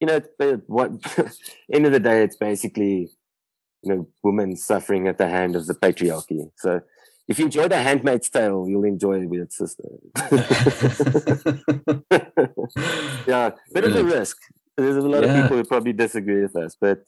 you 0.00 0.06
know, 0.06 0.20
what 0.66 0.92
end 1.72 1.86
of 1.86 1.92
the 1.92 2.00
day, 2.00 2.22
it's 2.24 2.36
basically 2.36 3.10
you 3.82 3.94
know 3.94 4.08
women 4.22 4.56
suffering 4.56 5.08
at 5.08 5.18
the 5.18 5.28
hand 5.28 5.56
of 5.56 5.66
the 5.66 5.74
patriarchy. 5.74 6.50
So 6.56 6.80
if 7.28 7.38
you 7.38 7.46
enjoy 7.46 7.68
The 7.68 7.76
Handmaid's 7.76 8.28
Tale, 8.28 8.66
you'll 8.68 8.84
enjoy 8.84 9.26
Weird 9.26 9.52
Sister. 9.52 9.84
yeah, 13.26 13.50
bit 13.72 13.84
of 13.84 13.96
a 13.96 14.04
risk. 14.04 14.38
There's 14.76 14.96
a 14.96 15.08
lot 15.08 15.22
yeah. 15.22 15.30
of 15.30 15.42
people 15.42 15.56
who 15.58 15.64
probably 15.64 15.92
disagree 15.92 16.42
with 16.42 16.56
us, 16.56 16.76
but 16.80 17.04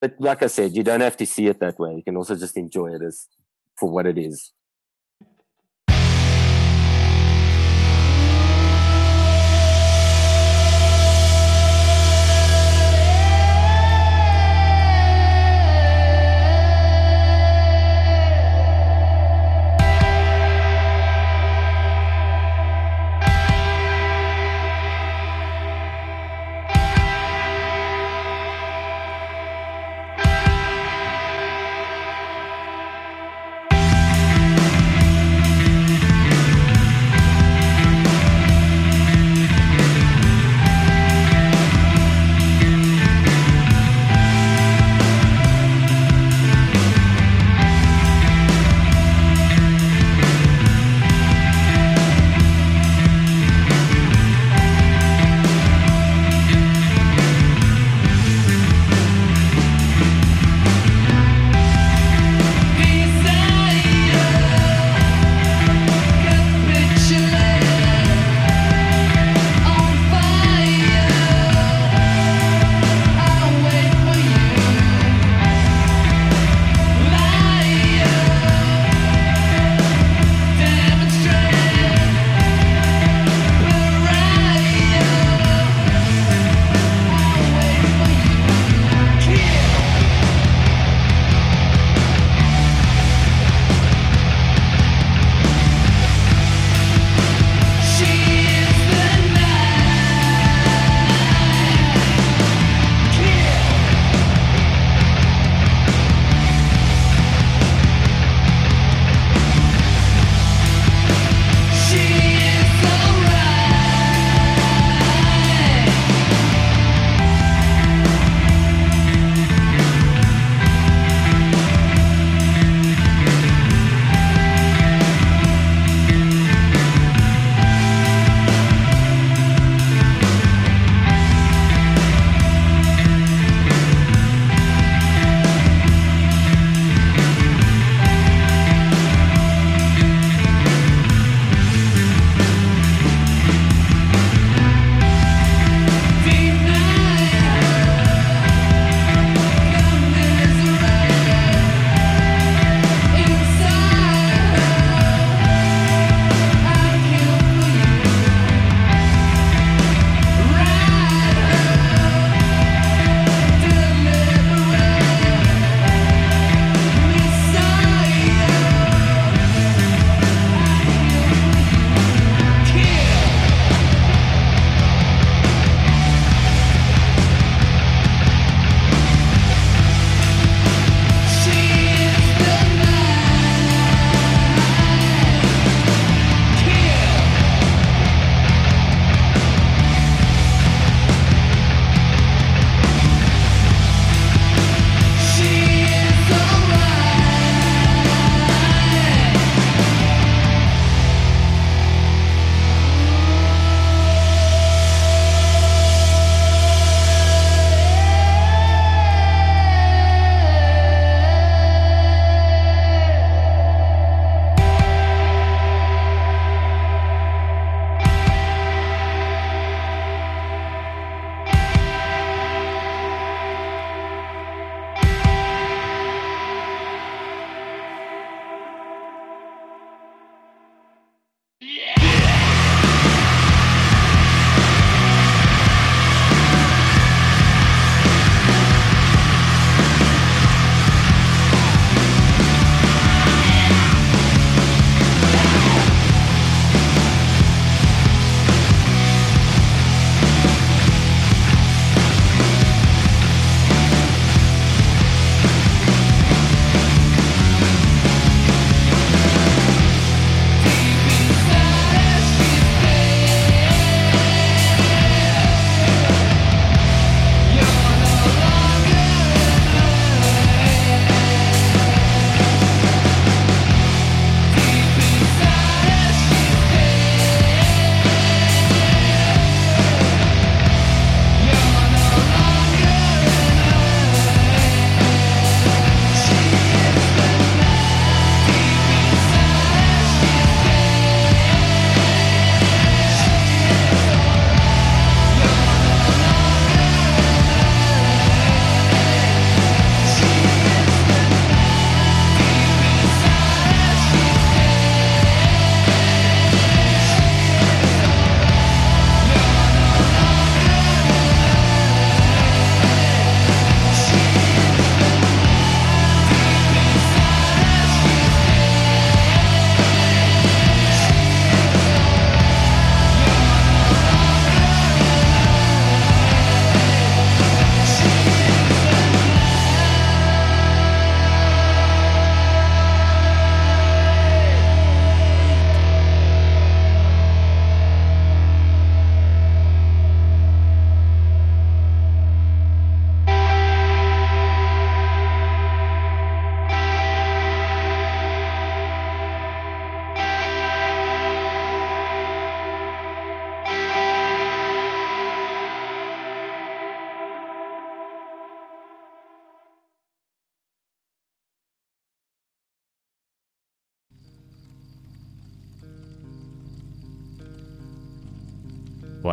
but 0.00 0.14
like 0.18 0.42
I 0.42 0.48
said, 0.48 0.76
you 0.76 0.82
don't 0.82 1.00
have 1.00 1.16
to 1.16 1.26
see 1.26 1.46
it 1.46 1.60
that 1.60 1.78
way. 1.78 1.94
You 1.94 2.02
can 2.02 2.16
also 2.16 2.36
just 2.36 2.56
enjoy 2.56 2.94
it 2.94 3.02
as 3.02 3.26
for 3.76 3.90
what 3.90 4.06
it 4.06 4.18
is. 4.18 4.52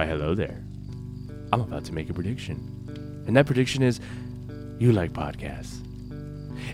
Why, 0.01 0.07
hello 0.07 0.33
there. 0.33 0.63
I'm 1.53 1.61
about 1.61 1.85
to 1.85 1.93
make 1.93 2.09
a 2.09 2.13
prediction. 2.15 3.23
And 3.27 3.37
that 3.37 3.45
prediction 3.45 3.83
is 3.83 3.99
you 4.79 4.93
like 4.93 5.13
podcasts. 5.13 5.77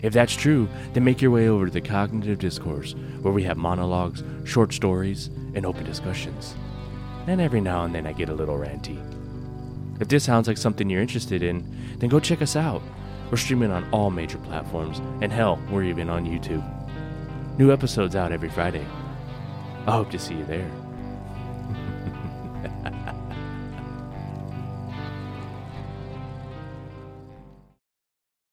If 0.02 0.14
that's 0.14 0.34
true, 0.34 0.66
then 0.94 1.04
make 1.04 1.20
your 1.20 1.30
way 1.30 1.46
over 1.46 1.66
to 1.66 1.70
the 1.70 1.82
Cognitive 1.82 2.38
Discourse, 2.38 2.94
where 3.20 3.34
we 3.34 3.42
have 3.42 3.58
monologues, 3.58 4.24
short 4.46 4.72
stories, 4.72 5.26
and 5.54 5.66
open 5.66 5.84
discussions. 5.84 6.54
And 7.26 7.38
every 7.38 7.60
now 7.60 7.84
and 7.84 7.94
then 7.94 8.06
I 8.06 8.14
get 8.14 8.30
a 8.30 8.34
little 8.34 8.56
ranty. 8.56 8.98
If 10.00 10.08
this 10.08 10.24
sounds 10.24 10.48
like 10.48 10.56
something 10.56 10.88
you're 10.88 11.02
interested 11.02 11.42
in, 11.42 11.98
then 11.98 12.08
go 12.08 12.20
check 12.20 12.40
us 12.40 12.56
out. 12.56 12.80
We're 13.30 13.36
streaming 13.36 13.72
on 13.72 13.90
all 13.90 14.10
major 14.10 14.38
platforms, 14.38 15.00
and 15.20 15.30
hell, 15.30 15.60
we're 15.70 15.84
even 15.84 16.08
on 16.08 16.24
YouTube. 16.24 16.64
New 17.58 17.74
episodes 17.74 18.16
out 18.16 18.32
every 18.32 18.48
Friday. 18.48 18.86
I 19.86 19.90
hope 19.90 20.10
to 20.12 20.18
see 20.18 20.36
you 20.36 20.46
there. 20.46 20.87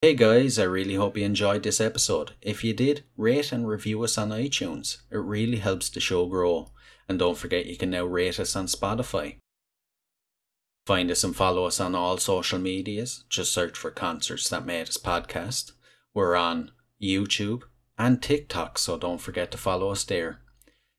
Hey 0.06 0.14
guys, 0.14 0.54
I 0.56 0.62
really 0.62 0.94
hope 0.94 1.16
you 1.16 1.24
enjoyed 1.24 1.64
this 1.64 1.80
episode. 1.80 2.30
If 2.40 2.62
you 2.62 2.72
did, 2.72 3.02
rate 3.16 3.50
and 3.50 3.66
review 3.66 4.04
us 4.04 4.16
on 4.16 4.28
iTunes. 4.28 4.98
It 5.10 5.16
really 5.16 5.56
helps 5.56 5.90
the 5.90 5.98
show 5.98 6.26
grow. 6.26 6.70
And 7.08 7.18
don't 7.18 7.36
forget 7.36 7.66
you 7.66 7.76
can 7.76 7.90
now 7.90 8.04
rate 8.04 8.38
us 8.38 8.54
on 8.54 8.66
Spotify. 8.66 9.38
Find 10.86 11.10
us 11.10 11.24
and 11.24 11.34
follow 11.34 11.64
us 11.64 11.80
on 11.80 11.96
all 11.96 12.18
social 12.18 12.60
medias. 12.60 13.24
Just 13.28 13.52
search 13.52 13.76
for 13.76 13.90
Concerts 13.90 14.48
That 14.48 14.64
Made 14.64 14.88
Us 14.88 14.96
podcast. 14.96 15.72
We're 16.14 16.36
on 16.36 16.70
YouTube 17.02 17.64
and 17.98 18.22
TikTok, 18.22 18.78
so 18.78 18.96
don't 18.96 19.20
forget 19.20 19.50
to 19.50 19.58
follow 19.58 19.90
us 19.90 20.04
there. 20.04 20.38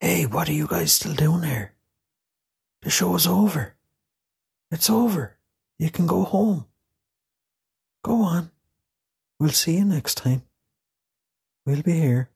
Hey, 0.00 0.26
what 0.26 0.48
are 0.48 0.52
you 0.52 0.66
guys 0.66 0.92
still 0.92 1.14
doing 1.14 1.44
here? 1.44 1.72
The 2.82 2.90
show's 2.90 3.26
over. 3.26 3.76
It's 4.70 4.90
over. 4.90 5.38
You 5.78 5.90
can 5.90 6.06
go 6.06 6.24
home. 6.24 6.66
Go 8.06 8.22
on. 8.22 8.52
We'll 9.40 9.50
see 9.50 9.78
you 9.78 9.84
next 9.84 10.18
time. 10.18 10.42
We'll 11.66 11.82
be 11.82 11.98
here. 11.98 12.30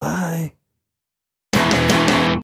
Bye. 0.00 0.54